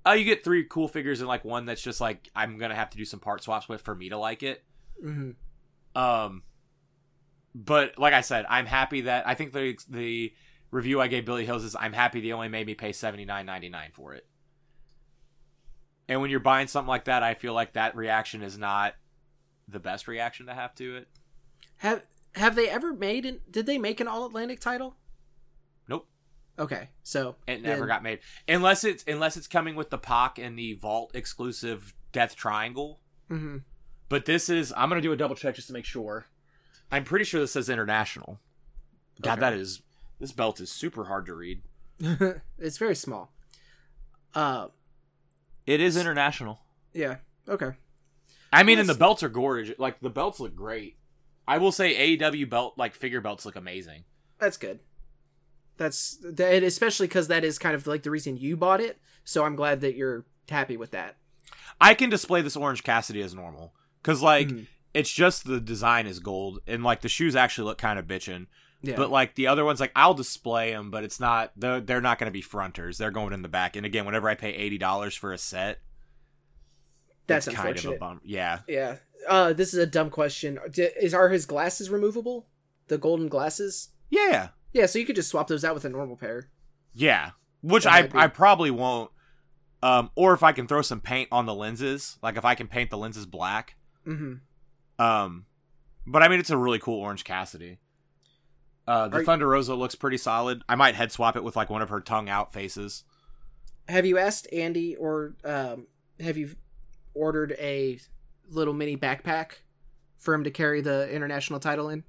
[0.05, 2.91] Uh, you get three cool figures and like one that's just like I'm gonna have
[2.91, 4.63] to do some part swaps with for me to like it.
[5.03, 5.31] Mm-hmm.
[5.99, 6.43] Um,
[7.55, 10.31] but like I said, I'm happy that I think the the
[10.69, 13.47] review I gave Billy Hills is I'm happy they only made me pay seventy nine
[13.47, 14.27] ninety nine for it.
[16.07, 18.93] And when you're buying something like that, I feel like that reaction is not
[19.67, 21.07] the best reaction to have to it.
[21.77, 22.03] Have
[22.35, 23.25] Have they ever made?
[23.25, 24.95] An, did they make an All Atlantic title?
[25.87, 26.07] Nope,
[26.59, 30.37] Okay, so it never then- got made unless it's unless it's coming with the Pac
[30.37, 32.99] and the Vault exclusive Death Triangle.
[33.29, 33.63] Mhm.
[34.09, 36.27] But this is I'm gonna do a double check just to make sure.
[36.91, 38.39] I'm pretty sure this says international.
[39.21, 39.39] God, Okay.
[39.41, 39.81] that is
[40.19, 41.61] this belt is super hard to read.
[42.59, 43.33] it's very small.
[44.33, 44.67] Uh,
[45.65, 46.59] It is international.
[46.93, 47.17] yeah.
[47.47, 47.71] Okay.
[48.53, 49.77] I mean, and the belts are gorgeous.
[49.79, 50.97] Like the belts look great.
[51.47, 54.03] I will say AEW belt like figure belts look amazing.
[54.39, 54.79] That's good.
[55.77, 58.99] That's that, especially because that is kind of like the reason you bought it.
[59.23, 61.17] So I'm glad that you're happy with that.
[61.81, 64.67] I can display this Orange Cassidy as normal because like Mhm.
[64.93, 68.47] it's just the design is gold and like the shoes actually look kind of bitchin'.
[68.81, 68.95] Yeah.
[68.95, 71.51] But like the other ones, like I'll display them, but it's not.
[71.57, 72.97] They're, they're not going to be fronters.
[72.99, 73.75] They're going in the back.
[73.75, 75.79] And again, whenever I pay eighty dollars for a set,
[77.27, 78.21] That's kind of a bummer.
[78.23, 78.97] Yeah, yeah.
[79.27, 80.59] Uh, this is a dumb question.
[80.71, 82.47] D- Is are his glasses removable?
[82.87, 83.89] The golden glasses?
[84.09, 84.85] yeah, Yeah.
[84.85, 86.49] So you could just swap those out with a normal pair.
[86.93, 87.31] yeah.
[87.61, 89.09] Which I I probably won't.
[89.81, 92.67] Um, or if I can throw some paint on the lenses, like if I can
[92.67, 93.75] paint the lenses black.
[94.05, 95.03] Mm-hmm.
[95.03, 95.45] Um,
[96.05, 97.79] but I mean, it's a really cool Orange Cassidy.
[98.87, 100.61] Uh, the Are you- Thunder Rosa looks pretty solid.
[100.69, 103.03] I might head swap it with like one of her tongue out faces.
[103.89, 105.87] Have you asked Andy or um,
[106.19, 106.51] have you
[107.15, 107.99] ordered a
[108.49, 109.51] little mini backpack
[110.17, 112.03] for him to carry the international title in?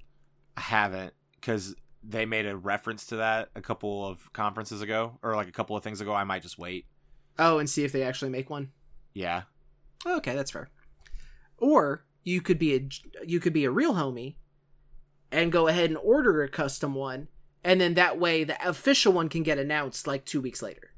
[0.55, 5.35] I haven't because they made a reference to that a couple of conferences ago or
[5.35, 6.13] like a couple of things ago.
[6.13, 6.85] I might just wait.
[7.39, 8.71] Oh, and see if they actually make one.
[9.13, 9.43] Yeah,
[10.05, 10.69] Okay, that's fair.
[11.57, 12.87] Or you could be a
[13.25, 14.35] you could be a real homie
[15.31, 17.27] and go ahead and order a custom one,
[17.63, 20.91] and then that way the official one can get announced like two weeks later.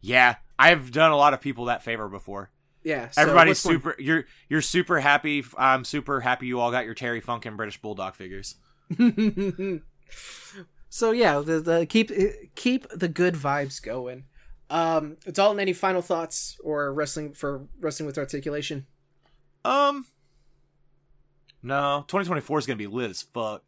[0.00, 0.36] yeah.
[0.56, 2.48] I've done a lot of people that favor before.
[2.84, 3.96] Yeah, so Everybody's what's one- super.
[3.98, 5.42] You're you're super happy.
[5.56, 6.46] I'm super happy.
[6.46, 8.56] You all got your Terry Funk and British Bulldog figures.
[10.90, 12.10] so yeah, the, the keep
[12.54, 14.24] keep the good vibes going.
[14.68, 18.86] Um, Dalton, any final thoughts or wrestling for wrestling with articulation?
[19.64, 20.04] Um,
[21.62, 23.62] no, 2024 is gonna be lit as fuck.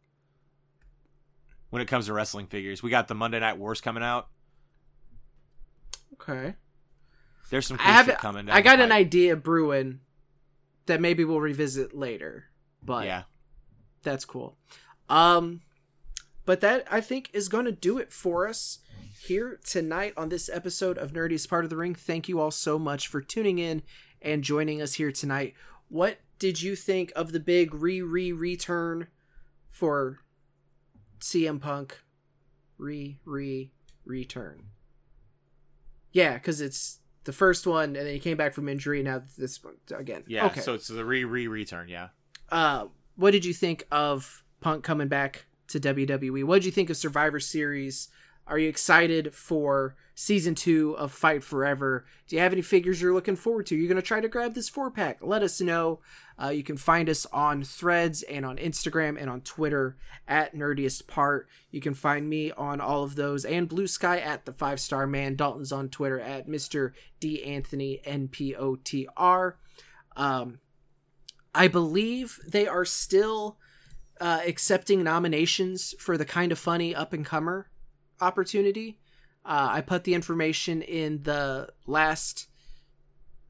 [1.71, 4.27] When it comes to wrestling figures, we got the Monday Night Wars coming out.
[6.13, 6.53] Okay.
[7.49, 8.45] There's some I have, shit coming.
[8.45, 9.99] Down I got an idea brewing
[10.85, 12.45] that maybe we'll revisit later,
[12.83, 13.23] but Yeah,
[14.03, 14.57] that's cool.
[15.09, 15.61] Um,
[16.45, 18.79] but that I think is going to do it for us
[19.21, 21.95] here tonight on this episode of Nerdiest Part of the Ring.
[21.95, 23.83] Thank you all so much for tuning in
[24.21, 25.53] and joining us here tonight.
[25.89, 29.07] What did you think of the big re re return
[29.69, 30.19] for
[31.19, 31.99] CM Punk?
[32.77, 33.71] Re re
[34.05, 34.63] return.
[36.11, 39.03] Yeah, because it's the first one, and then he came back from injury.
[39.03, 40.23] Now this one again.
[40.27, 40.47] yeah.
[40.47, 40.61] Okay.
[40.61, 41.89] So it's the re re return.
[41.89, 42.07] Yeah.
[42.49, 42.85] uh,
[43.17, 46.43] what did you think of Punk coming back to WWE?
[46.45, 48.07] What did you think of Survivor Series?
[48.47, 52.05] Are you excited for season two of Fight Forever?
[52.27, 53.75] Do you have any figures you're looking forward to?
[53.75, 55.17] You're going to try to grab this four pack?
[55.21, 55.99] Let us know.
[56.41, 59.97] Uh, you can find us on threads and on Instagram and on Twitter
[60.29, 61.49] at Nerdiest Part.
[61.71, 65.35] You can find me on all of those and Bluesky at the Five Star Man.
[65.35, 66.93] Dalton's on Twitter at Mr.
[67.19, 69.53] D Anthony NPOTR.
[70.15, 70.59] Um,
[71.53, 73.57] I believe they are still
[74.21, 77.69] uh, accepting nominations for the kind of funny up and comer
[78.19, 78.99] opportunity.
[79.45, 82.47] Uh, I put the information in the last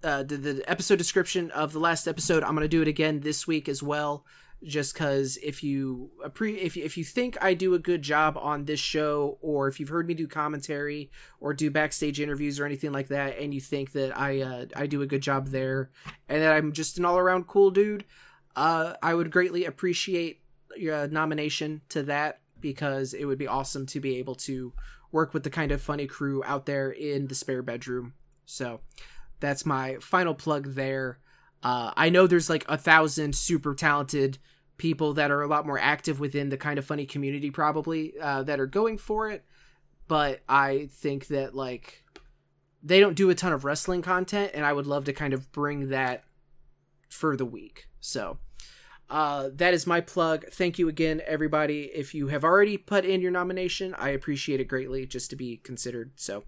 [0.03, 2.43] uh, the, the episode description of the last episode.
[2.43, 4.25] I'm gonna do it again this week as well,
[4.63, 8.37] just because if you appre- if you, if you think I do a good job
[8.37, 12.65] on this show, or if you've heard me do commentary or do backstage interviews or
[12.65, 15.89] anything like that, and you think that I uh, I do a good job there,
[16.29, 18.05] and that I'm just an all around cool dude,
[18.55, 20.41] uh, I would greatly appreciate
[20.75, 24.73] your uh, nomination to that because it would be awesome to be able to
[25.09, 28.13] work with the kind of funny crew out there in the spare bedroom.
[28.45, 28.81] So
[29.39, 31.19] that's my final plug there.
[31.63, 34.37] Uh, I know there's like a thousand super talented
[34.75, 38.43] people that are a lot more active within the kind of funny community, probably uh,
[38.43, 39.45] that are going for it,
[40.09, 42.03] but I think that like
[42.83, 45.51] they don't do a ton of wrestling content, and I would love to kind of
[45.53, 46.25] bring that
[47.09, 47.87] for the week.
[48.01, 48.39] So
[49.09, 50.45] uh, that is my plug.
[50.51, 51.83] Thank you again, everybody.
[51.93, 55.57] If you have already put in your nomination, I appreciate it greatly just to be
[55.57, 56.11] considered.
[56.15, 56.43] So,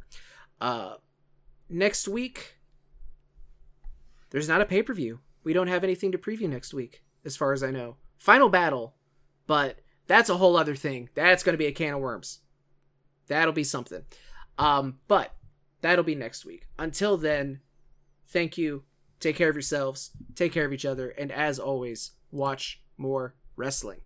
[0.59, 0.95] uh,
[1.69, 2.57] next week,
[4.31, 5.19] there's not a pay per view.
[5.43, 7.95] We don't have anything to preview next week, as far as I know.
[8.17, 8.95] Final battle,
[9.47, 11.09] but that's a whole other thing.
[11.15, 12.39] That's going to be a can of worms.
[13.27, 14.03] That'll be something.
[14.57, 15.33] Um, but
[15.79, 16.67] that'll be next week.
[16.77, 17.61] Until then,
[18.27, 18.83] thank you.
[19.21, 20.11] Take care of yourselves.
[20.35, 21.09] Take care of each other.
[21.09, 23.97] And as always, watch more wrestling.